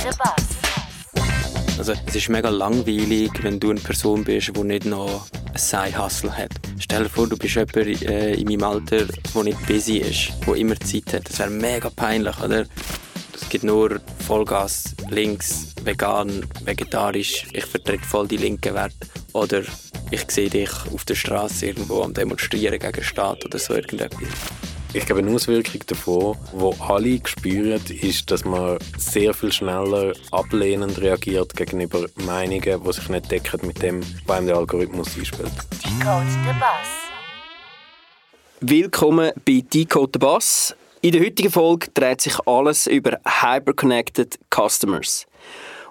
[0.00, 1.78] the Bus.
[1.78, 6.36] Also es ist mega langweilig, wenn du eine Person bist, die nicht noch ein Side-Hustle
[6.36, 6.52] hat.
[6.78, 10.54] Stell dir vor, du bist jemand äh, in meinem Alter, der nicht busy ist, der
[10.56, 11.28] immer Zeit hat.
[11.28, 12.66] Das wäre mega peinlich, oder?
[13.34, 17.46] Es gibt nur Vollgas, links, vegan, vegetarisch.
[17.52, 19.08] Ich vertrete voll die linken Werte.
[19.32, 19.62] Oder
[20.10, 24.28] ich sehe dich auf der Straße irgendwo am Demonstrieren gegen den Staat oder so irgendetwas.
[24.92, 31.00] Ich glaube, eine Auswirkung davon, die alle spüren, ist, dass man sehr viel schneller ablehnend
[31.00, 35.52] reagiert gegenüber Meinungen, die sich nicht decken mit dem, was einem der Algorithmus einspielt.
[35.84, 36.88] Decode the Bus.
[38.60, 40.74] Willkommen bei Decode the Bus.
[41.02, 45.24] In der heutigen Folge dreht sich alles über Hyperconnected Customers.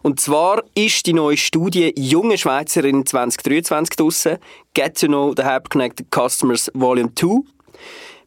[0.02, 4.38] Und zwar ist die neue Studie Junge Schweizerin 2023 draussen,
[4.74, 7.44] Get to Know the Hyperconnected Customers Volume 2.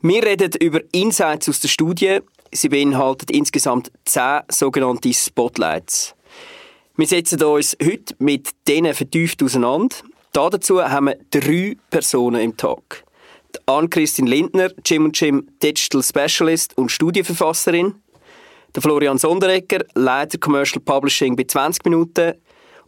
[0.04, 2.18] Wir reden über Insights aus der Studie.
[2.50, 6.16] Sie beinhaltet insgesamt 10 sogenannte Spotlights.
[6.96, 9.94] Wir setzen uns heute mit denen vertieft auseinander.
[10.32, 13.04] Dazu haben wir drei Personen im Talk.
[13.66, 17.94] Ann-Christine Lindner, Jim Jim Digital Specialist und Studienverfasserin.
[18.76, 22.34] Florian Sonderegger, Leiter Commercial Publishing bei 20 Minuten.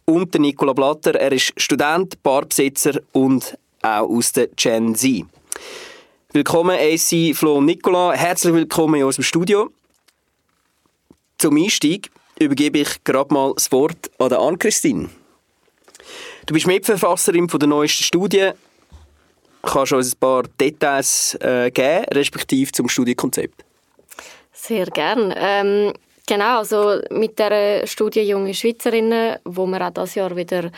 [0.03, 5.23] Und Nicola Blatter, er ist Student, Barbesitzer und auch aus der Gen Z.
[6.35, 8.11] Willkommen AC, Flo und Nicola.
[8.11, 9.69] Herzlich willkommen in unserem Studio.
[11.37, 15.09] Zum Einstieg übergebe ich gerade mal das Wort an Ann-Christine.
[16.45, 18.51] Du bist Mitverfasserin von der neuesten Studie.
[19.61, 23.63] Kannst du uns ein paar Details äh, geben, respektive zum Studienkonzept?
[24.51, 25.33] Sehr gern.
[25.37, 25.93] Ähm,
[26.25, 30.71] genau, also mit der Studie Junge Schweizerinnen, wo wir auch dieses Jahr wieder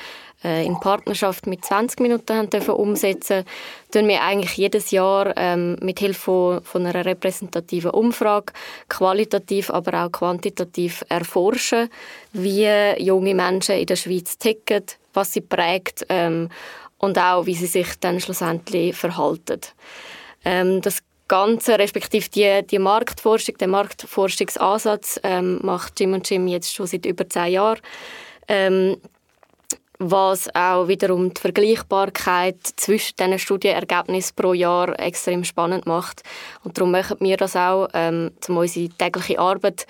[0.44, 3.44] äh, in Partnerschaft mit 20 Minuten haben dürfen umsetzen,
[3.92, 8.54] tun wir eigentlich jedes Jahr ähm, mit Hilfe von, von einer repräsentativen Umfrage
[8.90, 11.90] qualitativ, aber auch quantitativ erforschen,
[12.34, 12.68] wie
[13.00, 16.50] junge Menschen in der Schweiz ticken, was sie prägt ähm,
[16.98, 19.62] und auch, wie sie sich dann schlussendlich verhalten.
[20.46, 26.74] Ähm, das Ganze, respektive die, die Marktforschung, der Marktforschungsansatz ähm, macht Jim und Jim jetzt
[26.74, 27.80] schon seit über zehn Jahren.
[28.48, 28.98] Ähm,
[30.00, 36.22] was auch wiederum die Vergleichbarkeit zwischen diesen Studienergebnissen pro Jahr extrem spannend macht.
[36.64, 39.88] Und darum machen wir das auch, ähm, um unsere tägliche Arbeit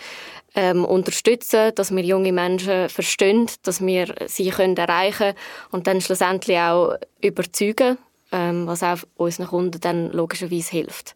[0.55, 5.33] ähm, unterstützen, dass wir junge Menschen verstehen, dass wir sie können erreichen
[5.71, 7.97] und dann schlussendlich auch überzeugen
[8.31, 11.15] ähm, was auch unseren Kunden dann logischerweise hilft.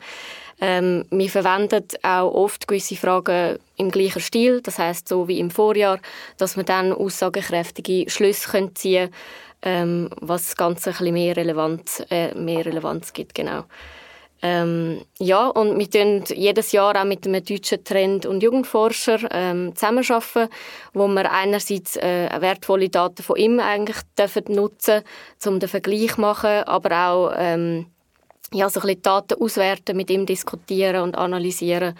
[0.59, 5.49] Ähm, wir verwenden auch oft gewisse Fragen im gleichen Stil, das heißt so wie im
[5.49, 5.99] Vorjahr,
[6.37, 9.13] dass wir dann aussagekräftige Schlüsse ziehen können,
[9.63, 13.33] ähm, was das Ganze ein bisschen mehr, Relevanz, äh, mehr Relevanz gibt.
[13.33, 13.63] Genau.
[14.43, 19.75] Ähm, ja, und wir tun jedes Jahr auch mit einem deutschen Trend- und Jugendforscher ähm,
[19.75, 20.49] zusammenarbeiten,
[20.93, 25.03] wo wir einerseits äh, wertvolle Daten von ihm eigentlich dürfen nutzen
[25.45, 27.85] um den Vergleich zu machen, aber auch ähm,
[28.53, 31.95] ja, so ein bisschen Daten auswerten, mit ihm diskutieren und analysieren.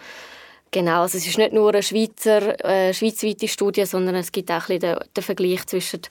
[0.71, 4.69] Genau, also es ist nicht nur eine Schweizer, äh, schweizweite Studie, sondern es gibt auch
[4.69, 6.01] ein bisschen den, den Vergleich zwischen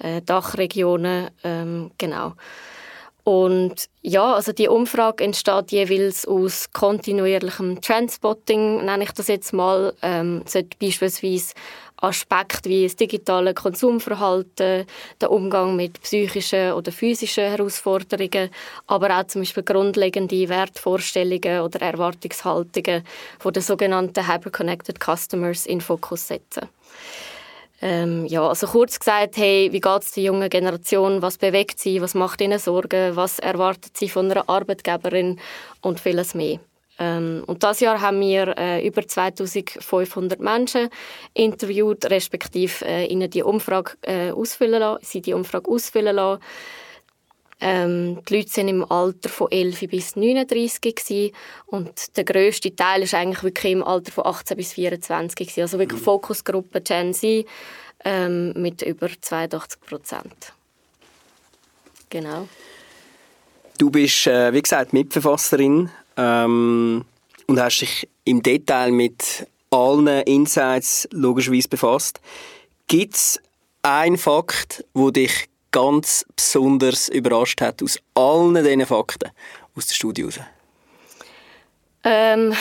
[0.00, 1.30] äh, Dachregionen.
[1.44, 2.34] Ähm, genau.
[3.28, 9.92] Und ja, also die Umfrage entsteht jeweils aus kontinuierlichem Trendspotting, nenne ich das jetzt mal.
[10.00, 11.52] Ähm, sollte beispielsweise
[11.98, 14.86] Aspekte wie das digitale Konsumverhalten,
[15.20, 18.48] der Umgang mit psychischen oder physischen Herausforderungen,
[18.86, 23.04] aber auch zum Beispiel grundlegende Wertvorstellungen oder Erwartungshaltungen
[23.38, 26.66] von den sogenannten Hyperconnected Customers in Fokus setzen.
[27.80, 32.02] Ähm, ja, also kurz gesagt, hey, wie geht es der jungen Generation, was bewegt sie,
[32.02, 35.38] was macht ihnen Sorgen, was erwartet sie von einer Arbeitgeberin
[35.80, 36.58] und vieles mehr.
[36.98, 40.88] Ähm, und das Jahr haben wir äh, über 2500 Menschen
[41.34, 46.42] interviewt, respektive äh, ihnen die Umfrage äh, ausfüllen lassen, sie die Umfrage ausfüllen lassen.
[47.60, 51.32] Ähm, die Leute waren im Alter von 11 bis 39 gewesen,
[51.66, 55.60] und der grösste Teil ist eigentlich wirklich im Alter von 18 bis 24 gewesen.
[55.62, 57.46] Also wirklich Fokusgruppe Gen Z
[58.04, 60.52] ähm, mit über 82 Prozent.
[62.10, 62.48] Genau.
[63.76, 67.04] Du bist, äh, wie gesagt, Mitverfasserin ähm,
[67.46, 72.20] und hast dich im Detail mit allen Insights logischerweise befasst.
[72.86, 73.40] Gibt es
[73.82, 79.30] einen Fakt, wo dich ganz besonders überrascht hat aus allen diesen Fakten
[79.76, 80.40] aus der Studie heraus?
[82.04, 82.54] Ähm,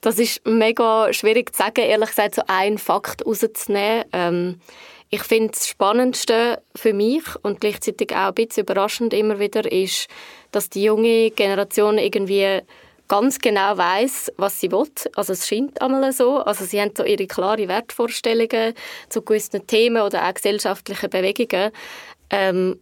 [0.00, 4.04] das ist mega schwierig zu sagen, ehrlich gesagt, so einen Fakt rauszunehmen.
[4.12, 4.60] Ähm,
[5.10, 10.08] ich finde das Spannendste für mich und gleichzeitig auch ein bisschen überraschend immer wieder ist,
[10.52, 12.62] dass die junge Generation irgendwie
[13.08, 14.88] ganz genau weiß, was sie will.
[15.14, 16.38] Also es scheint einmal so.
[16.38, 18.72] Also sie haben so ihre klare Wertvorstellungen
[19.10, 21.72] zu gewissen Themen oder auch gesellschaftlichen Bewegungen
[22.32, 22.80] ähm,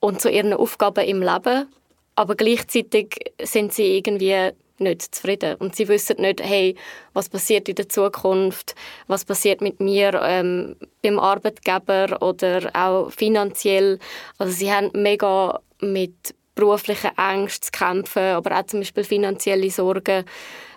[0.00, 1.68] und zu ihren Aufgaben im Leben.
[2.14, 5.56] Aber gleichzeitig sind sie irgendwie nicht zufrieden.
[5.56, 6.74] Und sie wissen nicht, hey,
[7.12, 8.74] was passiert in der Zukunft,
[9.06, 13.98] was passiert mit mir ähm, beim Arbeitgeber oder auch finanziell.
[14.38, 20.24] Also sie haben mega mit beruflichen Ängsten zu kämpfen, aber auch zum Beispiel finanzielle Sorgen,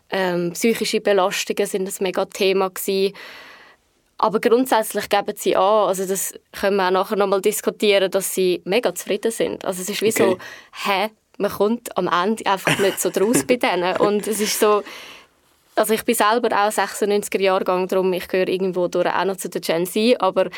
[0.10, 3.14] ähm, psychische Belastungen sind ein mega Thema gewesen.
[4.18, 8.62] Aber grundsätzlich geben sie an, also das können wir auch nachher nochmal diskutieren, dass sie
[8.64, 9.66] mega zufrieden sind.
[9.66, 10.32] Also es ist wie okay.
[10.32, 10.38] so,
[10.86, 13.98] hä, man kommt am Ende einfach nicht so draus bei denen.
[14.00, 14.84] Und es ist so,
[15.76, 19.50] also ich bin selber auch 96er Jahrgang, darum ich gehöre irgendwo durch auch noch zu
[19.50, 20.50] der Gen Z, aber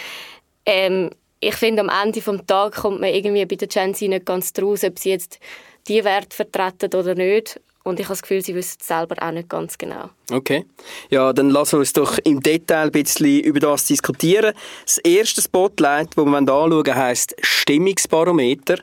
[0.65, 4.25] ähm, ich finde, am Ende des Tages kommt man irgendwie bei der Gen Z nicht
[4.25, 5.39] ganz draus, ob sie jetzt
[5.87, 7.59] die Werte vertreten oder nicht.
[7.87, 10.09] Und ich habe das Gefühl, sie wissen es selber auch nicht ganz genau.
[10.31, 10.65] Okay.
[11.09, 14.53] Ja, dann lassen wir uns doch im Detail ein bisschen über das diskutieren.
[14.85, 18.79] Das erste Spotlight, das wir anschauen wollen, heisst Stimmungsbarometer.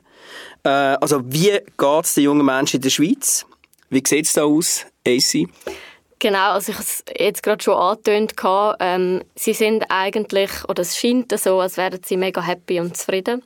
[0.62, 3.46] Äh, also, wie geht es den jungen Menschen in der Schweiz?
[3.90, 5.48] Wie sieht es da aus, AC?
[6.24, 8.32] Genau, also ich habe es jetzt gerade schon angetönt.
[8.80, 13.42] Ähm, sie sind eigentlich, oder es scheint so, als wären sie mega happy und zufrieden.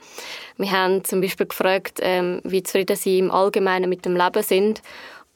[0.58, 4.82] Wir haben zum Beispiel gefragt, ähm, wie zufrieden sie im Allgemeinen mit dem Leben sind,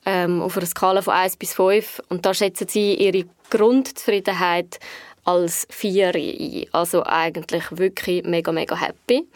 [0.04, 2.02] ähm, auf einer Skala von 1 bis 5.
[2.08, 4.80] Und da schätzen sie ihre Grundzufriedenheit
[5.24, 6.66] als 4 ein.
[6.72, 9.26] Also eigentlich wirklich mega, mega happy.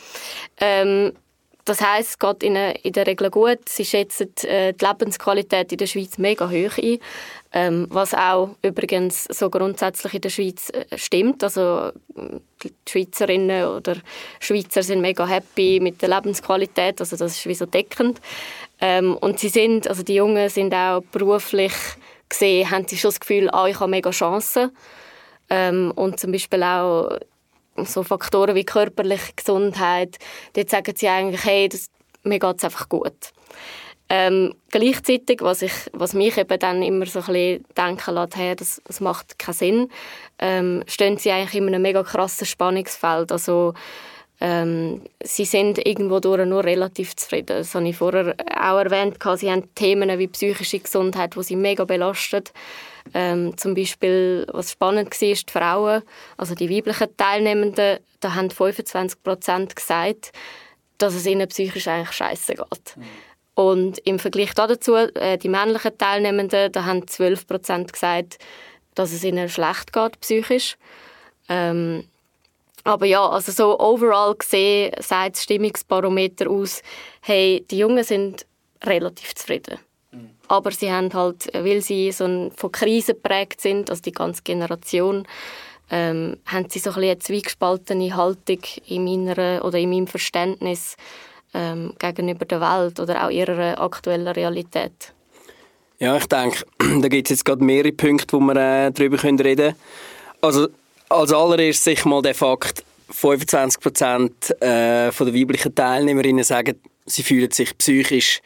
[0.58, 1.12] Ähm,
[1.66, 3.68] das heißt, es geht ihnen in der Regel gut.
[3.68, 6.98] Sie schätzen äh, die Lebensqualität in der Schweiz mega hoch ein,
[7.52, 11.42] ähm, was auch übrigens so grundsätzlich in der Schweiz äh, stimmt.
[11.42, 11.90] Also
[12.62, 13.96] die Schweizerinnen oder
[14.38, 18.20] Schweizer sind mega happy mit der Lebensqualität, also das ist wie so deckend.
[18.80, 21.72] Ähm, und sie sind, also die Jungen sind auch beruflich
[22.28, 24.70] gesehen, haben sie schon das Gefühl, ah, ich habe mega Chancen.
[25.48, 27.18] Ähm, und zum Beispiel auch
[27.84, 30.18] so Faktoren wie körperliche Gesundheit,
[30.54, 31.90] dort sagen sie eigentlich, hey, das,
[32.22, 33.32] mir geht es einfach gut.
[34.08, 38.54] Ähm, gleichzeitig, was, ich, was mich eben dann immer so ein bisschen denken lässt, hey,
[38.54, 39.88] das, das macht keinen Sinn,
[40.38, 43.32] ähm, stehen sie eigentlich in einem mega krassen Spannungsfeld.
[43.32, 43.74] Also,
[44.40, 47.58] ähm, sie sind irgendwo durch nur relativ zufrieden.
[47.58, 49.16] Das habe ich vorher auch erwähnt.
[49.36, 52.44] Sie haben Themen wie psychische Gesundheit, die sie mega belasten.
[53.14, 56.02] Ähm, zum Beispiel, was spannend war, ist die Frauen,
[56.36, 60.32] also die weiblichen Teilnehmenden, da haben 25 Prozent gesagt,
[60.98, 62.96] dass es ihnen psychisch eigentlich scheiße geht.
[62.96, 63.04] Mhm.
[63.54, 68.38] Und im Vergleich dazu, äh, die männlichen Teilnehmenden, da haben 12 Prozent gesagt,
[68.94, 70.76] dass es ihnen schlecht geht psychisch.
[71.48, 72.04] Ähm,
[72.86, 76.82] aber ja, also so overall gesehen sagt das Stimmungsbarometer aus,
[77.20, 78.46] hey, die Jungen sind
[78.84, 79.78] relativ zufrieden.
[80.48, 85.26] Aber sie haben halt, weil sie so von Krisen geprägt sind, also die ganze Generation,
[85.90, 90.96] ähm, haben sie so ein eine zweigespaltene Haltung in meiner, oder in meinem Verständnis
[91.54, 95.12] ähm, gegenüber der Welt oder auch ihrer aktuellen Realität.
[95.98, 96.64] Ja, ich denke,
[97.00, 99.74] da gibt es jetzt gerade mehrere Punkte, wo wir äh, darüber reden können.
[100.40, 100.68] Also
[101.08, 107.50] als allererstes sicher mal der Fakt, 25 Prozent äh, der weiblichen Teilnehmerinnen sagen, sie fühlen
[107.50, 108.40] sich psychisch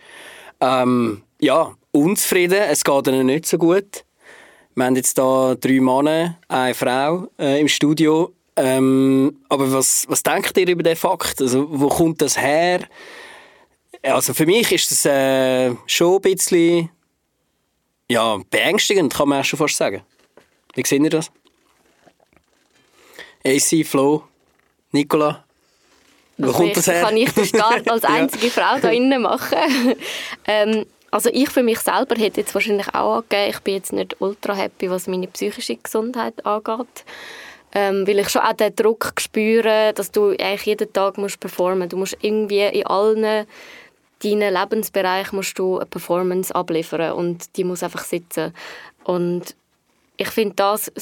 [0.60, 4.04] ähm, ja, unzufrieden, es geht ihnen nicht so gut.
[4.74, 8.32] Wir haben jetzt hier drei Männer, eine Frau äh, im Studio.
[8.56, 11.40] Ähm, aber was, was denkt ihr über den Fakt?
[11.40, 12.80] Also, wo kommt das her?
[14.02, 16.90] Also für mich ist das äh, schon ein bisschen
[18.10, 20.02] ja, beängstigend, kann man auch schon fast sagen.
[20.74, 21.30] Wie seht ihr das?
[23.44, 24.24] AC, Flo,
[24.92, 25.44] Nicola?
[26.36, 27.02] Wo also kommt das her?
[27.02, 28.52] Kann ich den Start als einzige ja.
[28.52, 29.58] Frau da innen machen?
[30.46, 34.20] ähm, also ich für mich selber hätte jetzt wahrscheinlich auch angegeben, ich bin jetzt nicht
[34.20, 37.04] ultra happy, was meine psychische Gesundheit angeht.
[37.72, 41.80] Ähm, weil ich schon auch den Druck spüre, dass du eigentlich jeden Tag musst performen
[41.80, 41.92] musst.
[41.92, 43.46] Du musst irgendwie in allen
[44.22, 48.52] deinen Lebensbereichen musst du eine Performance abliefern und die muss einfach sitzen.
[49.04, 49.54] Und
[50.16, 50.92] ich finde, das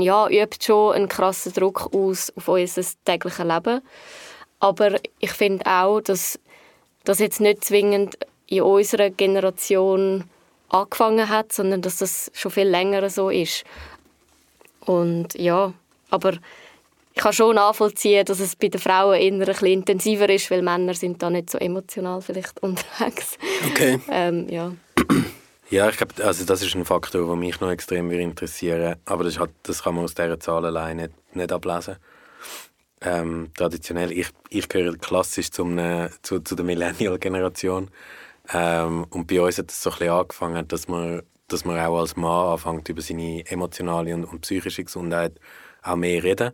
[0.00, 3.80] ja, übt schon einen krassen Druck aus auf unser tägliches Leben.
[4.60, 6.38] Aber ich finde auch, dass
[7.04, 10.24] das jetzt nicht zwingend in unserer Generation
[10.68, 13.64] angefangen hat, sondern dass das schon viel länger so ist.
[14.80, 15.72] Und ja,
[16.10, 16.32] aber
[17.14, 20.62] ich kann schon nachvollziehen, dass es bei den Frauen eher ein bisschen intensiver ist, weil
[20.62, 23.38] Männer sind da nicht so emotional vielleicht unterwegs.
[23.70, 24.00] Okay.
[24.10, 24.72] ähm, ja.
[25.70, 29.38] Ja, ich glaube, also das ist ein Faktor, der mich noch extrem interessieren aber das,
[29.38, 31.96] hat, das kann man aus dieser Zahl allein nicht, nicht ablesen.
[33.00, 35.78] Ähm, traditionell, ich, ich gehöre klassisch zum,
[36.22, 37.90] zu, zu der Millennial-Generation
[38.52, 42.00] Ähm, und bei uns hat es so ein bisschen angefangen, dass man, dass man auch
[42.00, 45.34] als Mann anfängt, über seine emotionale und, und psychische Gesundheit
[45.82, 46.52] auch mehr reden.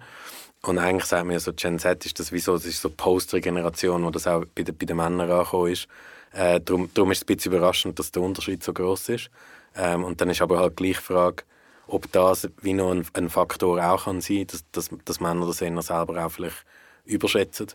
[0.63, 2.89] Und eigentlich sagt man ja so, Gen Z ist das wie so, das ist so
[2.91, 5.89] die Poster-Generation, wo das auch bei, bei den Männern angekommen ist.
[6.33, 9.31] Äh, darum, ist es ein bisschen überraschend, dass der Unterschied so groß ist.
[9.77, 11.45] Ähm, und dann ist aber halt gleich die Frage,
[11.87, 15.61] ob das wie noch ein, ein Faktor auch kann sein, dass, dass, dass Männer das
[15.61, 16.65] eher selber auch vielleicht
[17.05, 17.69] überschätzen,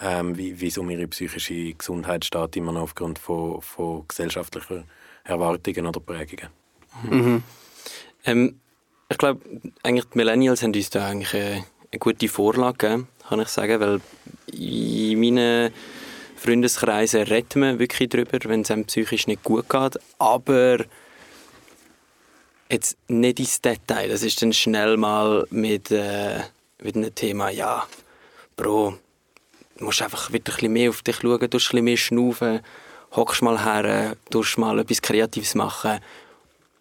[0.00, 4.84] ähm, wie, wie es um ihre psychische Gesundheit steht, immer noch aufgrund von, von gesellschaftlichen
[5.24, 6.48] Erwartungen oder Prägungen.
[7.02, 7.42] Mhm.
[8.24, 8.60] Ähm,
[9.08, 9.40] ich glaube,
[9.82, 13.80] eigentlich die Millennials haben uns da eigentlich eine, eine gute Vorlage gegeben, kann ich sagen,
[13.80, 14.00] weil
[14.52, 15.72] in meinen
[16.36, 20.84] Freundeskreisen redet man wirklich darüber, wenn es einem psychisch nicht gut geht, aber
[22.70, 24.08] jetzt nicht ins Detail.
[24.08, 26.40] Das ist dann schnell mal mit, äh,
[26.82, 27.86] mit einem Thema, ja,
[28.56, 28.98] Bro,
[29.78, 32.60] du musst einfach wieder ein bisschen mehr auf dich schauen, du ein bisschen mehr schnaufen,
[33.12, 36.00] hockst mal her, du mal etwas Kreatives machen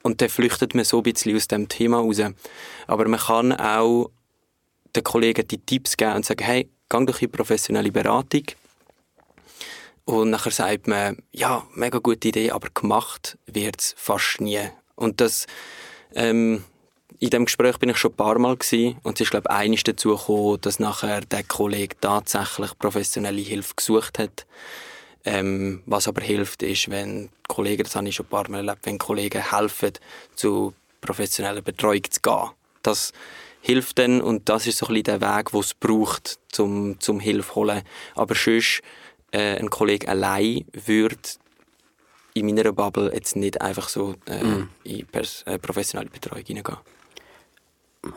[0.04, 2.22] und dann flüchtet man so ein bisschen aus dem Thema raus.
[2.88, 4.12] Aber man kann auch
[4.96, 8.44] den Kollegen die Tipps geben und sagen, hey, geh doch in professionelle Beratung.
[10.06, 14.70] Und nachher sagt man, ja, mega gute Idee, aber gemacht wird es fast nie.
[14.96, 15.48] Und das,
[16.14, 16.64] ähm,
[17.20, 19.56] in dem Gespräch bin ich schon ein paar Mal gewesen, und es ist glaube ich
[19.56, 24.46] einiges dazu gekommen, dass nachher der Kollege tatsächlich professionelle Hilfe gesucht hat.
[25.24, 28.86] Ähm, was aber hilft, ist, wenn Kollegen, das habe ich schon ein paar Mal erlebt,
[28.86, 29.94] wenn Kollegen helfen,
[30.36, 32.50] zu professioneller Betreuung zu gehen.
[32.84, 33.12] Das
[33.62, 37.20] hilft dann und das ist so ein bisschen der Weg, den es braucht, zum, zum
[37.20, 37.82] Hilfe holen.
[38.14, 38.84] Aber sonst,
[39.36, 41.18] äh, ein Kollege allein würde
[42.34, 44.70] in meiner Bubble jetzt nicht einfach so äh, mm.
[44.84, 46.78] in pers äh, professionelle Betreuung hineingehen.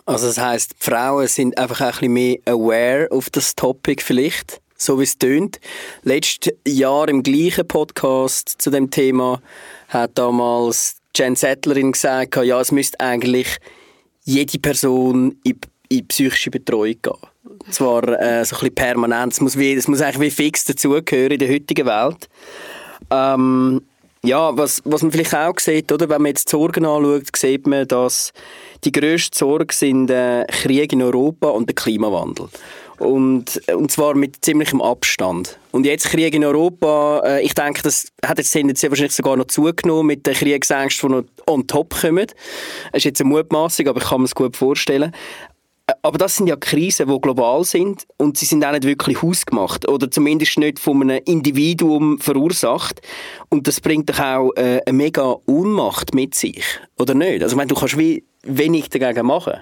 [0.04, 4.60] Also das heißt, Frauen sind einfach ein bisschen mehr aware auf das Topic vielleicht?
[4.80, 5.58] so wie es tönt.
[6.04, 9.42] Letztes Jahr im gleichen Podcast zu dem Thema
[9.88, 13.58] hat damals Jen Settlerin gesagt, ja, es müsste eigentlich
[14.24, 15.58] jede Person in,
[15.88, 17.18] in psychische Betreuung gehen.
[17.70, 21.32] Zwar äh, so ein bisschen permanent, es muss, wie, es muss eigentlich wie fix dazugehören
[21.32, 22.28] in der heutigen Welt.
[23.10, 23.82] Ähm,
[24.24, 27.66] ja, was, was man vielleicht auch sieht, oder, wenn man jetzt die Sorgen anschaut, sieht
[27.66, 28.32] man, dass
[28.84, 32.48] die grösste Sorge sind der Krieg in Europa und der Klimawandel.
[32.98, 35.56] Und, und zwar mit ziemlichem Abstand.
[35.70, 39.46] Und jetzt Krieg in Europa, äh, ich denke, das hat jetzt tendenziell wahrscheinlich sogar noch
[39.46, 42.26] zugenommen mit den Kriegsängsten, die noch on top kommen.
[42.26, 45.12] Das ist jetzt eine Mutmaßung, aber ich kann mir es gut vorstellen.
[46.02, 49.88] Aber das sind ja Krisen, die global sind und sie sind auch nicht wirklich hausgemacht
[49.88, 53.00] oder zumindest nicht von einem Individuum verursacht.
[53.48, 56.62] Und das bringt doch auch äh, eine mega Ohnmacht mit sich,
[56.98, 57.42] oder nicht?
[57.42, 59.60] Also ich meine, du kannst wie wenig dagegen machen.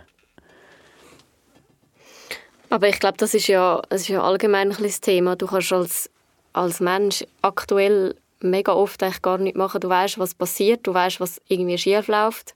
[2.70, 5.36] Aber ich glaube, das ist ja, das ist ja allgemein ein das Thema.
[5.36, 6.10] Du kannst als,
[6.52, 9.80] als Mensch aktuell mega oft eigentlich gar nichts machen.
[9.80, 12.54] Du weißt, was passiert, du weißt, was irgendwie schief läuft,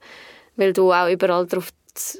[0.61, 1.71] weil du auch überall darauf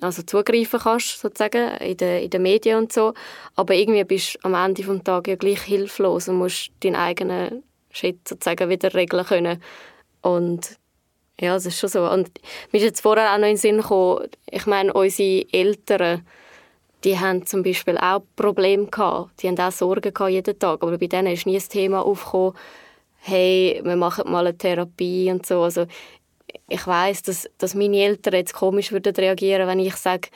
[0.01, 3.15] also zugreifen kannst, sozusagen, in den, in den Medien und so.
[3.55, 7.63] Aber irgendwie bist du am Ende des Tages ja gleich hilflos und musst deinen eigenen
[7.91, 9.63] Shit sozusagen wieder regeln können.
[10.23, 10.77] Und
[11.41, 12.11] ja, das ist schon so.
[12.11, 12.31] Und
[12.73, 16.27] mir ist jetzt vorher auch noch in den Sinn gekommen, ich meine, unsere Eltern,
[17.05, 19.43] die haben zum Beispiel auch Probleme gehabt.
[19.43, 20.83] Die haben auch Sorgen gehabt jeden Tag.
[20.83, 22.55] Aber bei denen ist nie das Thema aufgekommen,
[23.23, 25.63] hey, wir machen mal eine Therapie und so.
[25.63, 25.87] Also
[26.69, 30.29] ich weiß, dass, dass meine Eltern jetzt komisch würden reagieren, wenn ich sage,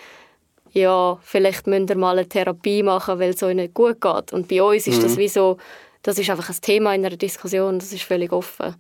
[0.73, 4.33] ja, vielleicht müsst ihr mal eine Therapie machen, weil es euch nicht gut geht.
[4.33, 5.03] Und bei uns ist mhm.
[5.03, 5.57] das wie so,
[6.03, 8.75] das ist einfach ein Thema in einer Diskussion, das ist völlig offen.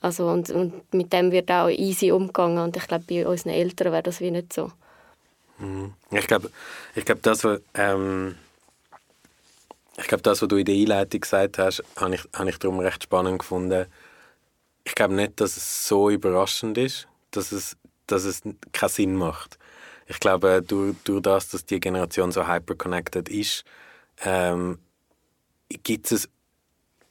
[0.00, 3.92] Also und, und mit dem wird auch easy umgegangen und ich glaube, bei unseren Eltern
[3.92, 4.70] wäre das wie nicht so.
[5.58, 5.92] Mhm.
[6.10, 6.50] Ich glaube,
[6.94, 8.36] ich glaub, das, was, ähm,
[9.98, 12.78] ich glaube, das, was du in der Einleitung gesagt hast, habe ich, hab ich darum
[12.78, 13.86] recht spannend gefunden.
[14.88, 17.76] Ich glaube nicht, dass es so überraschend ist, dass es,
[18.06, 18.40] dass es
[18.72, 19.58] keinen Sinn macht.
[20.06, 23.64] Ich glaube, durch, durch das, dass die Generation so hyperconnected ist,
[24.24, 24.78] ähm,
[25.68, 26.26] gibt es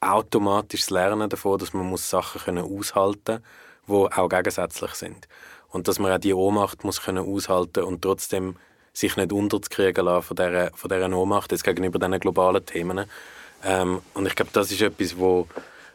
[0.00, 3.44] automatisches Lernen davon, dass man muss Sachen können aushalten
[3.86, 5.28] muss, die auch gegensätzlich sind
[5.68, 8.56] und dass man auch die Ohnmacht muss können aushalten und trotzdem
[8.92, 13.04] sich nicht unterzukriegen lassen von dieser, von dieser Ohnmacht jetzt gegenüber diesen globalen Themen.
[13.62, 15.46] Ähm, und ich glaube, das ist etwas, wo,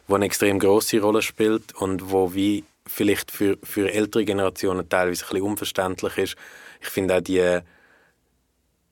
[0.06, 5.24] wo eine extrem große Rolle spielt und wo wie vielleicht für, für ältere Generationen teilweise
[5.24, 6.36] ein bisschen unverständlich ist.
[6.80, 7.60] Ich finde auch die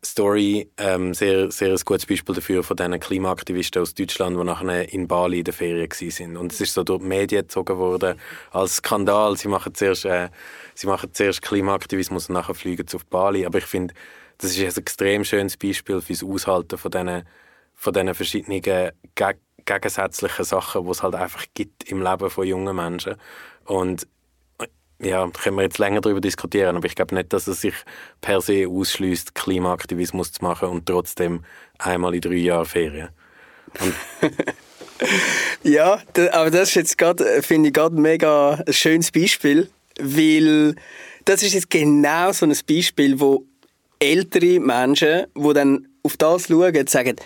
[0.05, 4.93] Story ähm, sehr, sehr ein gutes Beispiel dafür von diesen Klimaaktivisten aus Deutschland, die nachher
[4.93, 6.37] in Bali in der Ferien waren.
[6.37, 8.19] Und es ist so durch die Medien gezogen worden
[8.51, 9.37] als Skandal.
[9.37, 10.31] Sie machen zuerst, äh,
[10.75, 13.47] sie machen zuerst Klimaaktivismus und nachher fliegen sie auf Bali.
[13.47, 13.95] Aber ich finde,
[14.39, 17.23] das ist ein extrem schönes Beispiel für das Aushalten von diesen,
[17.75, 22.77] von diesen verschiedenen Geg gegensätzlichen Sachen, die es halt einfach gibt im Leben von jungen
[22.77, 23.17] Menschen.
[23.65, 24.07] Und
[25.01, 27.75] ja, können wir jetzt länger darüber diskutieren, aber ich glaube nicht, dass es sich
[28.21, 31.45] per se ausschließt, Klimaaktivismus zu machen und trotzdem
[31.79, 33.09] einmal in drei Jahren Ferien.
[35.63, 36.03] Ja,
[36.33, 39.69] aber das ist jetzt gerade, finde ich, gerade mega ein schönes Beispiel,
[40.01, 40.75] weil
[41.25, 43.45] das ist jetzt genau so ein Beispiel, wo
[43.99, 47.17] ältere Menschen, die dann auf das schauen, sagen,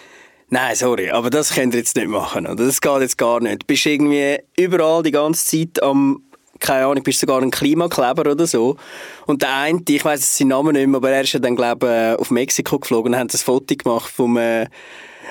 [0.51, 2.65] nein, sorry, aber das könnt ihr jetzt nicht machen, oder?
[2.65, 3.63] das geht jetzt gar nicht.
[3.63, 6.23] Du bist irgendwie überall die ganze Zeit am
[6.59, 8.77] keine Ahnung, bist sogar ein Klimakleber oder so.
[9.27, 12.15] Und der eine, ich weiß seinen Namen nicht mehr, aber er ist ja dann, glaube
[12.15, 14.67] ich, auf Mexiko geflogen und hat ein Foto gemacht vom, äh,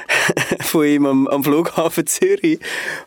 [0.61, 2.59] von ihm am, am Flughafen Zürich.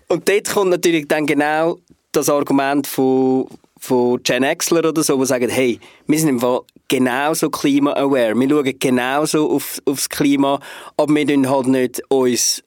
[0.08, 1.78] Und dort kommt natürlich dann genau
[2.12, 3.46] das Argument von,
[3.78, 8.48] von Gen Xler oder so, die sagen, hey, wir sind im Fall genauso klima-aware, wir
[8.48, 10.60] schauen genauso auf, aufs Klima,
[10.96, 12.62] aber wir tun halt nicht uns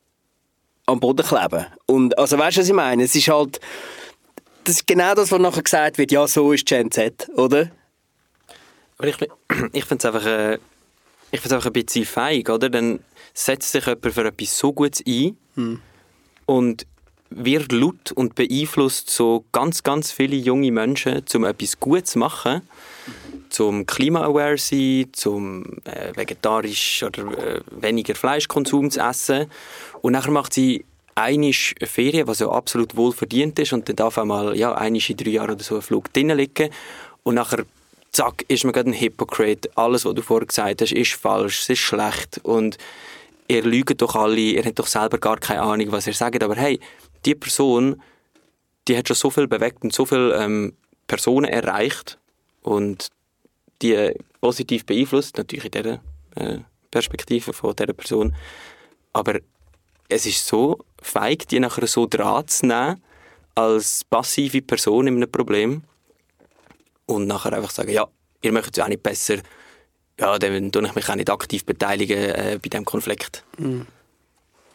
[0.85, 1.65] am Boden kleben.
[1.85, 3.03] Und, also weißt du, was ich meine?
[3.03, 3.59] Es ist halt,
[4.63, 7.71] das ist genau das, was nachher gesagt wird, ja, so ist Gen Z, oder?
[8.97, 9.17] Aber ich,
[9.73, 10.59] ich finde es einfach, äh,
[11.31, 12.69] ich find's einfach ein bisschen feig, oder?
[12.69, 12.99] Dann
[13.33, 15.37] setzt sich jemand für etwas so Gutes ein
[16.45, 16.85] und
[17.31, 22.61] wird laut und beeinflusst so ganz, ganz viele junge Menschen, um etwas Gutes zu machen,
[23.49, 29.47] zum Klima-aware sein, zum äh, vegetarisch oder äh, weniger Fleischkonsum zu essen.
[30.01, 30.85] Und nachher macht sie
[31.15, 33.73] eine Ferien, was ja absolut wohl verdient ist.
[33.73, 36.69] Und dann darf einmal ja, einisch in drei Jahren oder so ein Flug drinnen liegen.
[37.23, 37.65] Und nachher
[38.11, 39.69] zack, ist man gerade ein Hypocrite.
[39.75, 42.39] Alles, was du vorher gesagt hast, ist falsch, es ist schlecht.
[42.43, 42.77] Und
[43.47, 46.55] ihr lügt doch alle, ihr habt doch selber gar keine Ahnung, was ihr sagt, aber
[46.55, 46.79] hey,
[47.25, 48.01] die Person,
[48.87, 50.73] die hat schon so viel bewegt und so viele ähm,
[51.07, 52.17] Personen erreicht
[52.61, 53.09] und
[53.81, 56.01] die positiv beeinflusst, natürlich in dieser
[56.35, 56.59] äh,
[56.89, 58.35] Perspektive von dieser Person,
[59.13, 59.39] aber
[60.09, 63.01] es ist so feig, die nachher so dran zu nehmen,
[63.55, 65.83] als passive Person in einem Problem
[67.05, 68.07] und nachher einfach sagen, ja,
[68.41, 69.37] ihr möchtet es auch nicht besser,
[70.19, 73.43] ja, dann tue ich mich auch nicht aktiv beteiligen äh, bei diesem Konflikt.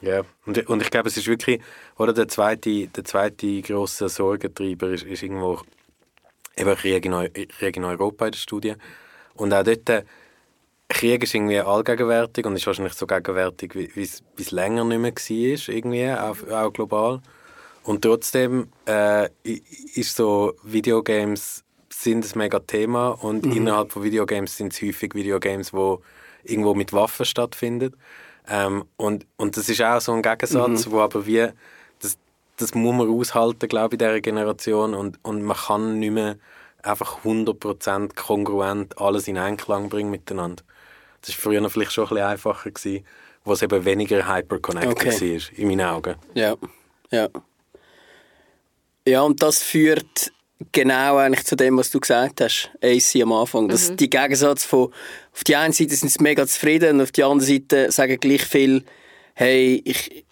[0.02, 1.60] Ja, und, und ich glaube, es ist wirklich,
[1.96, 5.60] oder der zweite, der zweite grosse Sorgentreiber ist, ist irgendwo
[6.56, 8.74] eben Krieg in, Krieg in Europa in der Studie.
[9.34, 10.04] Und auch dort, äh,
[10.88, 15.74] Krieg ist irgendwie allgegenwärtig und ist wahrscheinlich so gegenwärtig, wie es länger nicht mehr war,
[15.74, 17.20] irgendwie, auch, auch global.
[17.82, 24.72] Und trotzdem äh, ist so, Videogames sind ein mega Thema und innerhalb von Videogames sind
[24.72, 26.02] es häufig Videogames, wo
[26.44, 27.94] irgendwo mit Waffen stattfinden.
[28.48, 31.48] Ähm, und, und das ist auch so ein Gegensatz, wo aber wie,
[32.00, 32.16] das,
[32.56, 36.36] das muss man aushalten, glaube ich, in dieser Generation und, und man kann nicht mehr
[36.82, 40.62] einfach 100% kongruent alles in Einklang bringen miteinander.
[41.22, 43.04] Das war früher vielleicht schon ein bisschen einfacher, gewesen,
[43.44, 45.40] wo es eben weniger hyperconnected Okay.
[45.40, 46.14] war, in meinen Augen.
[46.34, 46.54] Ja,
[47.10, 47.28] ja.
[49.06, 50.32] Ja, und das führt
[50.72, 53.68] genau eigentlich zu dem, was du gesagt hast, AC am Anfang.
[53.68, 54.92] Das die Gegensatz von,
[55.32, 58.42] auf die einen Seite sind sie mega zufrieden und auf die andere Seite sagen gleich
[58.42, 58.84] viel,
[59.34, 60.24] hey, ich,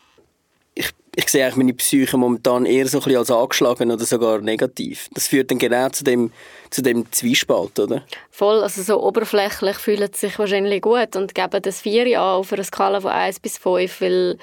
[0.74, 4.40] ich, ich sehe eigentlich meine Psyche momentan eher so ein bisschen als angeschlagen oder sogar
[4.40, 5.08] negativ.
[5.12, 6.32] Das führt dann genau zu dem,
[6.70, 8.02] zu dem Zwiespalt, oder?
[8.30, 12.52] Voll, also so oberflächlich fühlen sie sich wahrscheinlich gut und geben das Vier an auf
[12.52, 14.38] einer Skala von 1 bis 5, weil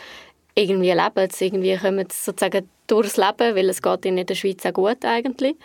[0.56, 4.66] irgendwie leben sie, irgendwie kommen sozusagen durchs Leben, weil es geht ihnen in der Schweiz
[4.66, 5.56] auch gut eigentlich.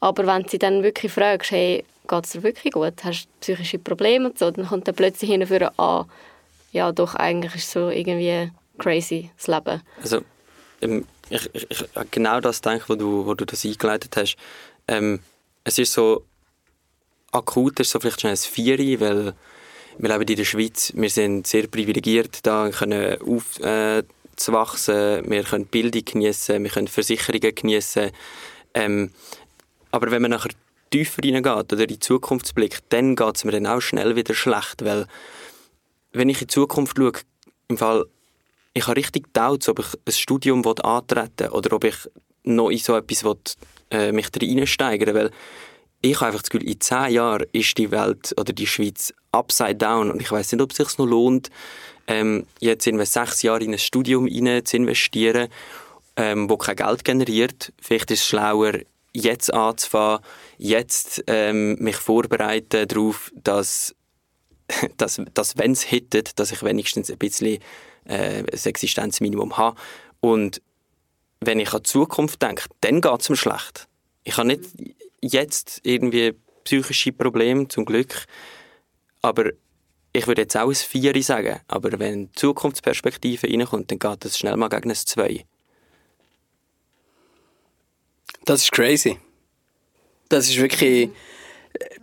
[0.00, 3.78] Aber wenn sie dann wirklich fragst, hey, geht es dir wirklich gut, hast du psychische
[3.78, 6.06] Probleme und so, dann kommt dann plötzlich hinführen, ah,
[6.72, 9.82] ja doch, eigentlich ist so irgendwie crazy, das Leben.
[10.00, 10.22] Also,
[10.80, 14.36] ähm, ich, ich, ich habe genau das denke, wo du, wo du das eingeleitet hast.
[14.88, 15.20] Ähm,
[15.64, 16.24] es ist so,
[17.30, 19.34] akut ist so vielleicht schon ein Vieri, weil
[19.98, 23.16] wir leben in der Schweiz, wir sind sehr privilegiert, da können
[24.42, 28.10] aufzuwachsen, wir können Bildung genießen, wir können Versicherungen genießen.
[28.74, 29.10] Ähm,
[29.90, 30.50] aber wenn man nachher
[30.90, 34.34] tiefer reingeht oder in die Zukunft blickt, dann geht es mir dann auch schnell wieder
[34.34, 35.06] schlecht, weil
[36.12, 37.12] wenn ich in die Zukunft schaue,
[37.68, 38.04] im Fall,
[38.74, 41.96] ich habe richtig Doubts, ob ich ein Studium antreten will oder ob ich
[42.44, 43.36] noch in so etwas will,
[43.90, 45.30] äh, mich reinsteigern will.
[46.00, 49.76] Ich habe einfach das Gefühl, in zehn Jahren ist die Welt oder die Schweiz upside
[49.76, 51.50] down und ich weiß nicht, ob es sich noch lohnt,
[52.06, 55.48] ähm, jetzt in sechs Jahre in ein Studium rein zu investieren,
[56.16, 57.72] ähm, wo kein Geld generiert.
[57.80, 58.72] Vielleicht ist es schlauer,
[59.12, 60.24] jetzt anzufangen,
[60.58, 63.94] jetzt ähm, mich vorbereiten darauf, dass
[64.96, 67.60] dass, dass wenn es hittet, dass ich wenigstens ein bisschen
[68.04, 69.76] äh, ein Existenzminimum habe.
[70.20, 70.62] Und
[71.40, 73.88] wenn ich an die Zukunft denke, dann geht es mir schlecht.
[74.24, 74.64] Ich habe nicht
[75.20, 76.34] jetzt irgendwie
[76.64, 78.26] psychische Probleme, zum Glück,
[79.20, 79.50] aber
[80.12, 84.38] ich würde jetzt auch ein Vieri sagen, aber wenn die Zukunftsperspektive reinkommt, dann geht es
[84.38, 85.44] schnell mal gegen ein Zwei.
[88.44, 89.18] Das ist crazy.
[90.28, 91.10] Das ist wirklich.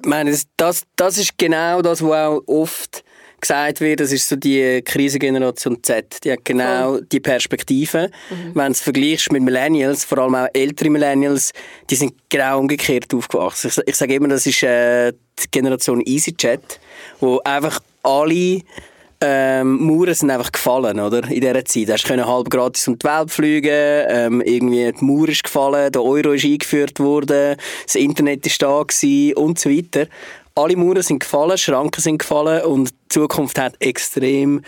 [0.02, 3.04] Ich meine, das, das ist genau das, was auch oft
[3.39, 6.24] gesagt wird, das ist so die Krisengeneration Z.
[6.24, 7.00] Die hat genau oh.
[7.02, 8.10] die Perspektive.
[8.30, 8.56] Mhm.
[8.56, 11.52] Wenn du es vergleichst mit Millennials, vor allem auch ältere Millennials,
[11.89, 13.69] die sind genau umgekehrt aufgewachsen.
[13.69, 16.80] Ich, ich sage immer, das ist äh, die Generation EasyJet,
[17.19, 18.62] wo einfach alle
[19.21, 21.29] ähm, Mauern sind einfach gefallen, oder?
[21.29, 21.89] In dieser Zeit.
[21.89, 26.03] Du können halb gratis um die Welt fliegen, ähm, irgendwie die Mauer ist gefallen, der
[26.03, 30.08] Euro ist eingeführt worden, das Internet ist da gewesen und so weiter.
[30.55, 34.62] Alle Mauern sind gefallen, Schranken sind gefallen und die Zukunft hat extrem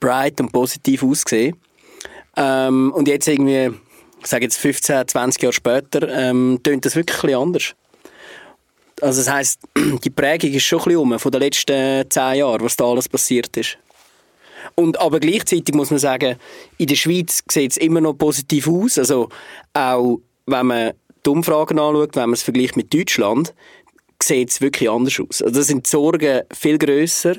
[0.00, 1.56] bright und positiv ausgesehen.
[2.36, 3.70] Ähm, und jetzt irgendwie,
[4.20, 7.74] ich sage jetzt 15, 20 Jahre später, ähm, tönt das wirklich ein bisschen anders.
[9.02, 9.60] Also das heisst,
[10.04, 13.08] die Prägung ist schon ein bisschen um von den letzten zehn Jahren, was da alles
[13.08, 13.76] passiert ist.
[14.76, 16.36] Und, aber gleichzeitig muss man sagen,
[16.78, 18.98] in der Schweiz sieht es immer noch positiv aus.
[18.98, 19.28] Also
[19.74, 20.92] auch wenn man
[21.26, 23.52] die Umfragen anschaut, wenn man es vergleicht mit Deutschland,
[24.22, 25.42] sieht es wirklich anders aus.
[25.42, 27.34] Also da sind die Sorgen viel grösser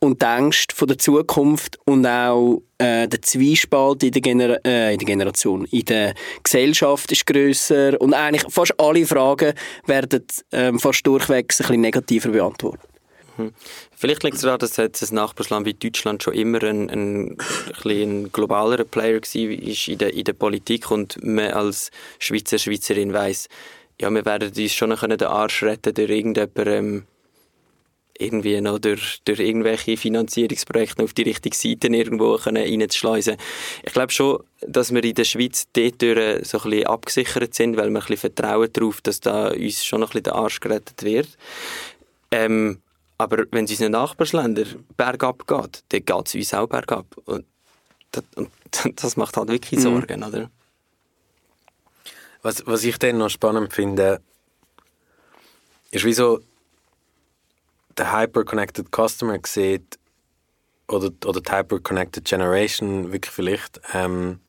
[0.00, 4.92] und die Ängste von der Zukunft und auch äh, der Zwiespalt in der, Gener äh,
[4.92, 9.54] in der Generation, in der Gesellschaft ist grösser und eigentlich fast alle Fragen
[9.86, 12.88] werden ähm, fast durchweg ein bisschen negativer beantwortet.
[13.38, 13.52] Mhm.
[13.96, 17.36] Vielleicht liegt es daran, dass das Nachbarland wie Deutschland schon immer ein, ein,
[17.84, 23.48] ein globalerer Player war in der, in der Politik und man als Schweizer, Schweizerin weiss,
[24.00, 27.06] ja, wir werden uns schon noch den Arsch retten durch irgendjemanden, ähm,
[28.18, 33.36] irgendwie noch durch, durch irgendwelche Finanzierungsprojekte auf die richtige Seite irgendwo reinzuschleusen.
[33.84, 36.06] Ich glaube schon, dass wir in der Schweiz dort so
[36.58, 40.08] ein bisschen abgesichert sind, weil wir ein bisschen vertrauen darauf, dass da uns schon noch
[40.08, 41.28] ein bisschen der Arsch gerettet wird.
[42.30, 42.80] Ähm,
[43.18, 47.06] aber wenn es unseren Nachbarländern bergab geht, dann geht es uns auch bergab.
[47.24, 47.44] Und
[48.12, 48.50] das, und
[49.02, 49.82] das macht halt wirklich mhm.
[49.82, 50.26] Sorgen, mhm.
[50.26, 50.50] oder?
[52.42, 54.20] Was, was ich dann noch spannend finde,
[55.90, 56.40] ist wie so
[57.98, 59.98] der Hyper-Connected Customer sieht,
[60.88, 64.40] oder, oder die Hyper-Connected Generation wirklich vielleicht, ähm,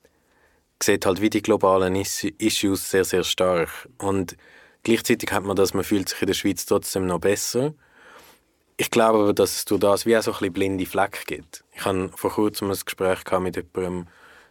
[0.82, 3.70] sieht halt wie die globalen Issues sehr, sehr stark.
[3.98, 4.38] Und
[4.84, 7.74] gleichzeitig hat man das, man fühlt sich in der Schweiz trotzdem noch besser.
[8.78, 11.66] Ich glaube aber, dass es durch das wie auch so ein bisschen blinde Fleck gibt.
[11.74, 14.08] Ich hatte vor kurzem ein Gespräch mit jemandem,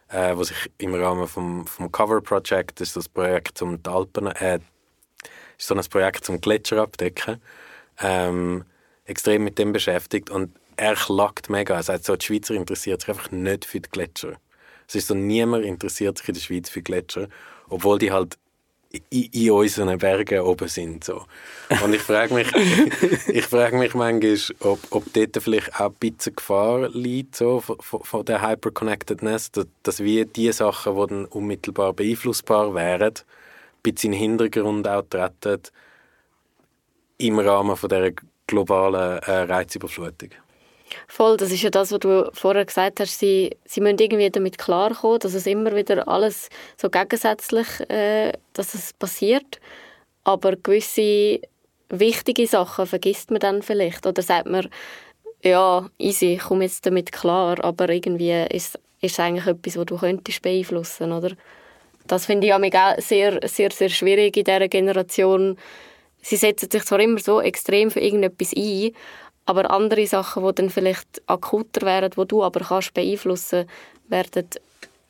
[0.09, 3.89] äh, was sich im Rahmen vom, vom Cover Project, das ist das Projekt um die
[3.89, 4.59] Alpen, äh,
[5.57, 7.41] ist so ein Projekt zum Gletscher abdecken,
[7.99, 8.65] ähm,
[9.09, 11.75] extrem mit dem beschäftigt und er klagt mega.
[11.75, 14.37] Er sagt so, die Schweizer interessiert sich einfach nicht für die Gletscher.
[14.87, 17.27] Es ist so, niemand interessiert sich in der Schweiz für Gletscher,
[17.67, 18.37] obwohl die halt
[19.09, 21.03] in, in unseren Bergen oben sind.
[21.03, 21.25] So.
[21.83, 22.51] Und ich frage mich,
[23.27, 27.77] ich frage mich manchmal, ob, ob dort vielleicht auch ein bisschen Gefahr liegt so, von,
[27.79, 33.23] von der Hyperconnectedness, dass, dass wir die Sachen, die dann unmittelbar beeinflussbar wären, ein
[33.83, 35.61] bisschen in den Hintergrund auch treten
[37.17, 38.11] im Rahmen von dieser
[38.49, 40.29] globalen äh, Reizüberflutung.
[41.07, 43.19] Voll, das ist ja das, was du vorher gesagt hast.
[43.19, 48.73] Sie, sie müssen irgendwie damit klarkommen, dass es immer wieder alles so gegensätzlich äh, dass
[48.73, 49.59] es passiert.
[50.23, 51.41] Aber gewisse
[51.89, 54.05] wichtige Sachen vergisst man dann vielleicht.
[54.05, 54.69] Oder sagt man,
[55.43, 59.85] ja, easy, ich komme jetzt damit klar, aber irgendwie ist, ist es eigentlich etwas, was
[59.85, 61.31] du könntest beeinflussen oder?
[62.07, 62.61] Das finde ich auch
[62.97, 65.57] sehr, sehr, sehr schwierig in dieser Generation.
[66.21, 68.91] Sie setzen sich zwar immer so extrem für irgendetwas ein,
[69.45, 73.67] aber andere Sachen, die dann vielleicht akuter wären, die du aber kannst beeinflussen,
[74.09, 74.47] werden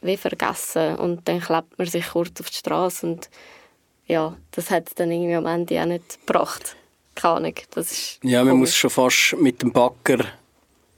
[0.02, 3.30] wie vergessen und dann klebt man sich kurz auf die Straße und
[4.08, 6.76] ja, das hat dann irgendwie am Ende auch nicht gebracht.
[7.16, 8.70] Keine Ahnung, das ist Ja, man komisch.
[8.70, 10.26] muss schon fast mit dem Bagger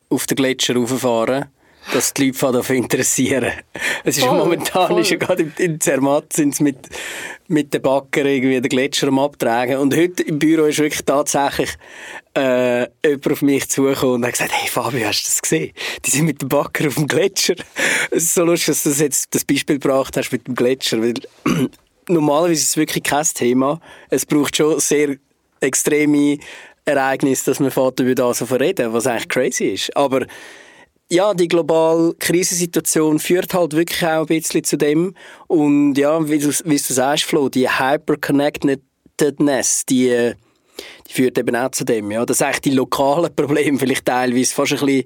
[0.10, 1.48] auf den Gletscher rauffahren
[1.94, 3.52] dass die Leute dafür interessieren.
[4.04, 5.02] Es ist voll, momentan voll.
[5.02, 6.78] ist ja gerade in Zermatt sind mit,
[7.48, 9.78] mit den Backer irgendwie den Gletscher am Abtragen.
[9.78, 11.72] Und heute im Büro ist wirklich tatsächlich
[12.38, 15.74] äh, jemand auf mich zugekommen und hat gesagt, hey Fabio, hast du das gesehen?
[16.06, 17.56] Die sind mit dem Backer auf dem Gletscher.
[18.12, 21.02] Es ist so lustig, dass du das jetzt das Beispiel gebracht hast mit dem Gletscher,
[21.02, 21.16] weil
[22.08, 23.80] normalerweise ist es wirklich kein Thema.
[24.10, 25.16] Es braucht schon sehr
[25.60, 26.38] extreme
[26.86, 29.96] Ereignisse, dass man über das so reden, was eigentlich crazy ist.
[29.96, 30.26] Aber
[31.12, 35.14] ja, die globale Krisensituation führt halt wirklich auch ein bisschen zu dem.
[35.48, 40.32] Und ja, wie du, wie du sagst, Flo, die Hyperconnectedness, die,
[41.08, 42.12] die führt eben auch zu dem.
[42.12, 45.04] Ja, dass eigentlich die lokalen Probleme vielleicht teilweise fast ein bisschen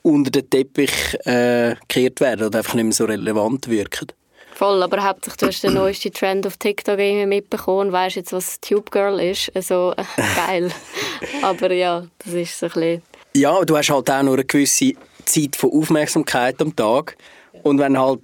[0.00, 4.08] unter den Teppich äh, gekehrt werden oder einfach nicht mehr so relevant wirken.
[4.54, 8.32] Voll, aber hauptsächlich du hast den neuesten Trend auf TikTok irgendwie mitbekommen und weißt jetzt,
[8.32, 9.54] was Tube Girl ist.
[9.54, 10.04] Also, äh,
[10.46, 10.70] geil.
[11.42, 13.02] aber ja, das ist so ein bisschen...
[13.34, 14.92] Ja, du hast halt auch nur eine gewisse
[15.24, 17.16] Zeit von Aufmerksamkeit am Tag.
[17.62, 18.20] Und wenn halt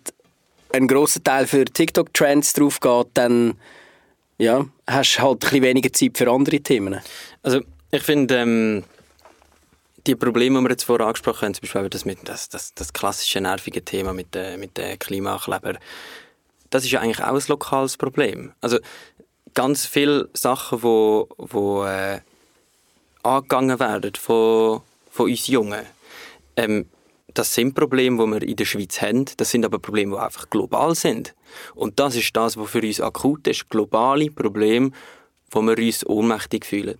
[0.73, 3.55] ein großer Teil für TikTok-Trends drauf geht, dann
[4.39, 7.01] ja, hast halt ein bisschen weniger Zeit für andere Themen.
[7.43, 8.85] Also ich finde, ähm,
[10.07, 12.93] die Probleme, die wir jetzt vorher angesprochen haben, zum Beispiel das, mit, das, das, das
[12.93, 15.79] klassische nervige Thema mit den mit der Klimakleber,
[16.71, 18.53] das ist ja eigentlich auch ein lokales Problem.
[18.61, 18.79] Also
[19.55, 22.21] ganz viele Sachen, wo, wo äh,
[23.23, 25.85] angegangen werden von, von uns Jungen,
[26.59, 26.87] ähm,
[27.35, 29.27] das sind Probleme, die wir in der Schweiz haben.
[29.37, 31.35] Das sind aber Probleme, die einfach global sind.
[31.75, 33.69] Und das ist das, was für uns akut ist.
[33.69, 34.91] Globale Probleme,
[35.51, 36.99] wo wir uns ohnmächtig fühlen.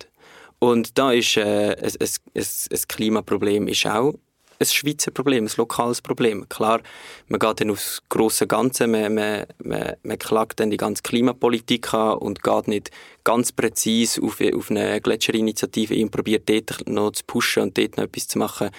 [0.59, 4.13] Und da ist äh, ein, ein, ein, Klimaproblem ist auch
[4.59, 6.47] ein Schweizer Problem, ein lokales Problem.
[6.49, 6.81] Klar,
[7.27, 11.93] man geht dann aufs grosse Ganze, man, man, man, man klagt dann die ganze Klimapolitik
[11.93, 12.91] an und geht nicht
[13.23, 18.03] ganz präzise auf, auf eine Gletscherinitiative und probiert dort noch zu pushen und dort noch
[18.03, 18.69] etwas zu machen,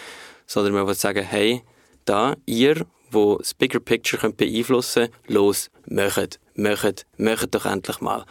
[0.51, 1.63] sondern man will sagen, hey,
[2.07, 8.01] da, ihr, wo das Bigger Picture könnt beeinflussen könnt, los, macht, macht, macht doch endlich
[8.01, 8.25] mal.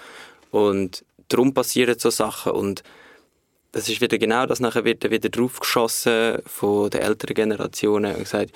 [0.51, 2.83] Und darum passieren so Sachen und
[3.71, 8.23] das ist wieder genau das, nachher wird er wieder draufgeschossen von den älteren Generationen und
[8.23, 8.51] gesagt,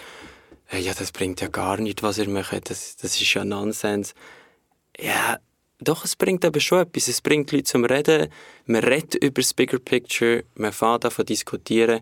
[0.66, 4.14] hey, ja, das bringt ja gar nichts, was ihr macht, das, das ist ja Nonsens.
[5.00, 5.38] Ja,
[5.80, 7.08] doch, es bringt aber schon etwas.
[7.08, 8.30] Es bringt Leute zum Reden.
[8.66, 12.02] Man redet über das Bigger Picture, man fängt davon diskutieren.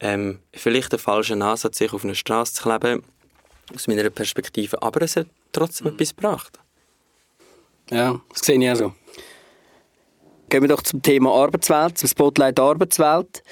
[0.00, 3.02] Ähm, vielleicht der falsche Ansatz, sich auf eine Straße zu kleben,
[3.74, 4.82] aus meiner Perspektive.
[4.82, 6.58] Aber es hat trotzdem etwas gebracht.
[7.90, 8.92] Ja, das sehe ich auch so.
[10.48, 13.42] Gehen wir doch zum Thema Arbeitswelt, zum Spotlight Arbeitswelt.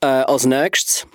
[0.00, 1.06] Äh, als nächstes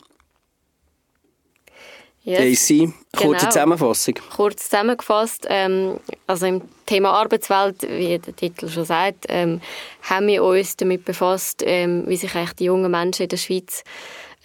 [2.23, 2.69] Yes.
[2.69, 3.39] JC, kurze Genau.
[3.39, 4.13] Zusammenfassung.
[4.35, 9.59] Kurz zusammengefasst, ähm, also im Thema Arbeitswelt, wie der Titel schon sagt, ähm,
[10.03, 13.83] haben wir uns damit befasst, ähm, wie sich eigentlich die jungen Menschen in der Schweiz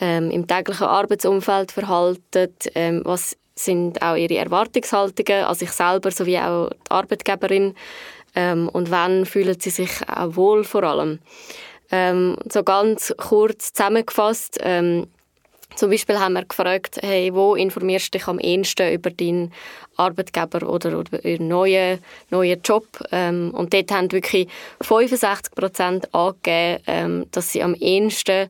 [0.01, 6.39] ähm, im täglichen Arbeitsumfeld verhalten, ähm, was sind auch ihre Erwartungshaltungen an sich selber sowie
[6.39, 7.75] auch die Arbeitgeberin
[8.35, 11.21] ähm, und wann fühlen sie sich auch wohl vor allem.
[11.91, 15.07] Ähm, so ganz kurz zusammengefasst, ähm,
[15.75, 19.53] zum Beispiel haben wir gefragt, hey, wo informierst du dich am ehesten über deinen
[19.97, 21.99] Arbeitgeber oder über einen neuen,
[22.31, 22.87] neuen Job?
[23.13, 24.49] Ähm, und dort haben wirklich
[24.81, 28.49] 65 Prozent angegeben, ähm, dass sie am ehesten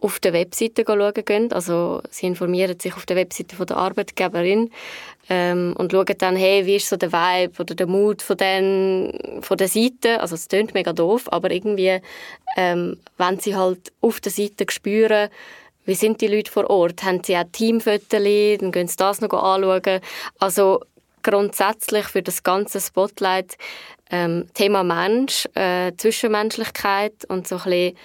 [0.00, 1.52] auf der Webseite schauen gehen.
[1.52, 4.70] Also sie informieren sich auf der Webseite von der Arbeitgeberin
[5.28, 9.40] ähm, und schauen dann, hey, wie ist so der Vibe oder der Mood von, den,
[9.40, 10.20] von der Seite.
[10.20, 12.00] Also es klingt mega doof, aber irgendwie,
[12.56, 15.30] ähm, wenn sie halt auf der Seite spüren,
[15.84, 17.02] wie sind die Leute vor Ort?
[17.02, 18.08] Haben sie auch Teamfotos?
[18.10, 20.00] Dann gehen sie das noch anschauen.
[20.38, 20.80] Also
[21.22, 23.56] grundsätzlich für das ganze Spotlight
[24.10, 27.96] ähm, Thema Mensch, äh, Zwischenmenschlichkeit und so ein bisschen,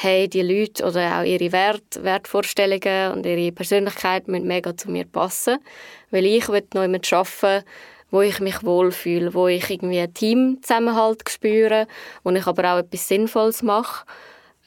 [0.00, 5.04] hey, die Leute oder auch ihre Wert, Wertvorstellungen und ihre Persönlichkeit müssen mega zu mir
[5.04, 5.58] passen.
[6.12, 7.64] Weil ich will noch jemanden arbeiten,
[8.12, 11.88] wo ich mich wohlfühle, wo ich irgendwie einen Teamzusammenhalt spüre,
[12.22, 14.06] wo ich aber auch etwas Sinnvolles mache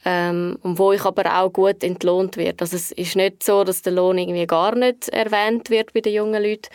[0.04, 2.60] ähm, und wo ich aber auch gut entlohnt wird.
[2.60, 6.12] Also es ist nicht so, dass der Lohn irgendwie gar nicht erwähnt wird bei den
[6.12, 6.68] jungen Leuten,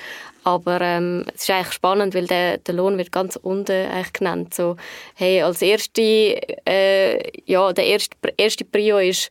[0.48, 4.54] aber ähm, es ist eigentlich spannend, weil der, der Lohn wird ganz unten eigentlich genannt.
[4.54, 4.78] So,
[5.16, 9.30] hey, als erste, äh, ja, der erste, erste Prio ist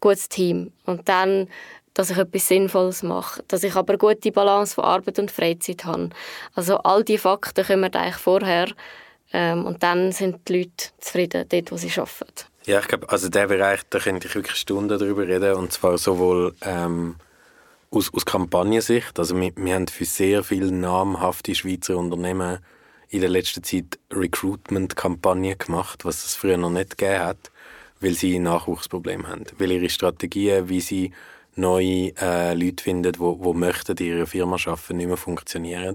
[0.00, 1.48] gutes Team und dann
[1.96, 5.84] dass ich etwas Sinnvolles mache, dass ich aber eine gute Balance von Arbeit und Freizeit
[5.84, 6.10] habe.
[6.56, 8.66] Also all diese Fakten kommen eigentlich vorher
[9.32, 12.46] ähm, und dann sind die Leute zufrieden, dort, wo sie arbeiten.
[12.64, 15.96] Ja, ich glaube, also der Bereich, da könnte ich wirklich Stunden darüber reden und zwar
[15.96, 17.14] sowohl ähm,
[17.94, 22.58] aus, aus Kampagnensicht, also wir, wir haben für sehr viele namhafte Schweizer Unternehmen
[23.08, 27.50] in der letzten Zeit Recruitment-Kampagnen gemacht, was es früher noch nicht gegeben hat,
[28.00, 31.12] weil sie Nachwuchsprobleme haben, weil ihre Strategien, wie sie
[31.54, 35.94] neue äh, Leute finden, die wo, wo möchten in ihrer Firma arbeiten, nicht mehr funktionieren.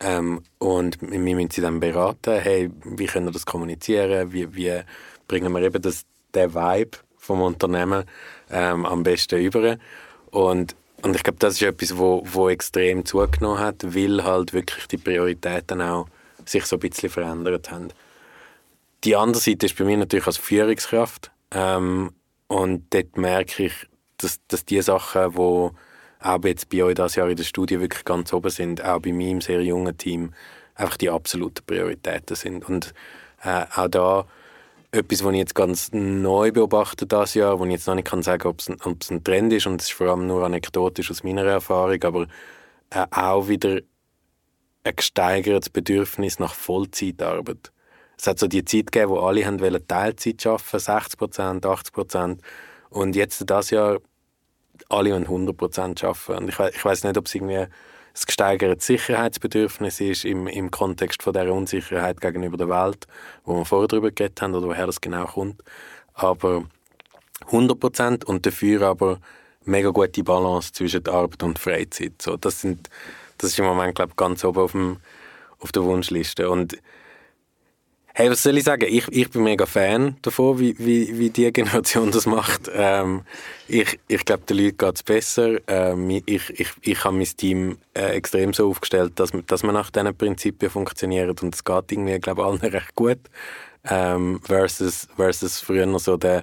[0.00, 4.80] Ähm, und wir müssen sie dann beraten, hey, wie können wir das kommunizieren, wie, wie
[5.28, 8.04] bringen wir eben das, den Vibe vom Unternehmen
[8.50, 9.76] ähm, am besten über.
[10.30, 14.86] Und, und ich glaube, das ist etwas, wo, wo extrem zugenommen hat, weil halt wirklich
[14.86, 16.06] die Prioritäten auch
[16.44, 17.88] sich so ein bisschen verändert haben.
[19.04, 21.30] Die andere Seite ist bei mir natürlich als Führungskraft.
[21.52, 22.12] Ähm,
[22.48, 23.72] und dort merke ich,
[24.18, 25.70] dass, dass die Sachen, die
[26.22, 29.12] auch jetzt bei euch das Jahr in der Studie wirklich ganz oben sind, auch bei
[29.12, 30.34] meinem sehr jungen Team,
[30.74, 32.68] einfach die absoluten Prioritäten sind.
[32.68, 32.92] Und
[33.42, 34.26] äh, auch da
[34.92, 38.22] etwas, was ich jetzt ganz neu beobachte das Jahr, wo ich jetzt noch nicht kann
[38.22, 41.22] sagen, ein, ob es ein Trend ist und es ist vor allem nur anekdotisch aus
[41.22, 42.26] meiner Erfahrung, aber
[42.90, 43.80] äh, auch wieder
[44.82, 47.72] ein gesteigertes Bedürfnis nach Vollzeitarbeit.
[48.18, 51.92] Es hat so die Zeit gegeben, wo alle haben wollen Teilzeit arbeiten, 60 Prozent, 80
[51.92, 52.42] Prozent.
[52.90, 53.98] Und jetzt das Jahr
[54.88, 56.44] alle wollen 100 Prozent arbeiten.
[56.44, 57.66] Und ich, ich weiß nicht, ob es irgendwie
[58.12, 63.06] das gesteigerte Sicherheitsbedürfnis ist im, im Kontext von der Unsicherheit gegenüber der Welt,
[63.44, 65.62] wo wir vorher darüber geredet haben oder woher das genau kommt.
[66.14, 66.64] Aber
[67.46, 69.20] 100 Prozent und dafür aber
[69.64, 72.20] mega gute Balance zwischen Arbeit und Freizeit.
[72.20, 72.88] So, das, sind,
[73.38, 74.96] das ist im Moment, glaube ganz oben auf, dem,
[75.58, 76.50] auf der Wunschliste.
[76.50, 76.78] Und
[78.20, 78.86] Hey, was soll ich sagen?
[78.86, 82.70] Ich, ich bin mega Fan davon, wie, wie, wie die Generation das macht.
[82.70, 83.22] Ähm,
[83.66, 85.56] ich ich glaube, den Leuten geht es besser.
[85.66, 89.90] Ähm, ich, ich, ich habe mein Team äh, extrem so aufgestellt, dass, dass man nach
[89.90, 93.20] diesen Prinzipien funktioniert und es geht irgendwie, glaube allen recht gut.
[93.88, 96.42] Ähm, versus, versus früher so der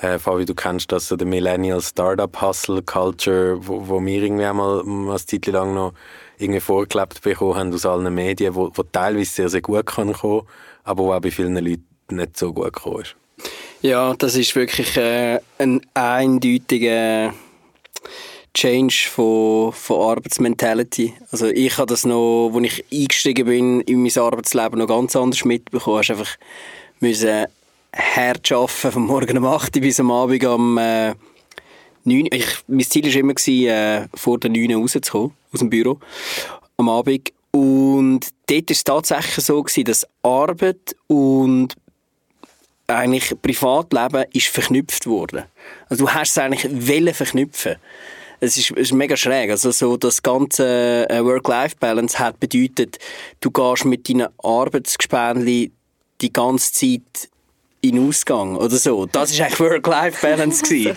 [0.00, 4.46] äh, Fabi, du kennst das, so der Millennial Startup Hustle Culture, wo, wo wir irgendwie
[4.46, 5.92] einmal eine Zeit lang noch
[6.38, 10.46] irgendwie vorgelebt bekommen haben aus allen Medien, wo, wo teilweise sehr, sehr gut kann kommen,
[10.84, 13.16] aber auch bei vielen Leuten nicht so gut gekommen ist.
[13.82, 17.34] Ja, das ist wirklich äh, ein eindeutiger
[18.54, 21.12] Change von, von Arbeitsmentality.
[21.30, 25.44] Also ich habe das noch, als ich eingestiegen bin in mein Arbeitsleben, noch ganz anders
[25.44, 26.02] mitbekommen.
[26.06, 26.36] Du einfach
[27.00, 27.46] müssen
[27.94, 31.14] hart arbeiten, von morgen um 8 Uhr bis am Abend um äh,
[32.04, 35.70] 9 ich, Mein Ziel war immer, gewesen, äh, vor der 9 Uhr rauszukommen, aus dem
[35.70, 35.98] Büro,
[36.76, 37.32] am Abend.
[37.54, 41.76] Und dort war es tatsächlich so, gewesen, dass Arbeit und
[42.88, 45.44] eigentlich Privatleben ist verknüpft worden.
[45.88, 47.76] Also du hast es eigentlich wollen verknüpfen.
[48.40, 49.52] Es ist, es ist mega schräg.
[49.52, 52.98] Also so das ganze äh, Work-Life-Balance hat bedeutet,
[53.38, 55.70] du gehst mit deinen Arbeitsgespänli
[56.22, 57.30] die ganze Zeit
[57.82, 59.06] in Ausgang oder so.
[59.06, 60.94] Das ist eigentlich Work-Life-Balance okay.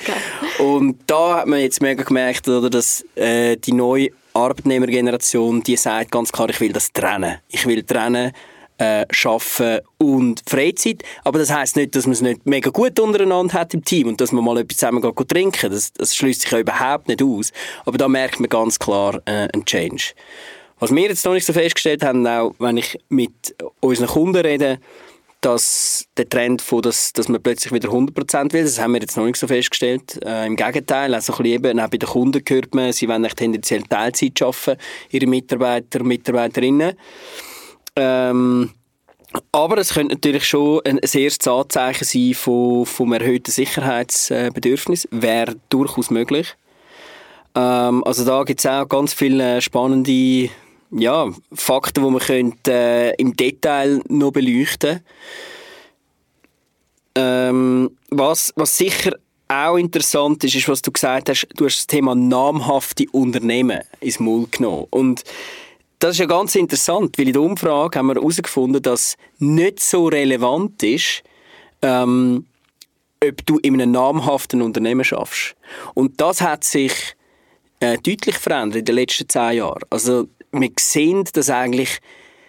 [0.57, 6.11] Und da hat man jetzt mega gemerkt, oder, dass äh, die neue Arbeitnehmergeneration, die sagt
[6.11, 7.37] ganz klar, ich will das trennen.
[7.49, 8.31] Ich will trennen
[8.77, 11.03] äh, Arbeiten und Freizeit.
[11.23, 14.21] Aber das heißt nicht, dass man es nicht mega gut untereinander hat im Team und
[14.21, 17.51] dass man mal etwas zusammen geht, trinken Das, das schließt sich ja überhaupt nicht aus.
[17.85, 20.13] Aber da merkt man ganz klar äh, einen Change.
[20.79, 24.79] Was wir jetzt noch nicht so festgestellt haben, auch wenn ich mit unseren Kunden rede,
[25.41, 29.17] dass der Trend von, dass, dass man plötzlich wieder 100% will, das haben wir jetzt
[29.17, 30.19] noch nicht so festgestellt.
[30.25, 34.41] Äh, Im Gegenteil, also eben, auch bei den Kunden hört man, sie wollen tendenziell Teilzeit
[34.41, 36.93] arbeiten, ihre Mitarbeiter und Mitarbeiterinnen.
[37.95, 38.71] Ähm,
[39.51, 45.07] aber es könnte natürlich schon ein, erstes Anzeichen sein vom, vom erhöhten Sicherheitsbedürfnis.
[45.11, 46.55] Wäre durchaus möglich.
[47.55, 50.49] Ähm, also da gibt es auch ganz viele spannende
[50.91, 55.01] ja, Fakten, die man könnte, äh, im Detail noch beleuchten
[57.17, 59.13] ähm, was, was sicher
[59.47, 64.19] auch interessant ist, ist, was du gesagt hast, du hast das Thema namhafte Unternehmen ins
[64.19, 64.87] Maul genommen.
[64.89, 65.23] Und
[65.99, 70.07] das ist ja ganz interessant, weil in der Umfrage haben wir herausgefunden, dass nicht so
[70.07, 71.23] relevant ist,
[71.81, 72.45] ähm,
[73.23, 75.55] ob du in einem namhaften Unternehmen schaffst.
[75.95, 76.93] Und das hat sich
[77.79, 79.81] äh, deutlich verändert in den letzten zehn Jahren.
[79.89, 81.99] Also wir sehen, dass eigentlich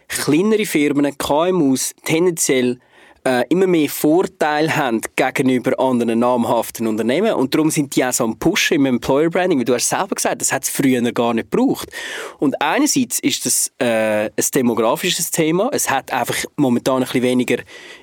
[0.09, 2.79] kleinere Firmen, KMUs, tendenziell
[3.25, 8.25] äh, immer mehr Vorteile haben gegenüber anderen namhaften Unternehmen und darum sind die auch so
[8.25, 11.35] am Pushen im Employer Branding, wie du hast selber gesagt, das hat es früher gar
[11.35, 11.91] nicht gebraucht.
[12.39, 17.59] Und einerseits ist das äh, ein demografisches Thema, es hat einfach momentan ein bisschen weniger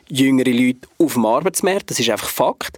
[0.09, 2.77] jüngere Leute auf dem Arbeitsmarkt, das ist einfach Fakt.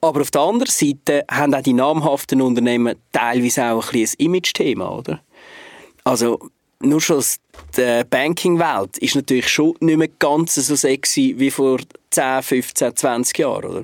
[0.00, 4.98] Aber auf der anderen Seite haben auch die namhaften Unternehmen teilweise auch ein, ein Image-Thema,
[4.98, 5.20] oder?
[6.04, 7.22] Also nur schon
[7.76, 11.78] die Banking-Welt ist natürlich schon nicht mehr ganz so sexy wie vor
[12.10, 13.82] 10, 15, 20 Jahren, oder?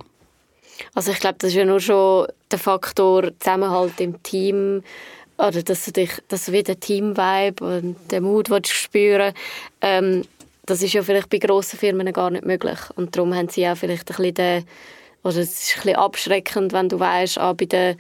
[0.95, 4.83] Also ich glaube, das ist ja nur schon der Faktor Zusammenhalt im Team
[5.37, 9.33] oder dass du dich, dass du wieder Team-Vibe und den Mut spüren
[9.81, 10.25] ähm,
[10.69, 13.77] das ist ja vielleicht bei grossen Firmen gar nicht möglich und darum haben sie auch
[13.77, 14.65] vielleicht ein bisschen den,
[15.23, 17.97] oder es ist ein bisschen abschreckend, wenn du weißt, ah, bei der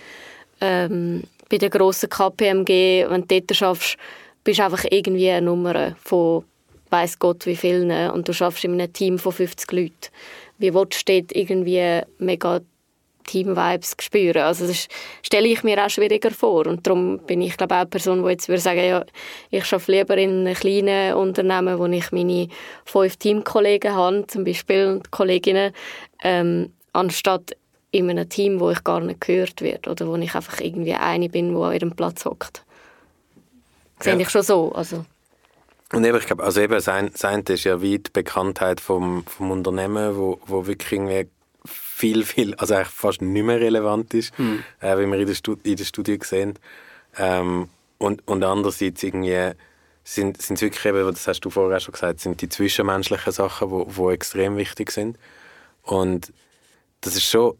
[0.61, 3.97] ähm, bei der grossen KPMG, wenn du dort schaffst,
[4.45, 6.45] bist einfach irgendwie eine Nummer von
[6.91, 10.09] weiß Gott wie vielen und du schaffst in einem Team von 50 Leuten.
[10.59, 12.61] Wie willst du dort irgendwie mega
[13.27, 14.43] Team-Vibes spüren?
[14.43, 14.89] Also das
[15.23, 18.31] stelle ich mir auch schwieriger vor und darum bin ich glaube auch eine Person, die
[18.31, 19.05] jetzt würde sagen, ja,
[19.51, 22.49] ich arbeite lieber in einem kleinen Unternehmen, wo ich meine
[22.85, 25.73] fünf Teamkollegen habe, zum Beispiel und Kolleginnen,
[26.25, 27.55] ähm, anstatt
[27.91, 31.29] in einem Team, wo ich gar nicht gehört werde oder wo ich einfach irgendwie eine
[31.29, 32.65] bin, die an ihrem Platz hockt.
[34.01, 34.21] Sehe ja.
[34.21, 34.73] ich schon so.
[34.73, 35.05] Also.
[35.93, 39.51] Und eben, ich glaube, also eben, sein, sein ist ja wie die Bekanntheit vom, vom
[39.51, 41.29] Unternehmen, wo, wo wirklich irgendwie
[41.65, 44.63] viel, viel, also eigentlich fast nicht mehr relevant ist, mhm.
[44.81, 46.59] äh, wie wir in der, Stud in der Studie sehen.
[47.17, 49.53] Ähm, und, und andererseits irgendwie
[50.05, 53.87] sind es wirklich eben, das hast du vorher schon gesagt, sind die zwischenmenschlichen Sachen, wo,
[53.89, 55.19] wo extrem wichtig sind.
[55.83, 56.33] Und
[57.01, 57.57] das ist schon,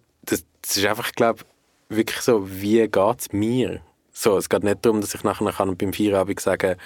[0.69, 1.45] das, das ist einfach, ich glaube,
[1.89, 3.81] wirklich so, wie geht es mir?
[4.13, 6.77] So, es geht nicht darum, dass ich nachher kann beim Feierabend sagen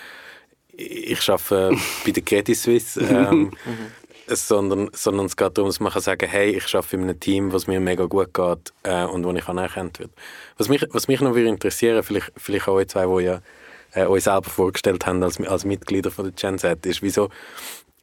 [0.74, 3.52] ich arbeite bei der Credit Suisse, ähm,
[4.26, 7.52] sondern, sondern es geht darum, dass man kann sagen hey, ich arbeite in einem Team,
[7.52, 10.12] was mir mega gut geht äh, und wo ich anerkannt wird.
[10.56, 13.40] Was mich, was mich noch interessieren, vielleicht, vielleicht auch euch zwei, die ja
[13.92, 17.28] äh, euch selber vorgestellt haben als, als Mitglieder von der Gen Z, ist, wieso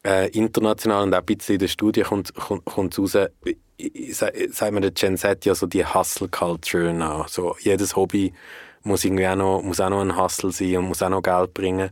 [0.05, 3.17] äh, international und auch ein bisschen in der Studie kommt, kommt raus,
[4.11, 7.27] sagt man der Gen Z ja so die Hustle-Culture nach.
[7.27, 8.33] So, jedes Hobby
[8.83, 11.53] muss irgendwie auch noch, muss auch noch ein Hustle sein und muss auch noch Geld
[11.53, 11.89] bringen.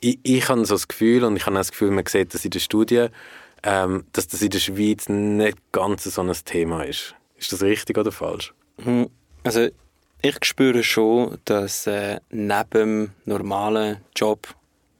[0.00, 2.50] Ich, ich habe so das Gefühl, und ich habe das Gefühl, man sieht das in
[2.50, 3.06] der Studie,
[3.62, 7.14] ähm, dass das in der Schweiz nicht ganz so ein Thema ist.
[7.36, 8.54] Ist das richtig oder falsch?
[8.82, 9.08] Hm,
[9.44, 9.68] also
[10.22, 14.48] ich spüre schon, dass äh, neben dem normalen Job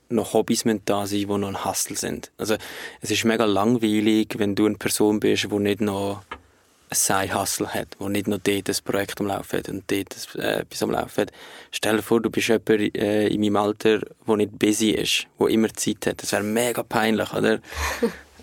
[0.08, 2.30] noch Hobbys da sind, die noch ein Hustle sind.
[2.38, 2.56] Also
[3.00, 6.22] es ist mega langweilig, wenn du eine Person bist, die nicht noch
[6.90, 10.60] ein Side-Hustle hat, wo nicht noch dort ein Projekt am Laufen hat und dort äh,
[10.60, 11.32] etwas am Laufen hat.
[11.70, 15.48] Stell dir vor, du bist jemand äh, in meinem Alter, der nicht busy ist, der
[15.48, 16.22] immer Zeit hat.
[16.22, 17.60] Das wäre mega peinlich, oder?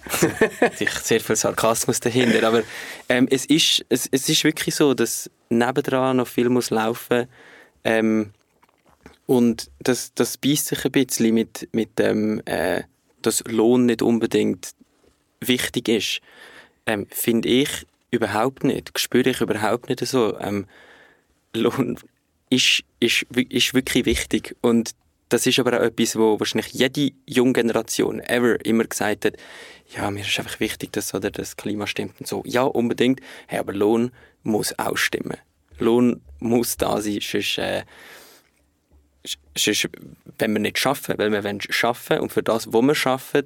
[1.04, 2.62] sehr viel Sarkasmus dahinter, aber
[3.10, 7.28] ähm, es, ist, es, es ist wirklich so, dass nebendran noch viel muss laufen
[7.84, 8.32] ähm,
[9.26, 12.84] und das, das beißt sich ein bisschen mit, mit dem, äh,
[13.22, 14.72] dass Lohn nicht unbedingt
[15.40, 16.22] wichtig ist.
[16.86, 17.70] Ähm, Finde ich
[18.12, 20.40] überhaupt nicht, spüre ich überhaupt nicht so.
[20.40, 20.68] Ähm,
[21.54, 21.98] Lohn
[22.50, 24.92] ist, ist, ist wirklich wichtig und
[25.30, 29.34] das ist aber auch etwas, wo wahrscheinlich jede junge Generation ever immer gesagt hat,
[29.96, 32.44] ja, mir ist einfach wichtig, dass oder das Klima stimmt und so.
[32.46, 33.22] Ja, unbedingt.
[33.48, 34.12] Hey, aber Lohn
[34.44, 35.38] muss auch stimmen.
[35.80, 37.84] Lohn muss da sein, sonst, äh,
[39.58, 39.90] sonst
[40.38, 43.46] wenn wir nicht schaffen, weil wir wollen schaffen und für das, was wir schaffen,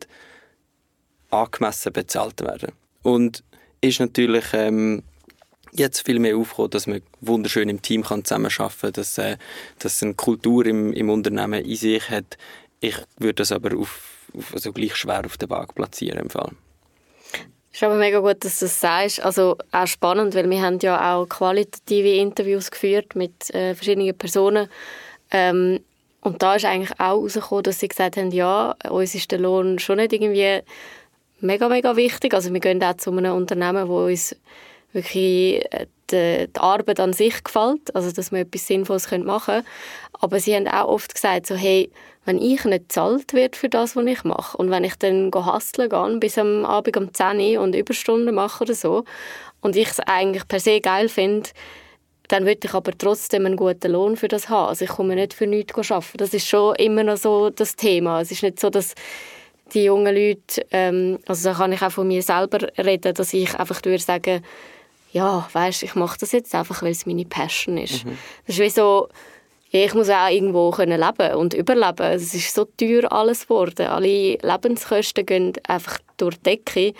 [1.29, 2.71] angemessen bezahlt werden.
[3.03, 3.43] Und
[3.81, 5.03] ist natürlich ähm,
[5.71, 9.37] jetzt viel mehr aufgekommen, dass man wunderschön im Team kann zusammenarbeiten kann, dass, äh,
[9.79, 12.37] dass eine Kultur im, im Unternehmen in sich hat.
[12.79, 16.51] Ich würde das aber auf, auf, also gleich schwer auf der Waage platzieren im Fall.
[17.71, 19.21] Ist aber mega gut, dass du das sagst.
[19.21, 24.67] Also auch spannend, weil wir haben ja auch qualitative Interviews geführt mit äh, verschiedenen Personen.
[25.31, 25.79] Ähm,
[26.21, 29.79] und da ist eigentlich auch herausgekommen, dass sie gesagt haben, ja, uns ist der Lohn
[29.79, 30.61] schon nicht irgendwie
[31.39, 32.33] mega, mega wichtig.
[32.33, 34.35] Also wir gehen auch zu einem Unternehmen, wo uns
[34.91, 39.65] wirklich äh, die, die, Arbeit an sich gefällt, also dass wir etwas Sinnvolles machen können.
[40.13, 41.91] Aber sie haben auch oft gesagt, so, hey,
[42.25, 45.89] wenn ich nicht bezahlt werde für das, was ich mache und wenn ich dann hustlen
[45.89, 49.05] gehe bis am Abend um 10 Uhr und Überstunden mache oder so
[49.61, 51.49] und ich es eigentlich per se geil finde,
[52.29, 54.69] dann würde ich aber trotzdem einen guten Lohn für das haben.
[54.69, 56.17] Also ich komme nicht für nichts arbeiten.
[56.17, 58.21] Das ist schon immer noch so das Thema.
[58.21, 58.93] Es ist nicht so, dass
[59.73, 63.53] die jungen Leute, ähm, also da kann ich auch von mir selber reden, dass ich
[63.59, 64.43] einfach würde sagen,
[65.11, 68.05] ja, weißt, ich mache das jetzt einfach, weil es meine Passion ist.
[68.05, 68.17] Mhm.
[68.45, 69.09] Das ist wie so,
[69.71, 72.13] ich muss auch irgendwo können leben und überleben.
[72.13, 73.87] Es ist so teuer alles geworden.
[73.87, 76.93] Alle Lebenskosten gehen einfach durch die Decke.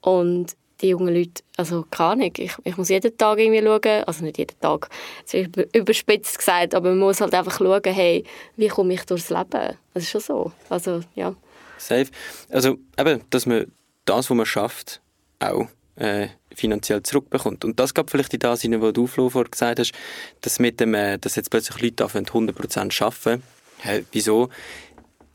[0.00, 4.24] Und die jungen Leute, also keine Ahnung, ich, ich muss jeden Tag irgendwie schauen, also
[4.24, 4.88] nicht jeden Tag,
[5.24, 8.24] das ist überspitzt gesagt, aber man muss halt einfach schauen, hey,
[8.56, 9.76] wie komme ich durchs Leben?
[9.94, 10.52] Das ist schon so.
[10.68, 11.34] Also, ja.
[11.78, 12.06] Safe.
[12.50, 13.70] Also eben, dass man
[14.04, 15.00] das, was man schafft,
[15.38, 17.64] auch äh, finanziell zurückbekommt.
[17.64, 19.92] Und das gab vielleicht in das hinein, was du, Flo, vorher gesagt hast,
[20.40, 23.42] dass, mit dem, äh, dass jetzt plötzlich Leute anfangen, 100% arbeiten.
[23.78, 24.48] Hey, wieso?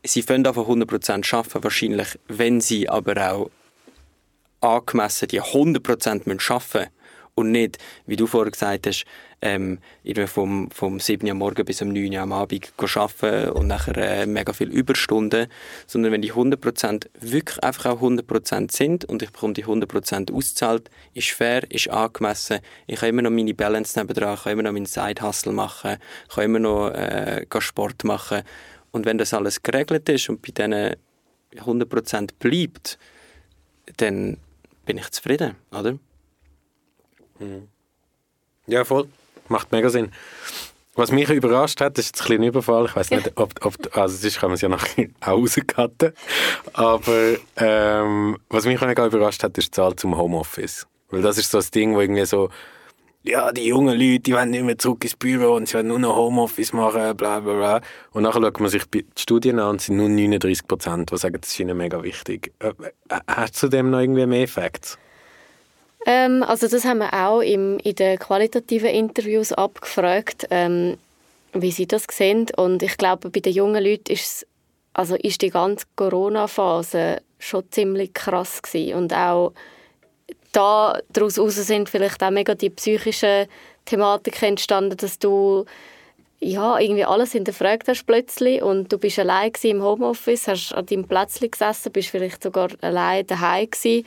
[0.02, 3.50] Sie fangen einfach 100% arbeiten, wahrscheinlich, wenn sie aber auch
[4.60, 6.90] angemessen die 100% müssen arbeiten müssen
[7.34, 9.04] und nicht, wie du vorher gesagt hast,
[9.42, 9.78] ähm,
[10.26, 14.26] vom, vom 7 Uhr morgen bis um 9 Uhr am Abend arbeiten und nachher äh,
[14.26, 15.46] mega viel Überstunden,
[15.86, 20.90] sondern wenn die 100% wirklich einfach auch 100% sind und ich bekomme die 100% auszahlt,
[21.14, 24.86] ist fair, ist angemessen, ich kann immer noch meine Balance nebenan, kann immer noch meinen
[24.86, 25.96] Side-Hustle machen,
[26.28, 28.42] kann immer noch äh, Sport machen.
[28.92, 30.96] Und wenn das alles geregelt ist und bei diesen
[31.56, 32.98] 100% bleibt,
[33.96, 34.36] dann
[34.90, 35.92] bin ich zufrieden, oder?
[37.38, 37.68] Mhm.
[38.66, 39.06] Ja, voll.
[39.46, 40.10] Macht mega Sinn.
[40.96, 42.86] Was mich überrascht hat, das ist jetzt ein kleiner Überfall.
[42.86, 46.12] Ich weiß nicht, ob, ob also sonst kann man es ja nachher auch rauscutten.
[46.72, 50.88] Aber ähm, was mich mega überrascht hat, ist die Zahl zum Homeoffice.
[51.10, 52.50] Weil das ist so das Ding, wo irgendwie so,
[53.22, 55.98] ja, die jungen Leute, die wollen nicht mehr zurück ins Büro und sie wollen nur
[55.98, 57.80] noch Homeoffice machen, bla bla bla.
[58.12, 61.38] Und nachher schaut man sich die Studien an und sind nur 39 Prozent, die sagen,
[61.40, 62.52] das ist ihnen mega wichtig.
[62.60, 64.98] Äh, äh, hast du dem noch irgendwie mehr Facts?
[66.06, 70.96] Ähm, also das haben wir auch im, in den qualitativen Interviews abgefragt, ähm,
[71.52, 72.46] wie sie das sehen.
[72.56, 74.46] Und ich glaube, bei den jungen Leuten ist,
[74.94, 78.94] also ist die ganze Corona-Phase schon ziemlich krass gewesen.
[78.94, 79.52] Und auch
[80.52, 83.46] da daraus sind vielleicht auch mega die psychischen
[83.84, 85.64] Thematiken entstanden, dass du
[86.40, 91.04] ja, irgendwie alles hinterfragt hast plötzlich und du bist allein im Homeoffice, hast an deinem
[91.04, 94.06] Plätzchen gesessen, bist vielleicht sogar allein daheim gewesen,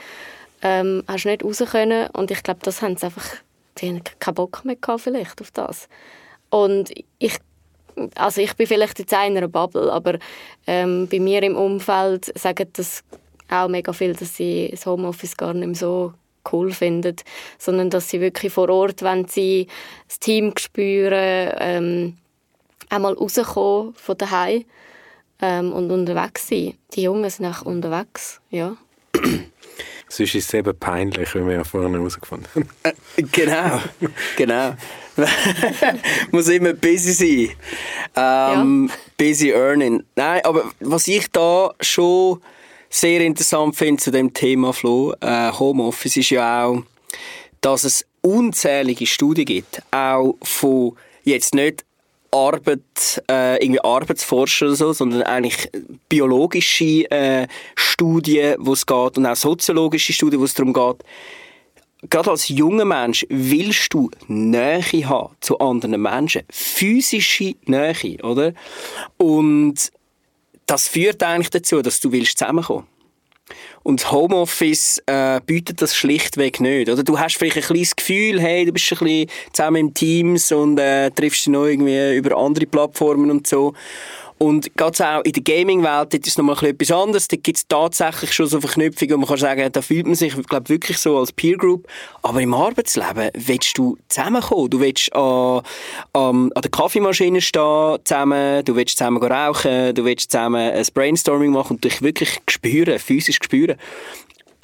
[0.63, 3.25] ähm, hast nicht raus können und ich glaube, das haben sie einfach,
[3.77, 5.87] die haben keinen Bock mehr gehabt vielleicht auf das.
[6.49, 7.37] Und ich
[8.15, 10.17] also ich bin vielleicht jetzt in einer Bubble, aber
[10.65, 13.03] ähm, bei mir im Umfeld sagen das
[13.49, 16.13] auch mega viel, dass sie das Homeoffice gar nicht mehr so
[16.51, 17.15] cool finden,
[17.57, 19.67] sondern dass sie wirklich vor Ort, wenn sie
[20.07, 22.17] das Team spüren, ähm,
[22.89, 24.65] einmal rauskommen von daheim
[25.41, 26.75] ähm, und unterwegs sein.
[26.93, 28.75] Die Jungen sind auch unterwegs, ja.
[30.09, 32.69] Sonst ist es eben peinlich, wie wir ja vorhin herausgefunden haben.
[32.83, 33.81] Äh, genau,
[34.35, 34.75] genau.
[36.31, 37.55] Muss immer busy sein.
[38.15, 38.95] Ähm, ja.
[39.17, 40.03] Busy earning.
[40.15, 42.41] Nein, aber was ich da schon
[42.93, 46.83] sehr interessant finde zu dem Thema Flo, äh, Homeoffice, ist ja auch,
[47.59, 51.83] dass es unzählige Studien gibt, auch von jetzt nicht
[52.29, 55.69] Arbeit, äh, irgendwie Arbeitsforscher oder so, sondern eigentlich
[56.07, 61.03] biologische äh, Studien, wo es geht und auch soziologische Studien, wo es darum geht.
[62.09, 68.53] Gerade als junger Mensch willst du Nähe haben zu anderen Menschen, physische Nähe, oder?
[69.17, 69.91] Und
[70.65, 72.87] das führt eigentlich dazu, dass du willst zusammenkommen.
[73.83, 76.89] Und Homeoffice äh, bietet das schlichtweg nicht.
[76.89, 80.51] Oder du hast vielleicht ein kleines Gefühl, hey, du bist ein bisschen zusammen im Teams
[80.53, 83.73] und äh, triffst dich noch irgendwie über andere Plattformen und so.
[84.43, 87.29] Und gerade auch in der Gaming-Welt ist es nochmal etwas anderes.
[87.29, 90.35] Da gibt es tatsächlich schon so Verknüpfungen, wo man kann sagen, da fühlt man sich
[90.35, 91.87] glaub, wirklich so als Peer Group.
[92.23, 94.69] Aber im Arbeitsleben willst du zusammenkommen.
[94.69, 95.61] Du willst an,
[96.11, 101.51] an, an der Kaffeemaschine stehen zusammen, du willst zusammen rauchen, du willst zusammen ein Brainstorming
[101.51, 103.77] machen und dich wirklich spüren, physisch spüren.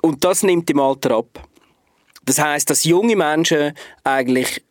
[0.02, 1.48] Und das nimmt im Alter ab.
[2.26, 3.72] Das heißt, dass junge Menschen
[4.04, 4.62] eigentlich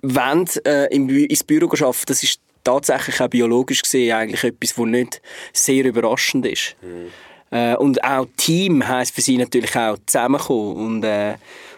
[0.00, 5.22] wollen, äh, ins Büro arbeiten, das ist tatsächlich auch biologisch gesehen eigentlich etwas, was nicht
[5.52, 6.76] sehr überraschend ist.
[6.82, 7.10] Mhm.
[7.50, 11.34] Äh, und auch Team heisst für sie natürlich auch zusammenkommen und, äh,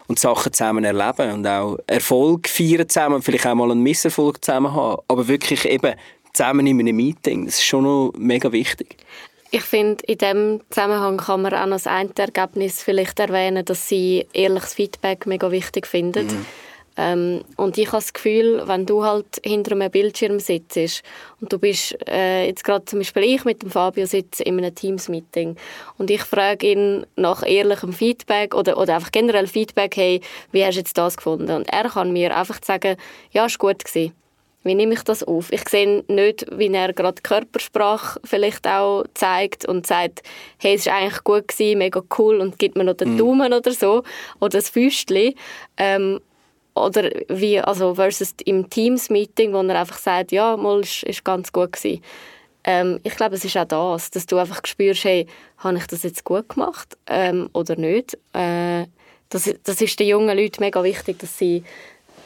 [0.08, 4.74] und Sachen zusammen erleben und auch Erfolg feiern zusammen, vielleicht auch mal einen Misserfolg zusammen
[4.74, 5.94] haben, aber wirklich eben
[6.32, 8.96] zusammen in einem Meeting, das ist schon noch mega wichtig.
[9.52, 13.88] Ich finde, in diesem Zusammenhang kann man auch noch das eine Ergebnis vielleicht erwähnen, dass
[13.88, 16.26] sie ehrliches Feedback mega wichtig finden.
[16.26, 16.46] Mhm
[16.96, 21.02] ähm, und ich habe das Gefühl, wenn du halt hinter einem Bildschirm sitzt
[21.40, 24.74] und du bist, äh, jetzt gerade zum Beispiel ich mit dem Fabio sitze in einem
[24.74, 25.56] Teams-Meeting
[25.98, 30.20] und ich frage ihn nach ehrlichem Feedback oder, oder einfach generell Feedback, hey,
[30.52, 31.50] wie hast du jetzt das gefunden?
[31.50, 32.96] Und er kann mir einfach sagen,
[33.32, 34.12] ja, ist gut gewesen.
[34.62, 35.50] Wie nehme ich das auf?
[35.52, 40.22] Ich sehe nicht, wie er gerade Körpersprache vielleicht auch zeigt und sagt,
[40.58, 43.18] hey, es war eigentlich gut gewesen, mega cool und gibt mir noch den mhm.
[43.18, 44.02] Daumen oder so
[44.38, 45.34] oder das Füßchen.
[45.78, 46.20] Ähm,
[46.74, 51.52] oder wie, also versus im Teams-Meeting, wo er einfach sagt, ja, mal, ist, ist ganz
[51.52, 52.02] gut gewesen.
[52.64, 55.26] Ähm, ich glaube, es ist auch das, dass du einfach spürst, hey,
[55.58, 58.18] habe ich das jetzt gut gemacht ähm, oder nicht.
[58.32, 58.86] Äh,
[59.30, 61.64] das, das ist den jungen Leuten mega wichtig, dass sie,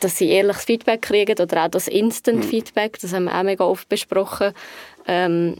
[0.00, 3.88] dass sie ehrliches Feedback kriegen oder auch das Instant-Feedback, das haben wir auch mega oft
[3.88, 4.52] besprochen.
[5.06, 5.56] Ähm,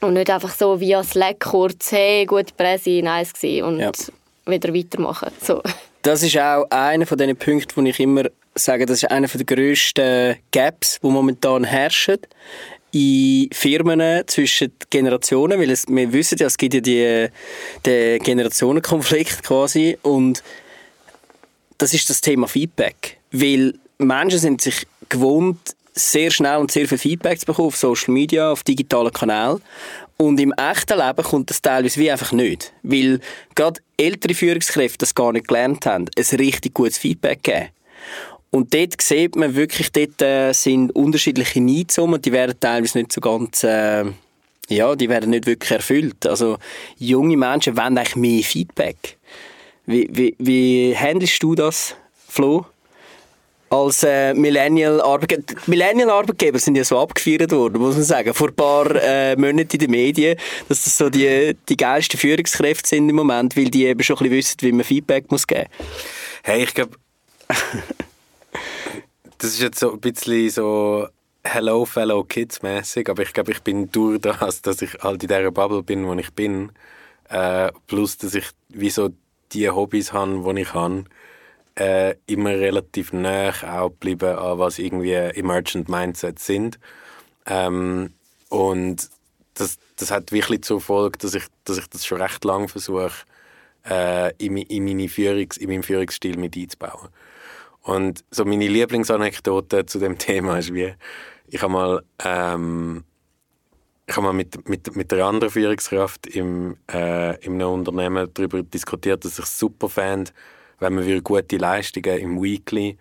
[0.00, 3.92] und nicht einfach so via Slack kurz, hey, gute Presse, nice gewesen und ja.
[4.44, 5.30] wieder weitermachen.
[5.40, 5.62] So.
[6.06, 9.44] Das ist auch einer von den Punkten, wo ich immer sage, das ist einer der
[9.44, 12.18] grössten Gaps, die momentan herrschen
[12.92, 17.26] in Firmen zwischen Generationen, weil es, wir wissen ja, es gibt ja die,
[17.84, 20.44] den Generationenkonflikt quasi und
[21.76, 25.58] das ist das Thema Feedback, weil Menschen sind sich gewohnt,
[25.92, 29.60] sehr schnell und sehr viel Feedback zu bekommen auf Social Media, auf digitalen Kanälen
[30.18, 32.72] und im echten Leben kommt das teilweise wie einfach nicht.
[32.82, 33.20] Weil
[33.54, 37.68] gerade ältere Führungskräfte das gar nicht gelernt haben, ein richtig gutes Feedback geben.
[38.50, 42.98] Und dort sieht man wirklich, dort äh, sind unterschiedliche Needs um und die werden teilweise
[42.98, 44.04] nicht so ganz, äh,
[44.68, 46.26] ja, die werden nicht wirklich erfüllt.
[46.26, 46.56] Also
[46.96, 49.18] junge Menschen wollen eigentlich mehr Feedback.
[49.84, 51.96] Wie, wie, wie handelst du das,
[52.28, 52.64] Flo?
[53.76, 55.60] Als äh, Millennial-Arbeitgeber.
[55.66, 59.78] Millennial-Arbeitgeber sind ja so abgefeiert worden, muss man sagen, vor ein paar äh, Monaten in
[59.78, 64.02] den Medien, dass das so die, die geilsten Führungskräfte sind im Moment, weil die eben
[64.02, 65.68] schon ein bisschen wissen, wie man Feedback muss geben
[66.42, 66.96] Hey, ich glaube,
[69.38, 71.08] das ist jetzt so ein bisschen so
[71.44, 75.28] Hello Fellow Kids mäßig, aber ich glaube, ich bin durch das, dass ich halt in
[75.28, 76.72] dieser Bubble bin, wo ich bin,
[77.28, 79.10] äh, plus, dass ich wie so
[79.52, 81.04] die Hobbys habe, die ich habe,
[81.78, 86.78] äh, immer relativ nah auch bleiben an was irgendwie Emergent Mindsets sind.
[87.46, 88.12] Ähm,
[88.48, 89.10] und
[89.54, 93.12] das, das hat wirklich zur Folge, dass ich, dass ich das schon recht lange versuche,
[93.88, 97.08] äh, in, in, meine Führungs-, in meinen Führungsstil mit einzubauen.
[97.82, 100.94] Und so meine Lieblingsanekdote zu dem Thema ist wie,
[101.46, 103.04] ich habe mal, ähm,
[104.06, 108.62] ich habe mal mit, mit, mit der anderen Führungskraft im, äh, in einem Unternehmen darüber
[108.62, 110.32] diskutiert, dass ich es super fände,
[110.78, 112.98] wenn man wieder gute Leistungen im Weekly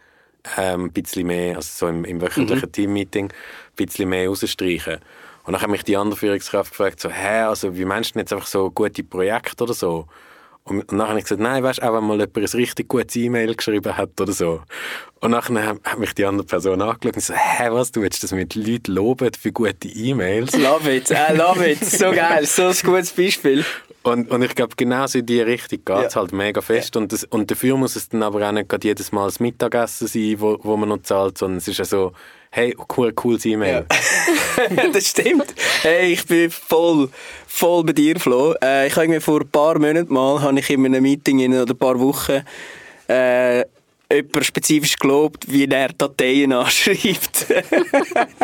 [0.57, 2.71] ähm, ein bisschen mehr, also so im, im wöchentlichen Mhm.
[2.71, 4.99] Teammeeting, ein bisschen mehr rausstreichen.
[5.43, 8.21] Und dann hat mich die andere Führungskraft gefragt, so, hä, also wie meinst du denn
[8.21, 10.07] jetzt einfach so gute Projekte oder so?
[10.68, 12.88] Und, und dann habe ich gesagt, nein, weißt du, auch wenn mal jemand ein richtig
[12.89, 14.61] gutes E-Mail geschrieben hat oder so.
[15.22, 15.43] Und dann
[15.84, 18.91] hat, mich die andere Person angeschaut und so, hä, was, du willst das mit Leuten
[18.93, 20.57] loben für gute E-Mails?
[20.57, 21.86] Love it, I love it.
[21.86, 23.63] So geil, so ein gutes Beispiel.
[24.01, 26.22] Und, und ich glaube, genau so in die Richtung geht es Ja.
[26.22, 26.95] halt mega fest.
[26.95, 30.36] Und, das, und dafür muss es dann aber auch nicht jedes Mal das Mittagessen sein,
[30.39, 32.11] wo, wo man noch zahlt, sondern es ist ja so,
[32.56, 33.86] hey, cool, cooles E-Mail.
[34.93, 35.53] das stimmt.
[35.82, 37.10] Hey, ich bin voll,
[37.47, 38.56] voll bei dir, Flo.
[38.64, 41.53] Äh, ich habe irgendwie vor ein paar Monaten mal, habe ich in einem Meeting in,
[41.53, 42.43] oder ein paar Wochen
[43.10, 43.66] äh,
[44.10, 47.45] jemand spezifisch gelobt, wie er Dateien anschreibt.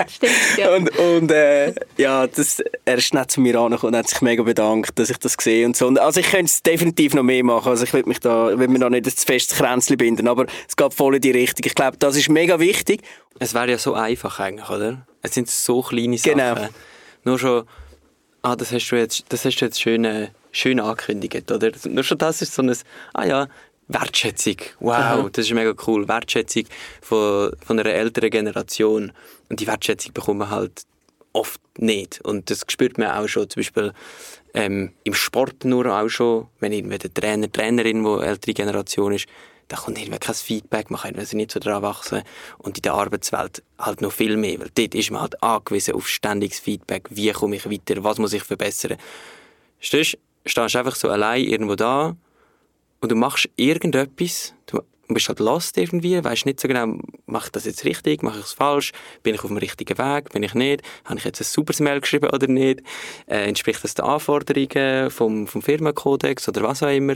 [0.08, 0.76] Stimmt, ja.
[0.76, 4.44] und und äh, ja, das, er ist nicht zu mir angekommen und hat sich mega
[4.44, 5.88] bedankt, dass ich das sehe und so.
[5.88, 7.70] Und, also ich könnte es definitiv noch mehr machen.
[7.70, 10.76] Also ich will mich da, will mir da nicht ein festes Kränzchen binden, aber es
[10.76, 11.66] geht voll in die Richtung.
[11.66, 13.04] Ich glaube, das ist mega wichtig.
[13.42, 15.08] Es wäre ja so einfach eigentlich, oder?
[15.24, 16.38] Es sind so kleine Sachen.
[16.38, 16.70] Genau.
[17.24, 17.68] Nur schon,
[18.44, 21.72] ah, das hast du jetzt, das hast du jetzt schön, äh, schön angekündigt, oder?
[21.86, 22.72] Nur schon das ist so ein,
[23.16, 23.48] ah ja,
[23.88, 24.58] Wertschätzung.
[24.80, 26.08] Wow, das ist mega cool.
[26.08, 26.66] Wertschätzung
[27.02, 29.12] von, von einer älteren Generation.
[29.50, 30.84] Und die Wertschätzung bekommt man halt
[31.34, 32.22] oft nicht.
[32.22, 33.92] Und das spürt man auch schon, zum Beispiel
[34.54, 39.26] ähm, im Sport nur auch schon, wenn irgendwie der Trainer, Trainerin, die ältere Generation ist,
[39.72, 42.24] da kommt irgendwie kein Feedback, man kann irgendwie nicht so dran wachsen.
[42.58, 46.10] Und in der Arbeitswelt halt noch viel mehr, weil dort ist man halt angewiesen auf
[46.10, 48.98] ständiges Feedback, wie komme ich weiter, was muss ich verbessern.
[49.80, 52.18] Stehst, stehst einfach so allein irgendwo da
[53.00, 57.52] und du machst irgendetwas, du bist halt lost irgendwie, weißt nicht so genau, mache ich
[57.54, 58.92] das jetzt richtig, mache ich es falsch,
[59.24, 62.02] bin ich auf dem richtigen Weg, bin ich nicht, habe ich jetzt ein super Mail
[62.02, 62.82] geschrieben oder nicht,
[63.28, 67.16] äh, entspricht das den Anforderungen vom, vom Firmenkodex oder was auch immer.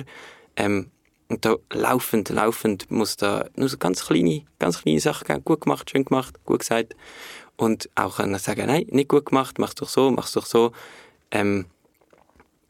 [0.56, 0.90] Ähm,
[1.30, 5.62] und da laufend, laufend muss da nur so ganz kleine, ganz kleine Sachen geben, gut
[5.62, 6.96] gemacht, schön gemacht, gut gesagt
[7.58, 10.72] und auch können sagen, nein, nicht gut gemacht, mach's doch so, mach's doch so.
[11.32, 11.66] Ähm,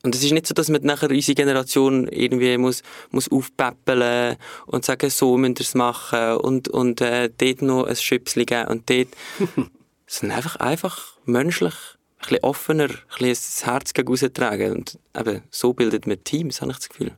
[0.04, 4.38] und es ist nicht so, dass man nachher unsere Generation irgendwie muss, muss aufpäppeln
[4.68, 8.68] und sagen, so müsst ihr es machen und, und äh, dort noch ein Schüpsli geben
[8.68, 9.08] und dort.
[10.08, 14.72] sondern einfach, einfach menschlich, ein bisschen offener, ein bisschen das Herz gegen raustragen.
[14.72, 17.12] Und eben, so bildet man Teams, habe ich das Gefühl.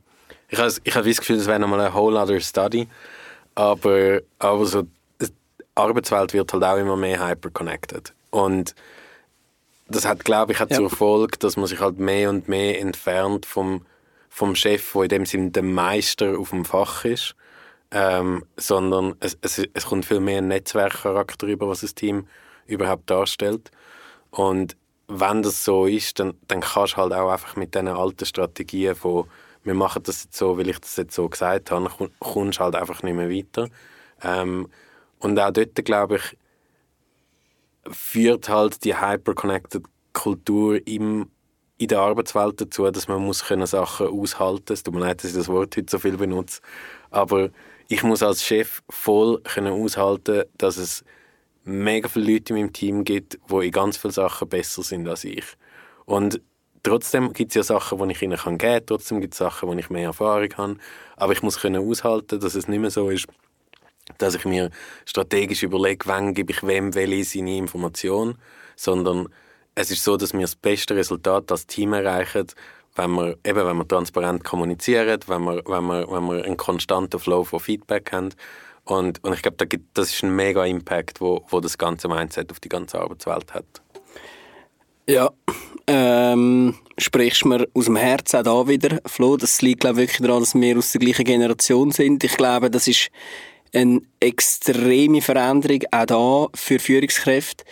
[0.48, 2.88] Ich habe ich habe das Gefühl, das wäre nochmal ein whole other study.
[3.54, 4.82] Aber, aber so,
[5.20, 5.26] die
[5.74, 8.12] Arbeitswelt wird halt auch immer mehr hyperconnected.
[8.30, 8.74] Und
[9.88, 10.76] das hat, glaube ich, hat Ja.
[10.76, 13.84] zur Folge, dass man sich halt mehr und mehr entfernt vom,
[14.28, 17.34] vom Chef, der in dem Sinne der Meister auf dem Fach ist.
[17.90, 22.26] Ähm, sondern es, es, es kommt viel mehr ein Netzwerkcharakter über, was das Team
[22.66, 23.70] überhaupt darstellt.
[24.30, 24.76] Und
[25.08, 28.94] wenn das so ist, dann, dann kannst du halt auch einfach mit diesen alten Strategien
[28.94, 29.24] von
[29.68, 32.74] wir machen das jetzt so, weil ich das jetzt so gesagt habe, komm- kommst halt
[32.74, 33.68] einfach nicht mehr weiter.
[34.22, 34.68] Ähm,
[35.20, 36.36] und auch dort, glaube ich,
[37.90, 41.30] führt halt die hyperconnected Kultur im,
[41.78, 44.78] in der Arbeitswelt dazu, dass man muss können Sachen aushalten muss.
[44.78, 46.60] Es tut mir leid, dass ich das Wort heute so viel benutze.
[47.10, 47.50] Aber
[47.88, 51.04] ich muss als Chef voll können aushalten, dass es
[51.64, 55.24] mega viele Leute in meinem Team gibt, die in ganz vielen Sachen besser sind als
[55.24, 55.44] ich.
[56.04, 56.40] Und
[56.88, 58.86] trotzdem gibt es ja Sachen, die ich ihnen geben kann.
[58.86, 60.76] Trotzdem gibt es Sachen, wo ich mehr Erfahrung habe.
[61.16, 63.26] Aber ich muss können aushalten, dass es nicht mehr so ist,
[64.16, 64.70] dass ich mir
[65.04, 68.38] strategisch überlege, wann gebe ich wem welche seine Information,
[68.76, 69.28] sondern
[69.74, 72.46] es ist so, dass wir das beste Resultat als Team erreichen,
[72.96, 77.20] wenn wir, eben, wenn wir transparent kommunizieren, wenn wir, wenn wir, wenn wir einen konstanten
[77.20, 78.30] Flow von Feedback haben.
[78.84, 82.58] Und, und ich glaube, das ist ein mega Impact, wo, wo das ganze Mindset auf
[82.58, 83.82] die ganze Arbeitswelt hat.
[85.08, 85.30] Ja,
[85.86, 89.38] ähm, sprichst mir aus dem Herzen auch da wieder, Flo.
[89.38, 92.22] Das liegt, glaube ich, wirklich daran, dass wir aus der gleichen Generation sind.
[92.24, 93.08] Ich glaube, das ist
[93.74, 97.64] eine extreme Veränderung auch da für Führungskräfte,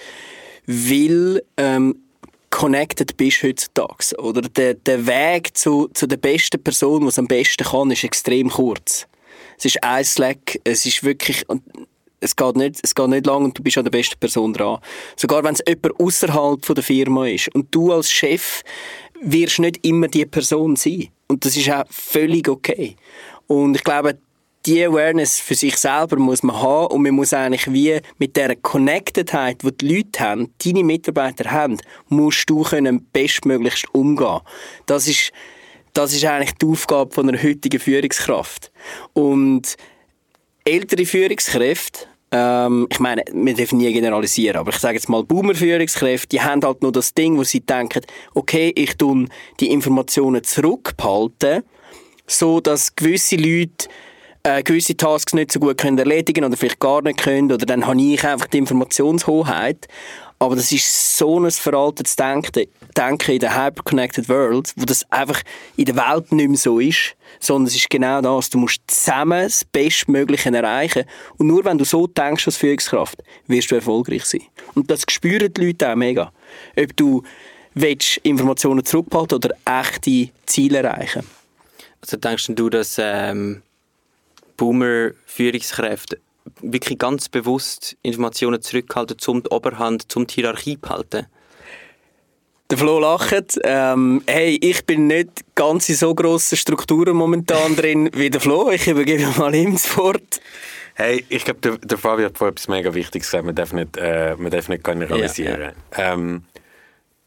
[0.66, 1.98] weil ähm,
[2.48, 4.16] connected bist heutzutage.
[4.18, 8.02] Oder der, der Weg zu, zu der besten Person, die es am besten kann, ist
[8.02, 9.06] extrem kurz.
[9.58, 11.44] Es ist ein Slack, es ist wirklich...
[12.20, 14.78] es geht nicht, es geht nicht lang und du bist an der besten Person dran.
[15.16, 17.54] Sogar wenn es jemand außerhalb der Firma ist.
[17.54, 18.62] Und du als Chef
[19.20, 21.08] wirst nicht immer die Person sein.
[21.28, 22.96] Und das ist auch völlig okay.
[23.46, 24.18] Und ich glaube,
[24.66, 28.56] die Awareness für sich selber muss man haben und man muss eigentlich wie mit der
[28.56, 34.40] Connectedheit, die die Leute haben, deine Mitarbeiter haben, musst du können bestmöglichst umgehen.
[34.86, 35.30] Das ist,
[35.92, 38.72] das ist eigentlich die Aufgabe von einer heutigen Führungskraft.
[39.12, 39.76] Und
[40.66, 42.00] ältere Führungskräfte,
[42.32, 46.62] ähm, ich meine, wir dürfen nie generalisieren, aber ich sage jetzt mal, Boomer-Führungskräfte, die haben
[46.62, 48.02] halt nur das Ding, wo sie denken,
[48.34, 49.28] okay, ich tun
[49.60, 51.62] die Informationen zurückbehalten,
[52.26, 53.88] so dass gewisse Leute
[54.42, 57.86] äh, gewisse Tasks nicht so gut können erledigen oder vielleicht gar nicht können oder dann
[57.86, 59.88] habe ich einfach die Informationshoheit.
[60.38, 62.66] Aber das ist so ein veraltetes Denken,
[62.96, 65.42] Denken in der Hyperconnected World, wo das einfach
[65.76, 68.50] in der Welt nicht mehr so ist, sondern es ist genau das.
[68.50, 71.04] Du musst zusammen das Bestmögliche erreichen.
[71.36, 74.42] Und nur wenn du so denkst als Führungskraft, wirst du erfolgreich sein.
[74.74, 76.32] Und das spüren die Leute auch mega.
[76.76, 77.22] Ob du
[77.74, 81.26] willst Informationen zurückhalten oder echte Ziele erreichen.
[82.00, 83.62] Also denkst du, dass ähm,
[84.56, 86.18] Boomer-Führungskräfte
[86.62, 91.26] wirklich ganz bewusst Informationen zurückhalten, um die Oberhand, um die Hierarchie zu halten?
[92.68, 93.58] Der Flo lacht.
[93.62, 98.70] Ähm, hey, ich bin nicht ganz in so grossen Strukturen momentan drin wie der Flo.
[98.70, 100.40] Ich übergebe mal ihm das Wort.
[100.94, 103.44] Hey, ich glaube, der, der Fabio hat vorhin etwas mega Wichtiges gesagt.
[103.44, 105.60] Man darf nicht, äh, man darf nicht generalisieren.
[105.60, 106.12] Ja, ja.
[106.12, 106.44] Ähm,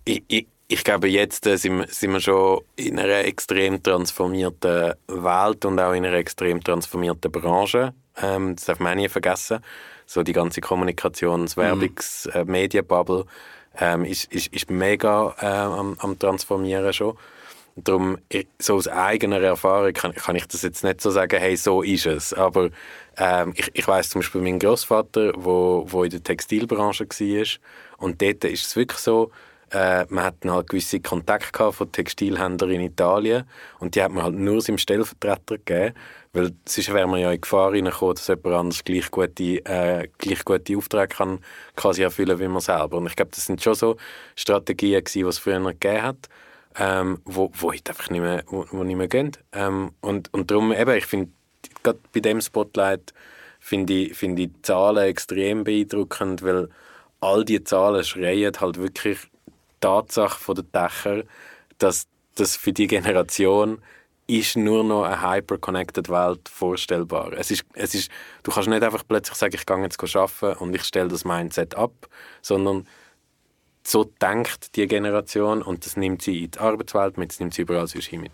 [0.03, 4.93] ich, ich, ich glaube, jetzt äh, sind, wir, sind wir schon in einer extrem transformierten
[5.07, 7.93] Welt und auch in einer extrem transformierten Branche.
[8.21, 9.59] Ähm, das darf man nie vergessen.
[10.05, 12.41] So die ganze Kommunikations-, Werbungs-, mhm.
[12.41, 13.25] äh, Medienbubble
[13.77, 17.17] ähm, ist, ist, ist mega äh, am, am Transformieren schon.
[17.75, 18.17] Darum,
[18.59, 22.07] so aus eigener Erfahrung kann, kann, ich das jetzt nicht so sagen, hey, so ist
[22.07, 22.33] es.
[22.33, 22.69] Aber
[23.17, 27.45] ähm, ich, ich weiß zum Beispiel meinen Großvater, wo, wo in der Textilbranche war,
[27.97, 29.31] und dort ist es wirklich so,
[29.71, 33.43] äh, man hat halt gewisse Kontakte von Textilhändlern in Italien
[33.79, 35.95] und die hat man halt nur seinem Stellvertreter gegeben,
[36.33, 40.45] weil sonst wäre man ja in Gefahr reingekommen, dass jemand anders gleich gute, äh, gleich
[40.45, 41.39] gute Aufträge kann
[41.75, 42.97] quasi erfüllen wie man selber.
[42.97, 43.97] Und ich glaube, das sind schon so
[44.35, 46.29] Strategien die es früher gegeben hat,
[46.77, 49.31] ähm, wo, wo heute einfach nicht mehr, wo, wo nicht mehr gehen.
[49.53, 51.31] Ähm, und, und darum eben, ich finde,
[51.83, 53.13] gerade bei dem Spotlight
[53.59, 56.69] finde ich, find ich die Zahlen extrem beeindruckend, weil
[57.21, 59.19] all die Zahlen schreien halt wirklich
[59.81, 61.23] Tatsache der Dächer,
[61.79, 63.81] dass das für die Generation
[64.29, 67.33] ist nur noch eine hyper-connected Welt vorstellbar.
[67.33, 68.11] Es ist, es ist,
[68.43, 71.75] du kannst nicht einfach plötzlich sagen, ich gehe jetzt arbeiten und ich stelle das Mindset
[71.75, 72.07] ab,
[72.41, 72.87] sondern
[73.83, 77.63] so denkt die Generation und das nimmt sie in die Arbeitswelt mit, das nimmt sie
[77.63, 78.31] überall sonst hin mit.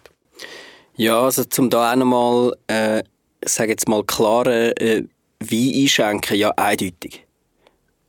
[0.97, 3.03] Ja, also zum da auch nochmal, äh,
[3.43, 5.03] sage jetzt mal klare äh,
[5.39, 7.25] Wein einschenken, ja eindeutig.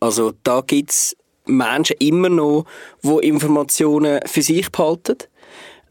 [0.01, 1.16] Also da gibt es
[1.47, 2.64] Menschen immer noch,
[3.03, 5.18] die Informationen für sich behalten,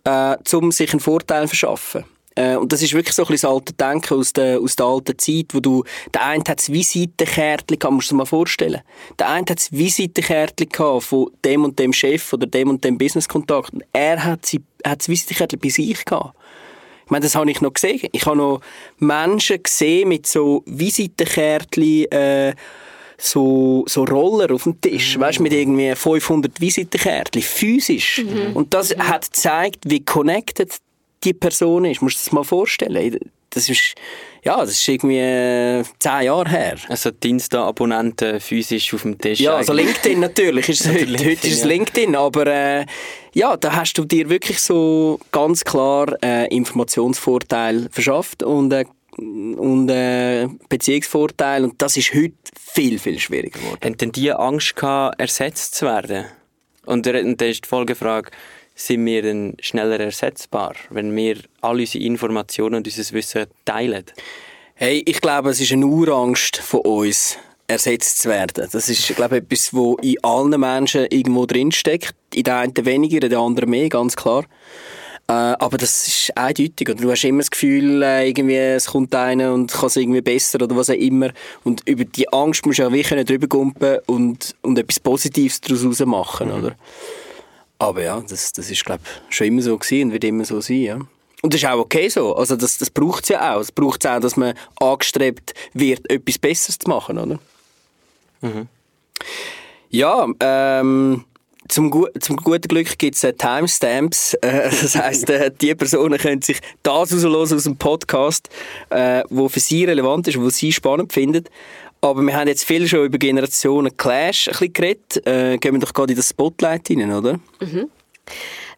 [0.05, 2.05] äh, um sich einen Vorteil verschaffen.
[2.35, 4.85] Äh, und das ist wirklich so ein bisschen das alte Denken aus der, aus der
[4.85, 5.83] alten Zeit, wo du,
[6.13, 8.81] der eine hat das Visitenkärtchen gehabt, musst du dir mal vorstellen.
[9.17, 12.97] Der eine hat das Visitenkärtchen gehabt von dem und dem Chef oder dem und dem
[12.97, 13.73] Businesskontakt.
[13.73, 16.35] Und er hat, sie, hat das Visitenkärtchen bei sich gehabt.
[17.05, 18.01] Ich meine, das habe ich noch gesehen.
[18.11, 18.61] Ich habe noch
[18.97, 22.53] Menschen gesehen mit so Visitenkärtchen, äh,
[23.17, 25.21] so, so Roller auf dem Tisch, mhm.
[25.21, 28.23] weißt, mit irgendwie 500 Visitenkärtchen, physisch.
[28.23, 28.55] Mhm.
[28.55, 29.07] Und das mhm.
[29.07, 30.71] hat gezeigt, wie connected
[31.23, 32.01] die Person ist.
[32.01, 33.19] Musst du dir das mal vorstellen.
[33.49, 33.95] Das ist,
[34.43, 36.75] ja, das ist irgendwie äh, zehn Jahre her.
[36.89, 39.39] Also Dienstagabonnenten physisch auf dem Tisch.
[39.39, 40.67] Ja, also LinkedIn natürlich.
[40.67, 42.85] Ist heute, LinkedIn, heute ist es LinkedIn, aber äh,
[43.33, 48.83] ja, da hast du dir wirklich so ganz klar äh, Informationsvorteil verschafft und äh,
[49.17, 53.79] und äh, Beziehungsvorteil und das ist heute viel, viel schwieriger geworden.
[53.83, 56.25] Haben denn die Angst gehabt, ersetzt zu werden?
[56.85, 58.31] Und dann ist die Folgefrage,
[58.75, 64.03] sind wir dann schneller ersetzbar, wenn wir all unsere Informationen und unser Wissen teilen?
[64.75, 67.37] Hey, ich glaube, es ist eine Urangst von uns,
[67.67, 68.67] ersetzt zu werden.
[68.71, 72.13] Das ist, glaube ich, etwas, was in allen Menschen irgendwo drinsteckt.
[72.33, 74.45] In der einen weniger, in der anderen mehr, ganz klar.
[75.27, 76.89] Äh, aber das ist eindeutig.
[76.89, 80.21] Und du hast immer das Gefühl, äh, irgendwie, es kommt einer und kann es irgendwie
[80.21, 81.31] besser oder was auch immer.
[81.63, 85.99] Und über die Angst musst du ja wirklich drüber gumpen und, und etwas Positives daraus
[86.05, 86.53] machen, mhm.
[86.55, 86.75] oder?
[87.79, 90.61] Aber ja, das, das ist, glaube ich, schon immer so gewesen und wird immer so
[90.61, 90.99] sein, ja.
[91.41, 92.35] Und das ist auch okay so.
[92.35, 93.59] Also das, das braucht es ja auch.
[93.59, 97.39] Es braucht auch, dass man angestrebt wird, etwas Besseres zu machen, oder?
[98.41, 98.67] Mhm.
[99.89, 101.25] Ja, ähm,
[101.67, 104.35] zum, zum guten Glück gibt es äh, Timestamps.
[104.45, 108.49] Äh, das heisst, äh, die Personen können sich das aus dem Podcast,
[108.89, 111.45] äh, wo für sie relevant ist, wo sie spannend finden.
[112.01, 115.25] Aber wir haben jetzt viel schon über Generationen Clash ein bisschen geredet.
[115.25, 117.39] Äh, gehen wir doch gerade in das Spotlight rein, oder?
[117.59, 117.89] Mhm.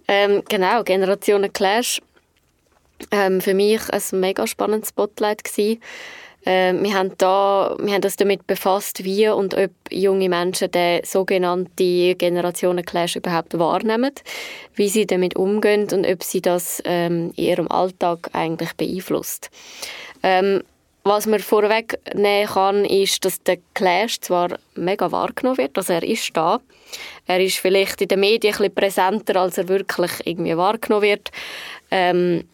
[0.07, 2.01] Ähm, genau, Generationen Clash.
[3.11, 5.81] Ähm, für mich ein mega spannendes Spotlight gewesen.
[6.47, 11.03] Äh, wir, haben da, wir haben uns damit befasst, wie und ob junge Menschen den
[11.03, 14.13] sogenannten Generationen-Clash überhaupt wahrnehmen,
[14.75, 19.49] wie sie damit umgehen und ob sie das ähm, in ihrem Alltag eigentlich beeinflusst.
[20.23, 20.63] Ähm,
[21.03, 26.03] was man vorweg nehmen kann, ist, dass der Clash zwar mega wahrgenommen wird, also er
[26.03, 26.61] ist da.
[27.25, 31.29] Er ist vielleicht in den Medien ein bisschen präsenter, als er wirklich irgendwie wahrgenommen wird.
[31.91, 32.45] Ähm,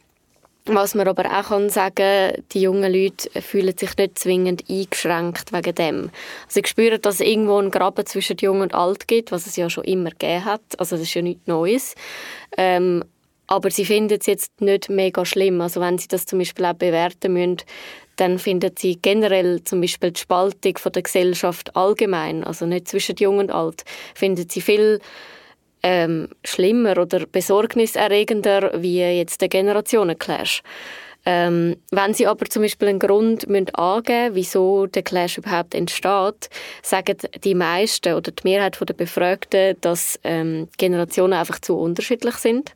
[0.65, 5.75] was man aber auch kann sagen die jungen Leute fühlen sich nicht zwingend eingeschränkt wegen
[5.75, 6.09] dem.
[6.45, 9.57] Also ich spüre, dass es irgendwo einen Graben zwischen Jung und Alt gibt, was es
[9.57, 10.61] ja schon immer gegeben hat.
[10.77, 11.95] Also das ist ja nichts Neues.
[12.57, 13.03] Ähm,
[13.47, 15.59] aber sie finden es jetzt nicht mega schlimm.
[15.59, 17.57] Also wenn sie das zum Beispiel auch bewerten müssen,
[18.15, 23.15] dann finden sie generell zum Beispiel die Spaltung von der Gesellschaft allgemein, also nicht zwischen
[23.17, 23.83] Jung und Alt,
[24.13, 24.99] finden sie viel
[25.83, 30.63] ähm, schlimmer oder besorgniserregender wie jetzt der Generationenclash.
[31.25, 36.49] Ähm, wenn Sie aber zum Beispiel einen Grund müssen angeben wieso der Clash überhaupt entsteht,
[36.81, 42.73] sagen die meisten oder die Mehrheit der Befragten, dass ähm, Generationen einfach zu unterschiedlich sind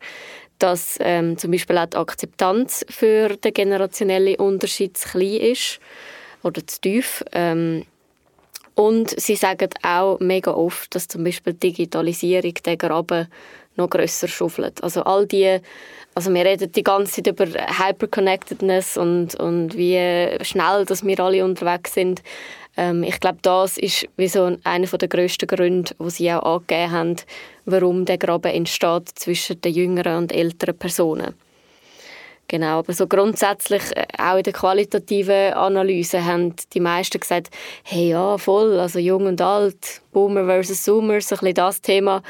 [0.60, 5.80] dass ähm, zum Beispiel auch die Akzeptanz für den generationellen Unterschied zu klein ist
[6.44, 7.24] oder zu tief.
[7.32, 7.86] Ähm,
[8.78, 13.28] und sie sagen auch mega oft, dass zum Beispiel die Digitalisierung den Graben
[13.76, 14.84] noch grösser schaufelt.
[14.84, 15.60] Also all die,
[16.14, 21.44] also wir reden die ganze Zeit über Hyperconnectedness und, und wie schnell, dass wir alle
[21.44, 22.22] unterwegs sind.
[22.78, 26.92] Ähm, ich glaube, das ist wie so einer der grössten Gründe, wo sie auch angegeben
[26.92, 27.16] haben,
[27.66, 31.34] warum der Graben entsteht zwischen den jüngeren und älteren Personen.
[32.50, 37.50] Genau, aber so grundsätzlich, äh, auch in der qualitativen Analyse, haben die meisten gesagt,
[37.84, 42.24] hey, ja, voll, also jung und alt, Boomer versus Zoomer, so ein bisschen das Thema.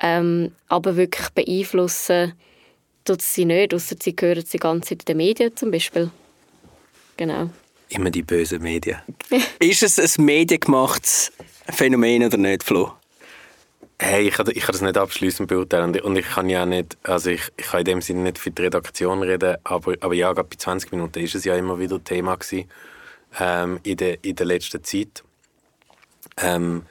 [0.00, 2.32] Ähm, aber wirklich beeinflussen
[3.04, 6.10] tut sie nicht, außer sie hören die ganze Zeit in den Medien zum Beispiel.
[7.16, 7.50] Genau.
[7.90, 8.98] Immer die bösen Medien.
[9.60, 11.32] ist es ein mediengemachtes
[11.68, 12.92] Phänomen oder nicht, Flo?
[14.00, 17.30] Hey, ich kann, ich kann das nicht abschließend beurteilen und ich kann ja nicht, also
[17.30, 20.48] ich, ich kann in dem Sinne nicht für die Redaktion reden, aber, aber ja, gerade
[20.48, 22.70] bei 20 Minuten ist es ja immer wieder Thema gewesen,
[23.40, 25.24] ähm, in, der, in der letzten Zeit.
[26.36, 26.86] Ähm,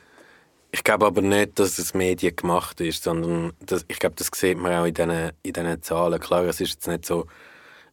[0.72, 4.58] ich glaube aber nicht, dass es Medien gemacht ist, sondern das, ich glaube, das sieht
[4.58, 6.20] man auch in diesen, in diesen Zahlen.
[6.20, 7.26] Klar, es ist jetzt nicht so,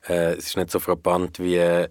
[0.08, 1.86] äh, es ist nicht so frappant wie,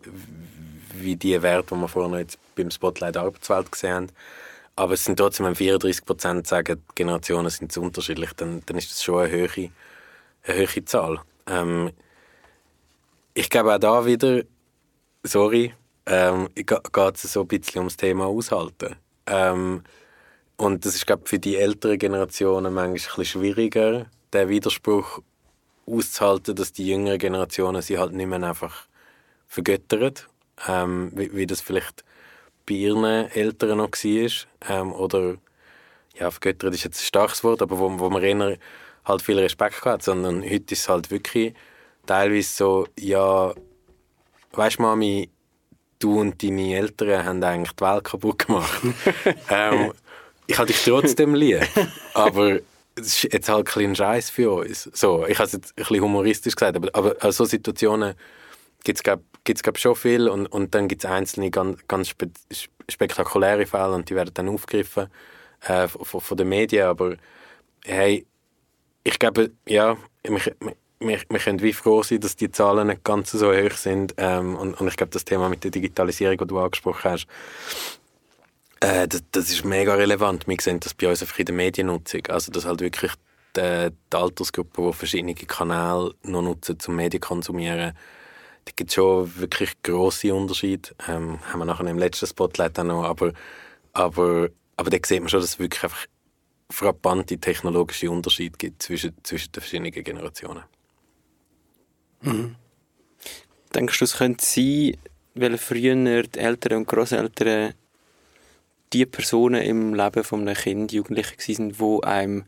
[0.93, 4.07] wie die Werte, die wir vorhin jetzt beim Spotlight Arbeitswelt gesehen haben.
[4.75, 8.77] Aber es sind trotzdem, wenn 34 Prozent sagen, die Generationen sind zu unterschiedlich, dann, dann
[8.77, 9.69] ist das schon eine höhere,
[10.43, 11.21] eine höhere Zahl.
[11.47, 11.91] Ähm,
[13.35, 14.43] ich glaube auch da wieder,
[15.23, 15.73] sorry,
[16.05, 16.71] ähm, geht
[17.15, 18.95] es so ein bisschen ums Thema Aushalten.
[19.27, 19.83] Ähm,
[20.57, 25.21] und das ist, glaube für die älteren Generationen manchmal ein bisschen schwieriger, den Widerspruch
[25.85, 28.87] auszuhalten, dass die jüngeren Generationen sie halt nicht mehr einfach
[29.47, 30.13] vergöttern,
[30.67, 32.03] ähm, wie, wie das vielleicht
[32.65, 34.31] bei ihren Eltern noch war.
[34.69, 35.35] Ähm, oder,
[36.15, 38.57] ja, vergöttert ist jetzt ein starkes Wort, aber wo, wo man eher
[39.05, 41.53] halt viel Respekt hat, sondern heute ist es halt wirklich
[42.05, 43.53] teilweise so, ja,
[44.53, 45.29] weißt du, Mami,
[45.99, 48.81] du und deine Eltern haben eigentlich die Welt kaputt gemacht.
[49.49, 49.93] ähm,
[50.47, 51.61] ich habe dich trotzdem lieb,
[52.13, 52.59] aber
[52.95, 54.83] es ist jetzt halt ein Scheiß für uns.
[54.93, 58.13] So, ich habe es jetzt ein bisschen humoristisch gesagt, aber, aber an so Situationen
[58.83, 62.29] gibt es, glaube ich, schon viel und, und dann gibt es einzelne ganz, ganz spe
[62.89, 65.07] spektakuläre Fälle und die werden dann aufgegriffen
[65.61, 67.15] äh, von, von den Medien, aber
[67.85, 68.25] hey,
[69.05, 70.41] ich glaube, ja, wir,
[70.99, 74.55] wir, wir können wie froh sein, dass die Zahlen nicht ganz so hoch sind ähm,
[74.55, 77.27] und, und ich glaube, das Thema mit der Digitalisierung, das du angesprochen hast,
[78.83, 80.47] äh, das, das, ist mega relevant.
[80.47, 82.27] Wir sehen das bei uns einfach in der Mediennutzung.
[82.27, 83.13] Also, dass halt wirklich
[83.55, 87.93] die, die Altersgruppe, die verschiedene Kanäle noch nutzen, zum Medien konsumieren,
[88.65, 90.89] da gibt es schon wirklich grosse Unterschiede.
[91.07, 93.03] Ähm, haben wir nachher im letzten Spotlight auch noch.
[93.03, 93.33] Aber,
[93.91, 96.05] aber, aber da sieht man schon, dass es wirklich einfach
[96.69, 100.63] frappante technologische Unterschiede gibt zwischen, zwischen den verschiedenen Generationen.
[102.21, 102.55] Mhm.
[103.75, 104.97] Denkst du, es könnte sein,
[105.35, 107.73] weil früher die Eltern und Großeltern
[108.93, 112.45] die Personen im Leben von einem Kind, Jugendlichen waren, die einem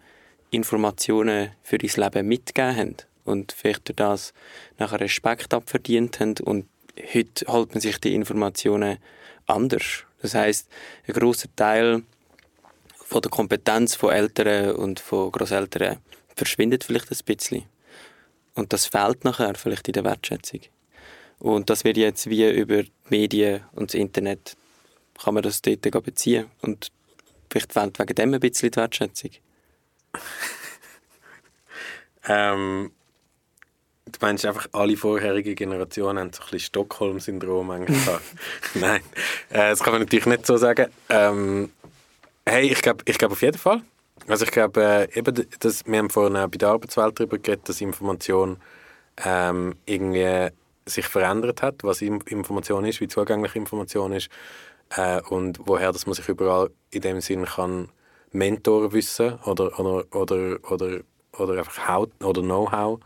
[0.51, 2.95] Informationen für das Leben mitgegeben haben
[3.25, 4.33] und vielleicht durch das
[4.77, 6.67] nachher Respekt abverdient haben und
[7.13, 8.99] heute holt man sich die Informationen
[9.47, 10.05] anders.
[10.21, 10.69] Das heißt,
[11.07, 12.03] ein großer Teil
[12.95, 15.97] von der Kompetenz von Eltern und von Großeltern
[16.35, 17.63] verschwindet vielleicht ein bisschen.
[18.53, 20.61] Und das fehlt nachher vielleicht in der Wertschätzung.
[21.39, 24.55] Und das wird jetzt wie über die Medien und das Internet
[25.21, 26.49] kann man das dort beziehen.
[26.61, 26.91] Und
[27.51, 29.31] vielleicht fehlt wegen dem ein bisschen die Wertschätzung.
[32.27, 32.91] ähm,
[34.19, 37.67] du meinst einfach, alle vorherigen Generationen haben so ein bisschen Stockholm-Syndrom
[38.73, 39.01] Nein,
[39.49, 40.87] äh, das kann man natürlich nicht so sagen.
[41.09, 41.71] Ähm,
[42.45, 43.81] hey, ich glaube ich glaub auf jeden Fall.
[44.27, 47.69] Also ich glaube, äh, eben, das, wir haben vorhin auch bei der Arbeitswelt darüber geredet,
[47.69, 48.57] dass Information
[49.23, 50.49] ähm, irgendwie
[50.85, 54.29] sich verändert hat, was Information ist, wie zugänglich Information ist
[54.95, 57.89] äh, und woher dass man sich überall in dem Sinn kann
[58.31, 60.99] Mentoren wissen oder, oder, oder, oder,
[61.37, 62.99] oder einfach How oder Know-how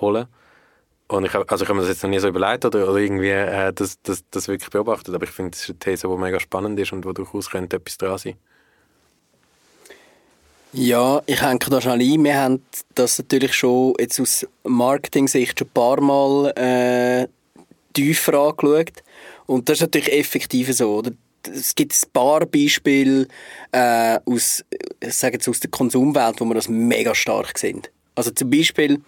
[0.00, 0.26] holen.
[1.16, 2.98] Und ich habe also ich hab mir das jetzt noch nie so überlegt oder, oder
[2.98, 6.16] irgendwie äh, das, das, das wirklich beobachtet, aber ich finde, das ist eine These, die
[6.16, 8.34] mega spannend ist und wo durchaus könnte etwas dran sein
[10.76, 12.24] ja, ich denke da schnell ein.
[12.24, 12.62] Wir haben
[12.96, 17.28] das natürlich schon jetzt aus Marketing-Sicht schon ein paar Mal äh,
[17.92, 19.04] tiefer angeschaut.
[19.46, 20.96] Und das ist natürlich effektiv so.
[20.96, 21.12] Oder?
[21.44, 23.28] Es gibt ein paar Beispiele
[23.70, 24.64] äh, aus,
[25.00, 27.90] ich sage jetzt aus der Konsumwelt, wo wir das mega stark sind.
[28.16, 29.00] Also zum Beispiel,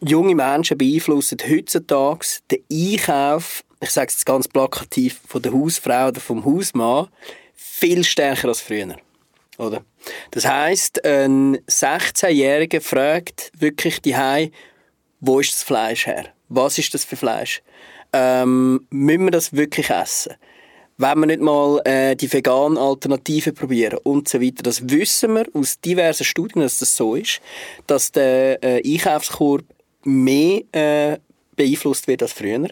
[0.00, 6.08] junge Menschen beeinflussen heutzutage den Einkauf, ich sage es jetzt ganz plakativ, von der Hausfrau
[6.08, 7.08] oder vom Hausmann
[7.54, 8.96] viel stärker als früher.
[9.58, 9.84] Oder?
[10.30, 14.16] Das heißt, ein 16-Jähriger fragt wirklich die
[15.20, 16.26] wo ist das Fleisch her?
[16.48, 17.62] Was ist das für Fleisch?
[18.12, 20.34] Ähm, müssen wir das wirklich essen?
[20.96, 24.62] Wenn wir nicht mal äh, die veganen Alternativen probieren und so weiter.
[24.62, 27.40] Das wissen wir aus diversen Studien, dass das so ist,
[27.86, 29.64] dass der äh, Einkaufskorb
[30.04, 31.18] mehr äh,
[31.56, 32.68] beeinflusst wird als früher.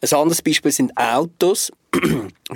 [0.00, 1.72] Ein anderes Beispiel sind Autos.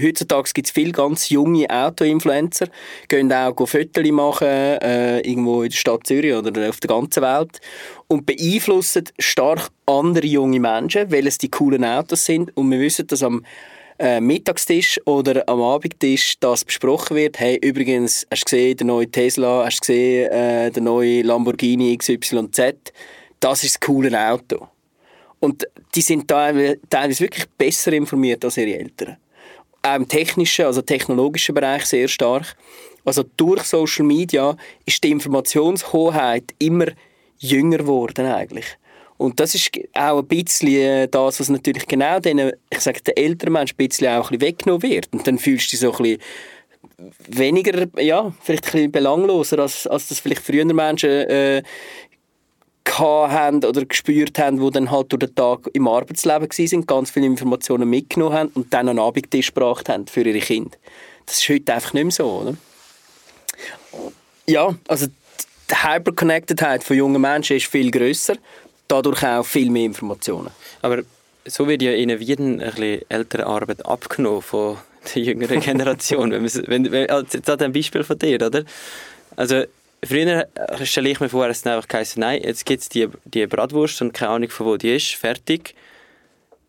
[0.00, 2.68] Heutzutage gibt es viele ganz junge Auto-Influencer,
[3.08, 7.60] gehen auch Fotos machen, äh, irgendwo in der Stadt Zürich oder auf der ganzen Welt
[8.08, 13.06] und beeinflussen stark andere junge Menschen, weil es die coolen Autos sind und wir wissen,
[13.06, 13.44] dass am
[13.98, 17.40] äh, Mittagstisch oder am Abendtisch das besprochen wird.
[17.40, 21.96] Hey, übrigens, hast du gesehen, der neue Tesla, hast du gesehen, äh, der neue Lamborghini
[21.96, 22.92] XYZ?
[23.40, 24.68] Das ist das coole Auto.
[25.40, 26.78] Und die sind teilweise,
[27.20, 29.16] wirklich besser informiert als ihre Eltern.
[29.82, 32.56] Auch im technischen, also technologischen Bereich sehr stark.
[33.04, 36.86] Also durch Social Media ist die Informationshoheit immer
[37.38, 38.66] jünger geworden eigentlich.
[39.16, 43.16] Und das ist auch ein bisschen äh, das, was natürlich genau denen, ich sage, den
[43.16, 45.08] älteren Menschen ein bisschen auch ein bisschen weggenommen wird.
[45.12, 46.20] Und dann fühlst du dich so ein bisschen
[47.26, 51.62] weniger, ja, vielleicht ein bisschen belangloser, als, als das vielleicht früher Menschen äh,
[52.96, 57.26] haben oder gespürt haben, die dann halt durch den Tag im Arbeitsleben waren, ganz viele
[57.26, 60.76] Informationen mitgenommen haben und dann an Abendtisch gebracht haben für ihre Kinder.
[61.26, 62.54] Das ist heute einfach nicht mehr so, oder?
[64.46, 65.06] Ja, also
[65.70, 68.36] die Hyperconnectedheit von jungen Menschen ist viel grösser,
[68.88, 70.50] dadurch auch viel mehr Informationen.
[70.80, 71.02] Aber
[71.44, 74.78] so wird ja ihnen wieder ein bisschen ältere Arbeit abgenommen von
[75.14, 76.30] der jüngeren Generation.
[76.32, 78.64] wenn, wenn, wenn, jetzt ein Beispiel von dir, oder?
[79.36, 79.64] Also
[80.04, 80.46] Früher
[80.84, 84.12] stelle ich mir vor, es einfach geheißen, nein, jetzt gibt es die, die Bratwurst und
[84.12, 85.74] keine Ahnung von wo die ist, fertig.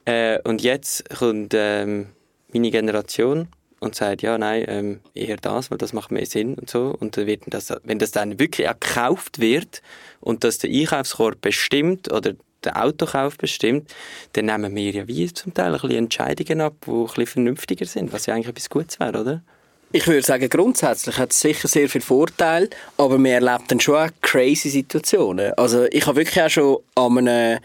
[0.05, 2.07] Äh, und jetzt kommt ähm,
[2.51, 3.47] meine Generation
[3.79, 6.95] und sagt, ja, nein, ähm, eher das, weil das macht mehr Sinn und so.
[6.99, 9.81] Und dann wird das, wenn das dann wirklich auch gekauft wird
[10.19, 13.93] und dass der Einkaufskorb bestimmt oder der Autokauf bestimmt,
[14.33, 17.85] dann nehmen wir ja wie zum Teil ein bisschen Entscheidungen ab, die ein bisschen vernünftiger
[17.85, 19.43] sind, was ja eigentlich etwas Gutes wäre, oder?
[19.91, 23.95] Ich würde sagen, grundsätzlich hat es sicher sehr viele Vorteile, aber man erlebt dann schon
[23.95, 25.51] auch crazy Situationen.
[25.57, 27.59] Also ich habe wirklich auch schon an einem,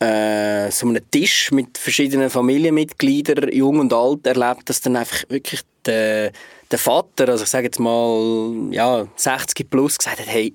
[0.00, 5.60] äh, so einem Tisch mit verschiedenen Familienmitgliedern, jung und alt, erlebt, dass dann einfach wirklich
[5.86, 6.32] der,
[6.72, 10.52] der Vater, also ich sage jetzt mal, ja, 60 plus, gesagt hat, hey,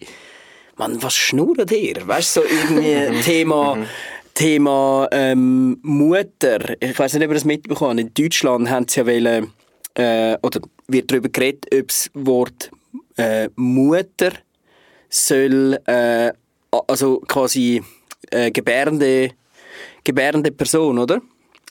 [0.75, 2.05] Mann, was schnurrt ihr?
[2.05, 3.77] Weißt du, so irgendwie Thema...
[4.35, 6.81] Thema ähm, Mutter.
[6.81, 9.51] Ich weiß nicht, ob ihr das mitbekommen In Deutschland haben sie ja wollen,
[9.95, 12.71] äh, oder wird darüber geredet, ob das Wort
[13.17, 14.31] äh, Mutter
[15.09, 16.31] soll, äh,
[16.87, 17.83] also quasi
[18.31, 19.31] äh, gebärende,
[20.03, 21.21] gebärende Person, oder?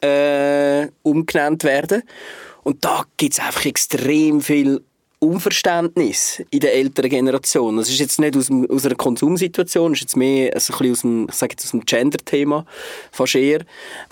[0.00, 2.02] Äh, umgenannt werden.
[2.62, 4.82] Und da gibt es einfach extrem viel
[5.20, 7.76] Unverständnis in der älteren Generation.
[7.76, 11.28] Das ist jetzt nicht aus, aus einer Konsumsituation, das ist jetzt mehr also ein bisschen
[11.28, 12.64] aus dem, ich Gender-Thema,
[13.10, 13.64] fast eher.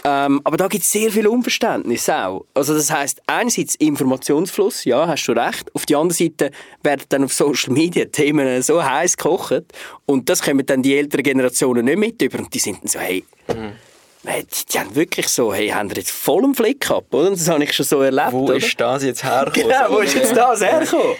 [0.04, 2.44] Ähm, aber da gibt es sehr viel Unverständnis auch.
[2.54, 5.72] Also das heißt einerseits Informationsfluss, ja, hast du recht.
[5.74, 6.50] Auf der anderen Seite
[6.82, 9.64] werden dann auf Social Media Themen so heiß gekocht
[10.07, 12.98] und das kommen dann die älteren Generationen nicht mit über und die sind dann so,
[12.98, 13.86] hey, mhm
[14.27, 17.31] die, die haben wirklich so, hey, haben jetzt voll einen Flick gehabt, oder?
[17.31, 18.57] Das habe ich schon so erlebt, Wo oder?
[18.57, 19.77] ist das jetzt hergekommen?
[19.77, 21.16] Genau, wo ist jetzt das hergekommen,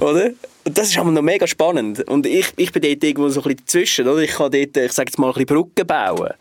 [0.00, 0.30] oder?
[0.64, 2.06] Und das ist aber noch mega spannend.
[2.08, 4.20] Und ich, ich bin dort irgendwo so ein bisschen dazwischen, oder?
[4.20, 6.34] Ich kann dort, ich sage jetzt mal, ein bisschen Brücken bauen.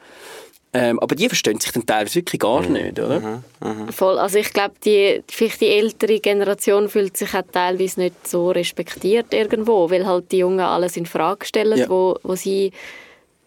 [0.71, 2.73] Ähm, aber die verstehen sich dann teilweise wirklich gar mhm.
[2.73, 3.19] nicht, oder?
[3.19, 3.43] Mhm.
[3.61, 3.91] Mhm.
[3.91, 4.19] Voll.
[4.19, 9.33] Also ich glaube, die, vielleicht die ältere Generation fühlt sich auch teilweise nicht so respektiert
[9.33, 11.89] irgendwo, weil halt die Jungen alles in Frage stellen, ja.
[11.89, 12.71] wo, wo sie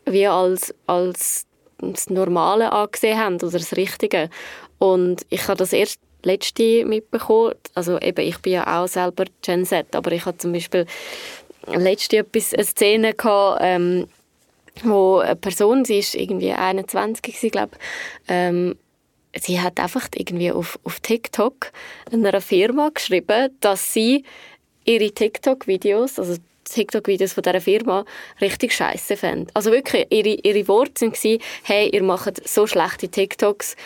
[0.05, 1.47] wie als, als
[1.83, 4.31] das Normale angesehen haben oder das Richtige.
[4.79, 7.55] Und ich habe das erst letzte mitbekommen.
[7.75, 10.87] Also eben, ich bin ja auch selber Gen Z, aber ich hatte zum Beispiel
[11.67, 14.07] letzte etwas, eine Szene gehabt, ähm,
[14.85, 17.77] wo eine Person, sie ist irgendwie 21, glaube
[18.29, 18.77] ähm,
[19.37, 21.73] sie hat einfach irgendwie auf, auf TikTok
[22.13, 24.25] einer Firma geschrieben, dass sie
[24.85, 28.05] ihre TikTok-Videos, also TikTok-Videos von dieser Firma
[28.41, 29.51] richtig scheiße fand.
[29.55, 33.77] Also wirklich, ihre, ihre Worte waren, hey, ihr macht so schlechte TikToks,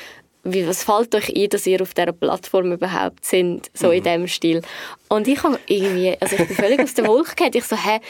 [0.45, 3.93] wie, was fällt euch ein, dass ihr auf dieser Plattform überhaupt sind, so mhm.
[3.95, 4.62] in diesem Stil.
[5.09, 7.53] Und ich habe irgendwie, also ich bin völlig aus der Wolke gefallen.
[7.55, 8.01] Ich so, hä,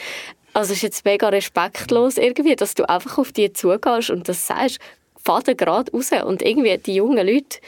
[0.53, 4.45] also es ist jetzt mega respektlos irgendwie, dass du einfach auf die zugehst und das
[4.47, 4.79] sagst,
[5.23, 6.11] faden gerade raus.
[6.25, 7.59] Und irgendwie die jungen Leute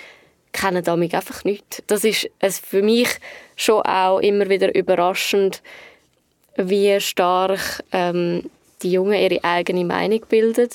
[0.52, 1.84] kennen damit einfach nichts.
[1.88, 3.10] Das ist es für mich
[3.56, 5.62] schon auch immer wieder überraschend,
[6.68, 8.50] wie stark ähm,
[8.82, 10.70] die Jungen ihre eigene Meinung bilden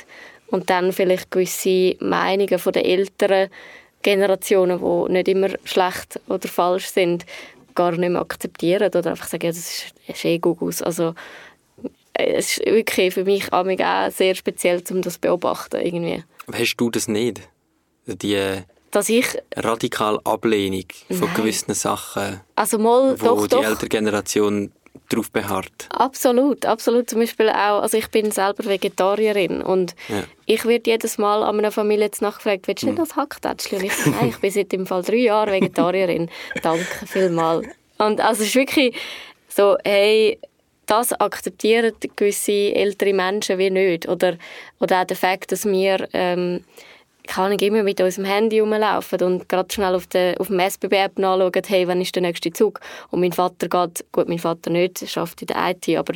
[0.49, 3.49] und dann vielleicht gewisse Meinungen von der älteren
[4.03, 7.25] Generationen, die nicht immer schlecht oder falsch sind,
[7.75, 10.83] gar nicht mehr akzeptieren oder einfach sagen, ja, das ist, ist eh Gugus.
[10.83, 11.15] Also
[12.13, 16.23] es ist wirklich für mich auch sehr speziell, um das zu beobachten irgendwie.
[16.53, 17.41] Hast du das nicht?
[18.07, 19.27] Die dass ich
[19.57, 21.35] radikale Ablehnung von Nein.
[21.35, 23.65] gewissen Sachen, also mal, wo doch, die doch.
[23.65, 24.71] ältere Generation
[25.09, 25.89] darauf beharrt.
[25.91, 27.11] Absolut, absolut.
[27.11, 30.25] Zum Beispiel auch, also ich bin selber Vegetarierin und ja.
[30.47, 33.05] ich werde jedes Mal an einer Familie jetzt nachgefragt, willst du nicht hm.
[33.05, 33.79] das Hacktätschli?
[33.79, 36.31] Und ich sage, nein, ich bin seit im Fall drei Jahre Vegetarierin.
[36.63, 37.67] Danke vielmals.
[37.99, 38.97] Und also es ist wirklich
[39.49, 40.39] so, hey,
[40.87, 44.09] das akzeptieren gewisse ältere Menschen wie nicht.
[44.09, 44.37] Oder,
[44.81, 46.65] oder auch der Fakt, dass wir ähm,
[47.27, 51.19] kann ich immer mit unserem Handy rumlaufen und gerade schnell auf, den, auf dem SBB-App
[51.19, 52.81] nachschauen, hey, wann ist der nächste Zug?
[53.11, 56.15] Und mein Vater geht, gut, mein Vater nicht, schafft in der IT, aber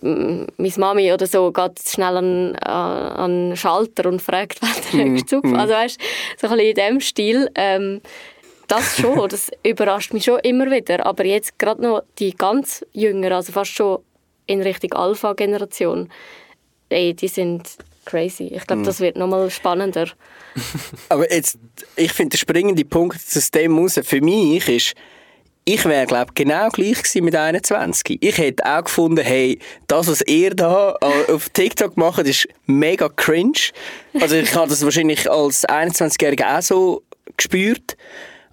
[0.00, 5.04] mm, meine Mami oder so geht schnell an, an den Schalter und fragt, wann der
[5.04, 5.56] mhm, nächste Zug mm.
[5.56, 6.00] Also weißt,
[6.40, 7.50] so ein bisschen in diesem Stil.
[7.54, 8.00] Ähm,
[8.68, 11.04] das schon, das überrascht mich schon immer wieder.
[11.06, 13.98] Aber jetzt gerade noch die ganz Jüngeren, also fast schon
[14.46, 16.08] in Richtung Alpha-Generation,
[16.90, 18.44] die sind crazy.
[18.44, 20.08] Ich glaube, das wird nochmal spannender.
[21.10, 21.58] Aber jetzt,
[21.96, 24.94] ich finde, der springende Punkt aus dem raus für mich ist,
[25.68, 28.18] ich wäre, glaube genau gleich gewesen mit 21.
[28.20, 33.72] Ich hätte auch gefunden, hey, das, was ihr da auf TikTok macht, ist mega cringe.
[34.20, 37.02] Also ich habe das wahrscheinlich als 21-Jähriger auch so
[37.36, 37.96] gespürt.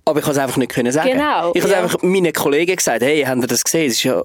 [0.06, 1.12] Aber ich konnte es einfach nicht können sagen.
[1.12, 1.84] Genau, ich habe ja.
[1.84, 3.86] einfach meinen Kollegen gesagt, hey, haben ihr das gesehen?
[3.86, 4.24] Es ist ja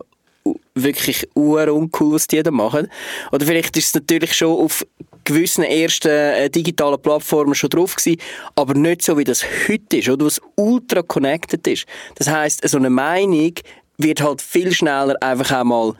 [0.75, 2.89] wirklich uncool, was die da machen.
[3.33, 4.85] Oder vielleicht ist es natürlich schon auf
[5.25, 8.21] gewissen ersten äh, digitalen Plattformen schon drauf gewesen,
[8.55, 11.87] aber nicht so, wie das heute ist, oder was ultra connected ist.
[12.15, 13.53] Das heißt, so eine Meinung
[13.99, 15.95] wird halt viel schneller einfach einmal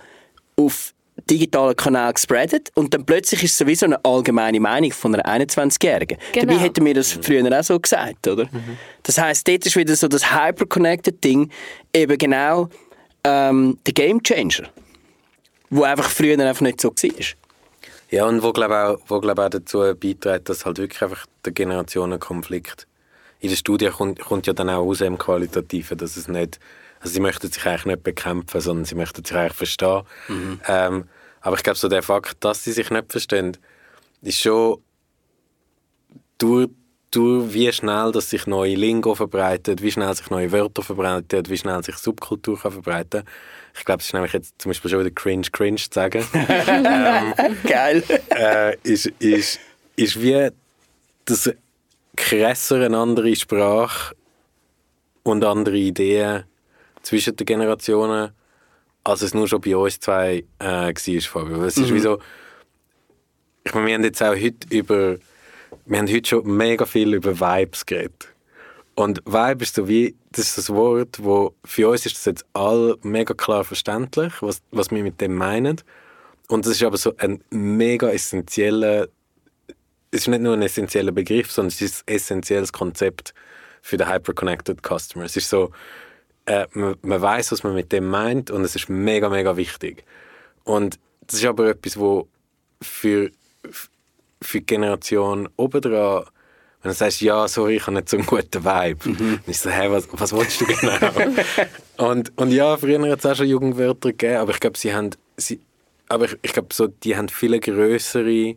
[0.57, 0.95] auf
[1.29, 6.17] digitalen Kanal gespreadet und dann plötzlich ist es sowieso eine allgemeine Meinung von einer 21-Jährigen.
[6.33, 6.47] Genau.
[6.47, 8.45] Dabei hätten wir das früher auch so gesagt, oder?
[8.45, 8.79] Mhm.
[9.03, 11.51] Das heißt, dort ist wieder so das Hyper-Connected-Ding
[11.93, 12.69] eben genau
[13.25, 14.69] ähm, der Game Changer,
[15.71, 17.25] wo einfach früher einfach nicht so war.
[18.11, 18.77] Ja, und wo glaube
[19.09, 22.87] auch, glaub auch dazu beiträgt, dass halt wirklich einfach der Generationenkonflikt
[23.41, 26.59] in der Studie kommt, kommt ja dann auch aus im Qualitativen, dass es nicht,
[27.01, 30.03] also sie möchten sich eigentlich nicht bekämpfen, sondern sie möchten sich eigentlich verstehen.
[30.29, 30.61] Mhm.
[30.67, 31.05] Ähm,
[31.41, 33.57] aber ich glaube, so der Fakt, dass sie sich nicht verstehen,
[34.23, 34.83] ist schon
[36.39, 36.71] durch,
[37.11, 41.57] durch wie schnell dass sich neue Lingo verbreitet, wie schnell sich neue Wörter verbreitet, wie
[41.57, 43.25] schnell sich Subkultur kann verbreiten
[43.79, 46.25] ich glaube, es ist nämlich jetzt zum Beispiel schon wieder cringe, cringe zu sagen.
[46.35, 47.35] ähm,
[47.67, 48.03] Geil.
[48.31, 49.61] Äh, ist, ist,
[49.97, 50.51] ist wie
[51.25, 51.51] das
[52.17, 54.15] krasser eine andere Sprache
[55.23, 56.45] und andere Ideen
[57.03, 58.31] zwischen den Generationen,
[59.05, 61.65] als es nur schon bei uns zwei äh, war, Fabio.
[61.65, 61.95] Es ist mhm.
[61.95, 62.19] wie so,
[63.65, 65.17] ich meine, wir haben jetzt auch heute über,
[65.87, 68.29] wir haben heute schon mega viel über Vibes geredet.
[68.95, 72.47] Und Vibe ist so wie, das ist das Wort, wo für uns ist das jetzt
[72.53, 75.81] all mega klar verständlich, was, was wir mit dem meinen.
[76.49, 79.07] Und das ist aber so ein mega essentieller,
[80.11, 83.35] es ist nicht nur ein essentieller Begriff, sondern es ist ein essentielles Konzept
[83.83, 85.25] für den Hyper-Connected Customer.
[85.25, 85.71] Es ist so,
[86.47, 90.05] äh, man, man weiß, was man mit dem meint und es ist mega, mega wichtig.
[90.65, 92.27] Und das ist aber etwas, wo
[92.83, 93.31] für,
[94.43, 96.25] für die Generation obendran
[96.83, 99.09] wenn du sagst, ja, sorry, ich habe nicht so einen guten Vibe.
[99.09, 99.17] Mhm.
[99.17, 100.97] Dann ist so, hey, was, was willst du genau?
[102.11, 105.11] und, und ja, früher hat es auch schon Jugendwörter gegeben, aber ich glaube, sie haben,
[105.37, 105.61] sie,
[106.09, 108.55] aber ich, ich glaube, so, die haben viele größere,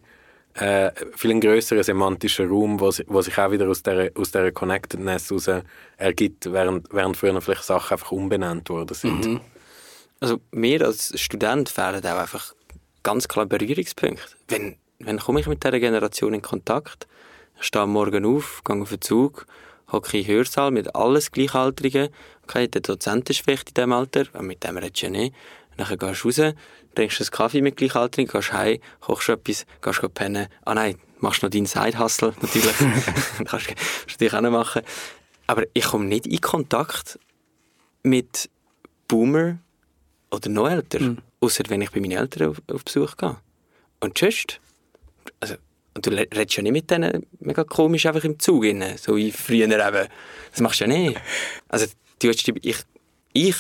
[0.54, 5.30] äh, viel größeren semantischen Raum, sie, wo sich auch wieder aus dieser, aus dieser Connectedness
[5.30, 5.64] heraus
[5.98, 9.26] ergibt, während, während früher vielleicht Sachen einfach umbenannt worden sind.
[9.26, 9.42] Mhm.
[10.20, 12.54] Also mir als Student fehlen auch einfach
[13.02, 14.36] ganz klar Berührungspunkte.
[14.48, 14.76] Wenn,
[15.06, 17.08] wenn komme ich mit dieser Generation in Kontakt?
[17.60, 19.46] Ich stehe morgen auf, gehe auf den Zug,
[19.92, 22.10] hocke in Hörsaal mit alles Gleichaltrigen.
[22.44, 25.36] Okay, der Dozent ist vielleicht in diesem Alter, aber mit dem redest du ja nicht.
[25.78, 26.56] Dann gehst du raus,
[26.96, 30.48] trinkst einen Kaffee mit Gleichaltrigen, gehst heim, kochst etwas, gehst pennen.
[30.66, 32.76] Ah nein, machst noch deinen Side-Hustle, natürlich.
[33.46, 33.74] kannst du
[34.08, 34.82] natürlich auch noch machen.
[35.48, 37.20] Aber ich komme nicht in Kontakt
[38.04, 38.50] mit
[39.08, 39.58] Boomer
[40.32, 41.18] oder noch älter, mhm.
[41.42, 43.38] außer wenn ich bei meinen Eltern auf, auf Besuch gehe.
[44.00, 44.60] Und just,
[45.42, 45.56] also,
[45.94, 49.32] und du redest ja nicht mit denen mega komisch einfach im Zug, rein, so wie
[49.32, 50.08] früher eben.
[50.52, 51.20] Das machst du ja nicht.
[51.68, 51.88] Also,
[52.20, 52.78] du hast ich,
[53.34, 53.56] ich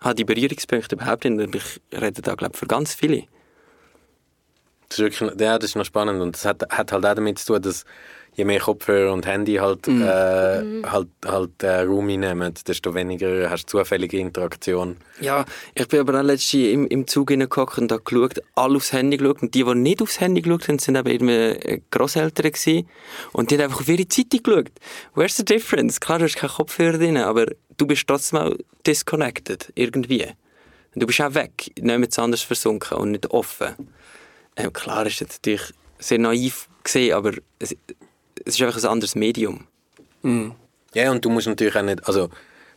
[0.00, 3.24] habe die Berührungspunkte überhaupt nicht und ich rede da, glaube ich, für ganz viele.
[4.88, 7.38] Das ist, wirklich, ja, das ist noch spannend und das hat, hat halt auch damit
[7.38, 7.84] zu tun, dass
[8.36, 10.02] je mehr Kopfhörer und Handy halt, mm.
[10.02, 10.92] Äh, mm.
[10.92, 14.98] halt, halt äh, Raum einnehmen, desto weniger hast du zufällige Interaktion.
[15.20, 18.92] Ja, ich bin aber auch letztens im, im Zug hineingehockt und habe geschaut, alle aufs
[18.92, 22.86] Handy geschaut und die, die nicht aufs Handy geschaut haben, sind eben äh, Grosseltern gewesen
[23.32, 24.70] und die haben einfach auf ihre Zeitung geschaut.
[25.14, 25.98] Where's the difference?
[25.98, 27.46] Klar, du hast keinen Kopfhörer drin, aber
[27.78, 28.54] du bist trotzdem auch
[28.86, 30.24] disconnected, irgendwie.
[30.94, 33.74] Und du bist auch weg, nichts anders versunken und nicht offen.
[34.56, 37.74] Ähm, klar ist das natürlich sehr naiv gesehen, aber es,
[38.46, 39.66] es ist einfach ein anderes Medium.
[40.22, 40.52] Mhm.
[40.94, 42.30] Ja, und du musst natürlich auch nicht, also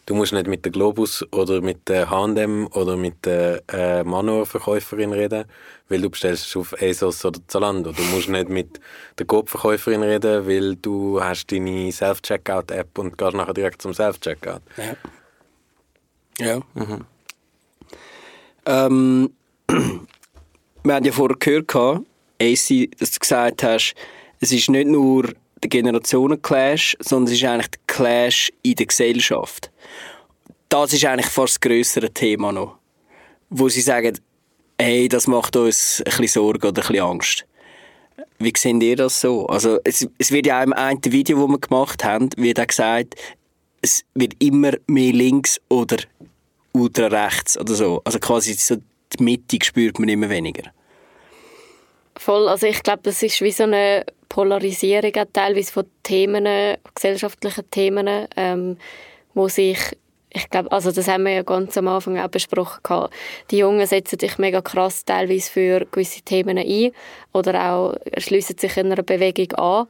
[0.05, 5.13] du musst nicht mit der Globus oder mit der H&M oder mit der äh, Manor-Verkäuferin
[5.13, 5.45] reden,
[5.87, 7.91] weil du bestellst es auf ASOS oder Zalando.
[7.91, 8.79] Du musst nicht mit
[9.17, 14.61] der Coop-Verkäuferin reden, weil du hast deine Self-Checkout-App und gehst nachher direkt zum Self-Checkout.
[14.77, 16.45] Ja.
[16.45, 16.59] Ja.
[16.73, 17.05] Mhm.
[18.65, 19.29] Ähm,
[20.83, 22.03] wir haben ja vorher gehört,
[22.41, 23.93] AC, dass du gesagt hast,
[24.39, 25.29] es ist nicht nur
[25.63, 29.71] der Generationenclash, sondern es ist eigentlich der Clash in der Gesellschaft.
[30.69, 32.77] Das ist eigentlich fast das grössere Thema noch.
[33.49, 34.19] Wo sie sagen,
[34.79, 37.45] hey, das macht uns ein bisschen Sorge oder ein bisschen Angst.
[38.37, 39.47] Wie seht ihr das so?
[39.47, 42.67] Also, es, es wird ja auch im einen Video, das wir gemacht haben, wird auch
[42.67, 43.15] gesagt,
[43.81, 45.97] es wird immer mehr links oder
[46.73, 48.01] ultra rechts oder so.
[48.03, 48.75] Also quasi so
[49.13, 50.71] die Mitte spürt man immer weniger.
[52.17, 58.27] Voll, also ich glaube, das ist wie so eine Polarisierung teilweise von Themen, gesellschaftlichen Themen,
[58.37, 58.77] ähm,
[59.33, 59.97] wo sich
[60.31, 63.07] ich glaube, also das haben wir ja ganz am Anfang auch besprochen.
[63.49, 66.91] Die Jungen setzen sich mega krass teilweise für gewisse Themen ein
[67.33, 69.87] oder auch schließen sich in einer Bewegung an.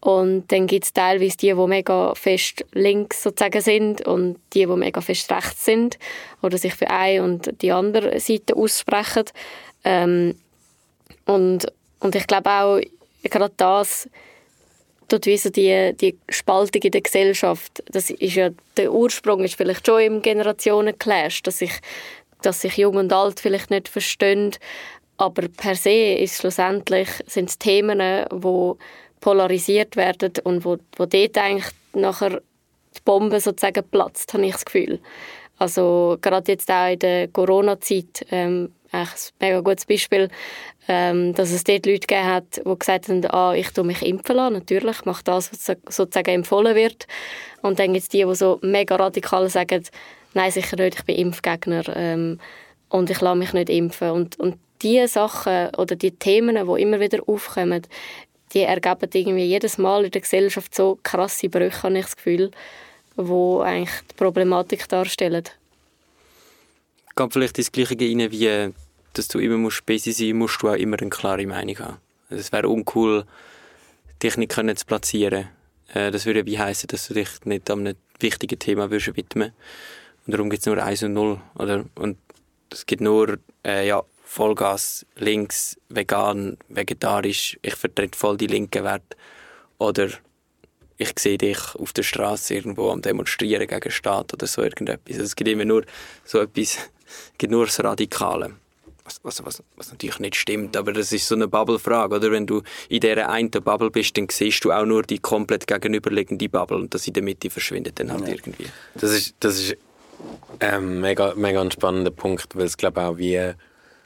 [0.00, 4.76] Und dann gibt es teilweise die, die mega fest links sozusagen sind und die, die
[4.76, 5.98] mega fest rechts sind
[6.42, 9.24] oder sich für eine und die andere Seite aussprechen.
[9.82, 10.34] Ähm,
[11.24, 11.66] und,
[12.00, 12.80] und ich glaube auch,
[13.28, 14.08] gerade das
[15.08, 19.54] tut wie so die, die Spaltung in der Gesellschaft, das ist ja, der Ursprung ist
[19.54, 21.72] vielleicht schon im Generationenclash, dass sich,
[22.42, 24.52] dass sich Jung und Alt vielleicht nicht verstehen,
[25.16, 27.98] aber per se ist schlussendlich sind es Themen,
[28.32, 28.72] die
[29.20, 32.40] polarisiert werden und wo, wo dort eigentlich nachher
[32.96, 35.00] die Bombe sozusagen platzt, habe ich das Gefühl.
[35.58, 39.08] Also gerade jetzt auch in der Corona-Zeit ähm, ein
[39.40, 40.28] mega gutes Beispiel,
[40.88, 44.36] ähm, dass es dort Leute gegeben hat, die gesagt haben, ah, ich tue mich impfen
[44.36, 47.06] lassen, natürlich, mache das, was sozusagen empfohlen wird.
[47.62, 49.84] Und dann gibt es die, die so mega radikal sagen,
[50.34, 52.38] nein, sicher nicht, ich bin Impfgegner ähm,
[52.88, 54.10] und ich lasse mich nicht impfen.
[54.10, 57.86] Und, und diese Sachen oder die Themen, die immer wieder aufkommen,
[58.52, 62.50] die ergeben irgendwie jedes Mal in der Gesellschaft so krasse Brüche, habe ich das Gefühl,
[63.16, 65.44] wo eigentlich die Problematik darstellen.
[67.14, 68.72] Kommt vielleicht das Gleiche rein wie
[69.14, 71.96] dass du immer musst busy sein musst du auch immer eine klare Meinung haben.
[72.28, 73.24] Also es wäre uncool,
[74.22, 75.48] dich nicht können zu platzieren.
[75.92, 79.52] Äh, das würde wie heißen, dass du dich nicht einem wichtigen Thema würdest widmen
[80.26, 81.40] Und darum gibt es nur eins und null.
[81.54, 81.84] Oder?
[81.94, 82.18] Und
[82.70, 89.16] es gibt nur äh, ja, Vollgas, links, vegan, vegetarisch, ich vertrete voll die linken Werte.
[89.78, 90.08] Oder
[90.96, 95.14] ich sehe dich auf der Straße irgendwo am Demonstrieren gegen den Staat oder so irgendetwas.
[95.14, 95.84] Also es gibt immer nur
[96.24, 96.76] so etwas,
[97.06, 98.54] es gibt nur das Radikale
[99.04, 102.30] was, was, was, was natürlich nicht stimmt, aber das ist so eine Bubble-Frage, oder?
[102.30, 106.48] Wenn du in dieser einen Bubble bist, dann siehst du auch nur die komplett gegenüberliegende
[106.48, 108.34] Bubble und das in der Mitte verschwindet dann halt ja.
[108.34, 108.66] irgendwie.
[108.94, 109.76] Das ist, das ist
[110.60, 113.54] ähm, mega, mega ein spannender Punkt, weil es glaube auch wie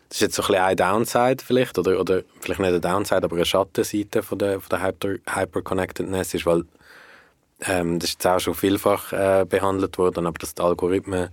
[0.08, 3.24] das ist jetzt so ein bisschen eine Downside vielleicht, oder, oder vielleicht nicht eine Downside,
[3.24, 6.64] aber eine Schattenseite von der, von der Hyper, Hyperconnectedness ist, weil
[7.66, 11.28] ähm, das ist jetzt auch schon vielfach äh, behandelt worden, aber dass die Algorithmen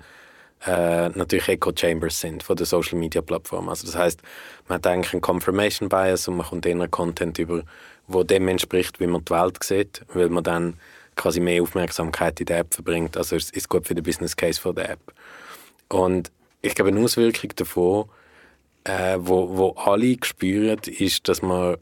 [0.65, 3.69] äh, natürlich Echo Chambers sind von der Social Media Plattform.
[3.69, 4.21] Also das heißt,
[4.67, 7.63] man hat eigentlich einen Confirmation Bias und man kommt eher Content über,
[8.07, 10.79] wo dem entspricht, wie man die Welt sieht, weil man dann
[11.15, 13.15] quasi mehr Aufmerksamkeit in der App verbringt.
[13.15, 15.13] Also es ist gut für den Business Case von der App.
[15.89, 16.31] Und
[16.61, 18.09] ich glaube, eine Auswirkung davon,
[18.85, 21.77] äh, wo, wo alle spüren, ist, dass man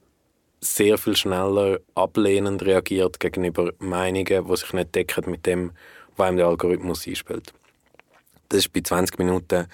[0.59, 5.71] sehr viel schneller ablehnend reagiert gegenüber Meinungen, die sich nicht decken mit dem,
[6.15, 7.53] was einem der Algorithmus einspielt.
[8.49, 9.67] Das ist bei 20 Minuten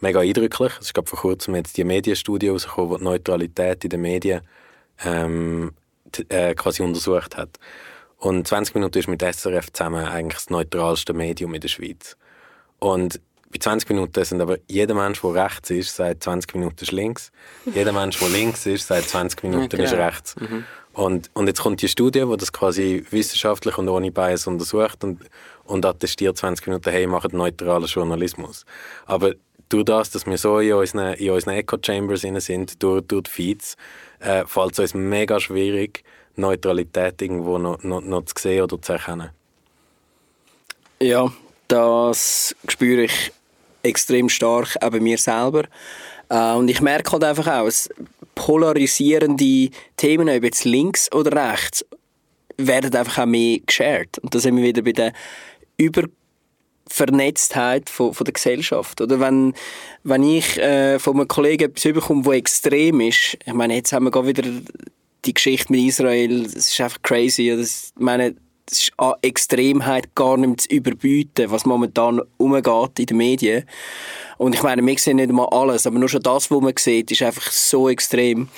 [0.00, 0.72] mega eindrücklich.
[0.80, 4.42] Es ist gerade vor kurzem jetzt die Medienstudie rausgekommen, die die Neutralität in den Medien
[5.04, 5.72] ähm,
[6.28, 7.58] äh, quasi untersucht hat.
[8.18, 12.16] Und 20 Minuten ist mit SRF zusammen eigentlich das neutralste Medium in der Schweiz.
[12.78, 13.20] Und
[13.52, 17.30] bei 20 Minuten sind aber jeder Mensch, der rechts ist, sagt 20 Minuten ist links.
[17.66, 20.04] Jeder Mensch, der links ist, sagt 20 Minuten Ja, ist genau.
[20.04, 20.34] rechts.
[20.94, 25.20] Und, und jetzt kommt die Studie, die das quasi wissenschaftlich und ohne Bias untersucht und,
[25.64, 28.64] und attestiert 20 Minuten, hey, macht neutralen Journalismus.
[29.06, 29.34] Aber
[29.68, 33.76] durch das, dass wir so in unseren, in unseren Echo-Chambers sind, durch, durch die Feeds,
[34.20, 36.04] äh, fällt es uns mega schwierig,
[36.36, 39.30] Neutralität irgendwo noch, noch, noch zu sehen oder zu erkennen.
[41.00, 41.32] Ja,
[41.68, 43.32] das spüre ich
[43.82, 45.64] extrem stark bei mir selber.
[46.28, 47.70] Äh, Und ich merke halt einfach auch,
[48.34, 51.84] polarisierende Themen, ob jetzt links oder rechts,
[52.56, 54.18] werden einfach auch mehr geshared.
[54.18, 55.12] Und da sind wir wieder bei
[55.78, 56.08] der
[56.86, 59.00] Übervernetztheit von, von der Gesellschaft.
[59.00, 59.54] Oder wenn,
[60.04, 64.04] wenn ich äh, von einem Kollegen etwas bekomme, das extrem ist, ich meine, jetzt haben
[64.04, 64.42] wir gerade wieder
[65.24, 67.54] die Geschichte mit Israel, das ist einfach crazy.
[67.56, 68.34] Das, ich meine,
[68.70, 73.64] es ist an Extremheit gar nicht zu überbieten, was momentan umgeht in den Medien.
[74.38, 77.10] Und ich meine, wir sehen nicht mal alles, aber nur schon das, was man sieht,
[77.10, 78.48] ist einfach so extrem.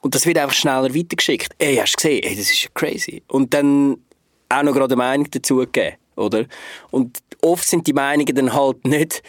[0.00, 1.54] Und das wird einfach schneller weitergeschickt.
[1.58, 2.22] Ey, hast du gesehen?
[2.22, 3.22] Ey, das ist crazy.
[3.28, 3.98] Und dann
[4.48, 6.46] auch noch gerade eine Meinung dazu gegeben, oder?
[6.90, 9.22] Und oft sind die Meinungen dann halt nicht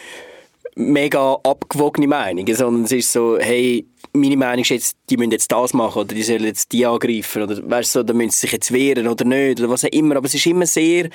[0.74, 5.50] mega abgewogene Meinungen, sondern es ist so, hey, meine Meinung ist jetzt, die müssen jetzt
[5.50, 8.52] das machen oder die sollen jetzt die angreifen oder weißt du, da müssen sie sich
[8.52, 10.16] jetzt wehren oder nicht oder was auch immer.
[10.16, 11.10] Aber es ist immer sehr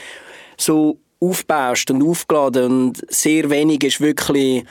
[0.57, 4.65] so aufgebauscht und aufgeladen und sehr wenig ist wirklich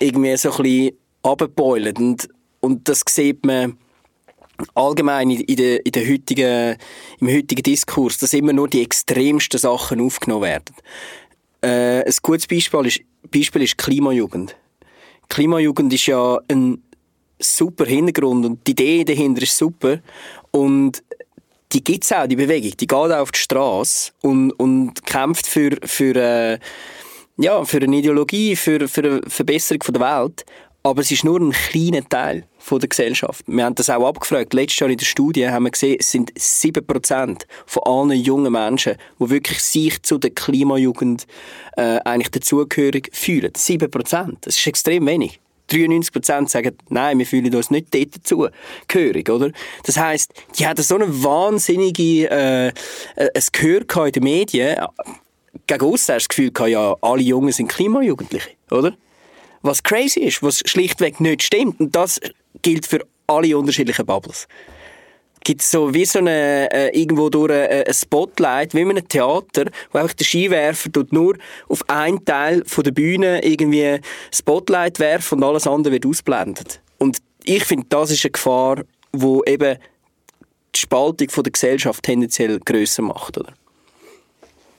[0.00, 2.28] irgendwie so ein bisschen abgebeult und,
[2.60, 3.78] und das sieht man
[4.74, 6.76] allgemein in, der, in der heutigen,
[7.20, 10.74] im heutigen Diskurs, dass immer nur die extremsten Sachen aufgenommen werden.
[11.62, 14.56] Äh, ein gutes Beispiel ist, Beispiel ist Klimajugend.
[15.28, 16.82] Klimajugend ist ja ein
[17.38, 19.98] super Hintergrund und die Idee dahinter ist super
[20.50, 21.02] und
[21.72, 22.76] die gibt es auch, die Bewegung.
[22.76, 26.58] Die geht auf die Straße und, und kämpft für, für, äh,
[27.38, 30.44] ja, für eine Ideologie, für, für eine Verbesserung der Welt.
[30.82, 33.44] Aber es ist nur ein kleiner Teil von der Gesellschaft.
[33.48, 34.54] Wir haben das auch abgefragt.
[34.54, 38.94] Letztes Jahr in der Studie haben wir gesehen, es sind 7% von allen jungen Menschen,
[39.18, 41.26] die wirklich sich zu der Klimajugend
[41.76, 43.52] äh, eigentlich dazugehörig fühlen.
[43.52, 44.36] 7%.
[44.42, 45.40] Das ist extrem wenig.
[45.70, 49.50] 93% sagen, nein, wir fühlen uns nicht dort dazugehörig, oder?
[49.84, 52.72] Das heisst, die hatten so eine wahnsinnige, äh, äh,
[53.16, 54.86] ein Gehör in den Medien.
[55.66, 58.94] Gegen uns das Gefühl ja, alle Jungen sind Klimajugendliche, oder?
[59.62, 61.78] Was crazy ist, was schlichtweg nicht stimmt.
[61.80, 62.20] Und das
[62.60, 64.46] gilt für alle unterschiedlichen Bubbles.
[65.44, 69.64] Gibt so wie so eine, äh, irgendwo durch äh, ein Spotlight, wie in einem Theater,
[69.90, 71.36] wo einfach der Skiwerfer tut nur
[71.68, 74.00] auf einen Teil von der Bühne irgendwie
[74.32, 76.80] Spotlight werfen und alles andere wird ausblendet.
[76.98, 79.78] Und ich finde, das ist eine Gefahr, wo eben
[80.74, 83.52] die Spaltung von der Gesellschaft tendenziell grösser macht, oder?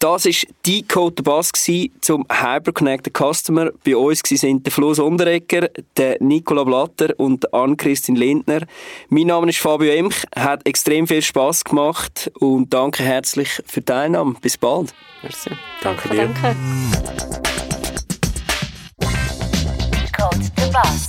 [0.04, 0.34] Das war
[0.66, 1.54] die Code der Bass
[2.02, 3.72] zum Hyperconnected Customer.
[3.86, 8.64] Bei uns waren der Flo Sonderegger, der Nicola Blatter und Ann-Christine Lindner.
[9.08, 13.86] Mein Name ist Fabio Emch, hat extrem viel Spass gemacht und danke herzlich für die
[13.86, 14.36] Teilnahme.
[14.42, 14.94] Bis bald.
[15.22, 15.52] Merci.
[15.82, 16.28] Danke dir.
[16.28, 16.54] Danke.
[20.18, 21.08] Code the Bus.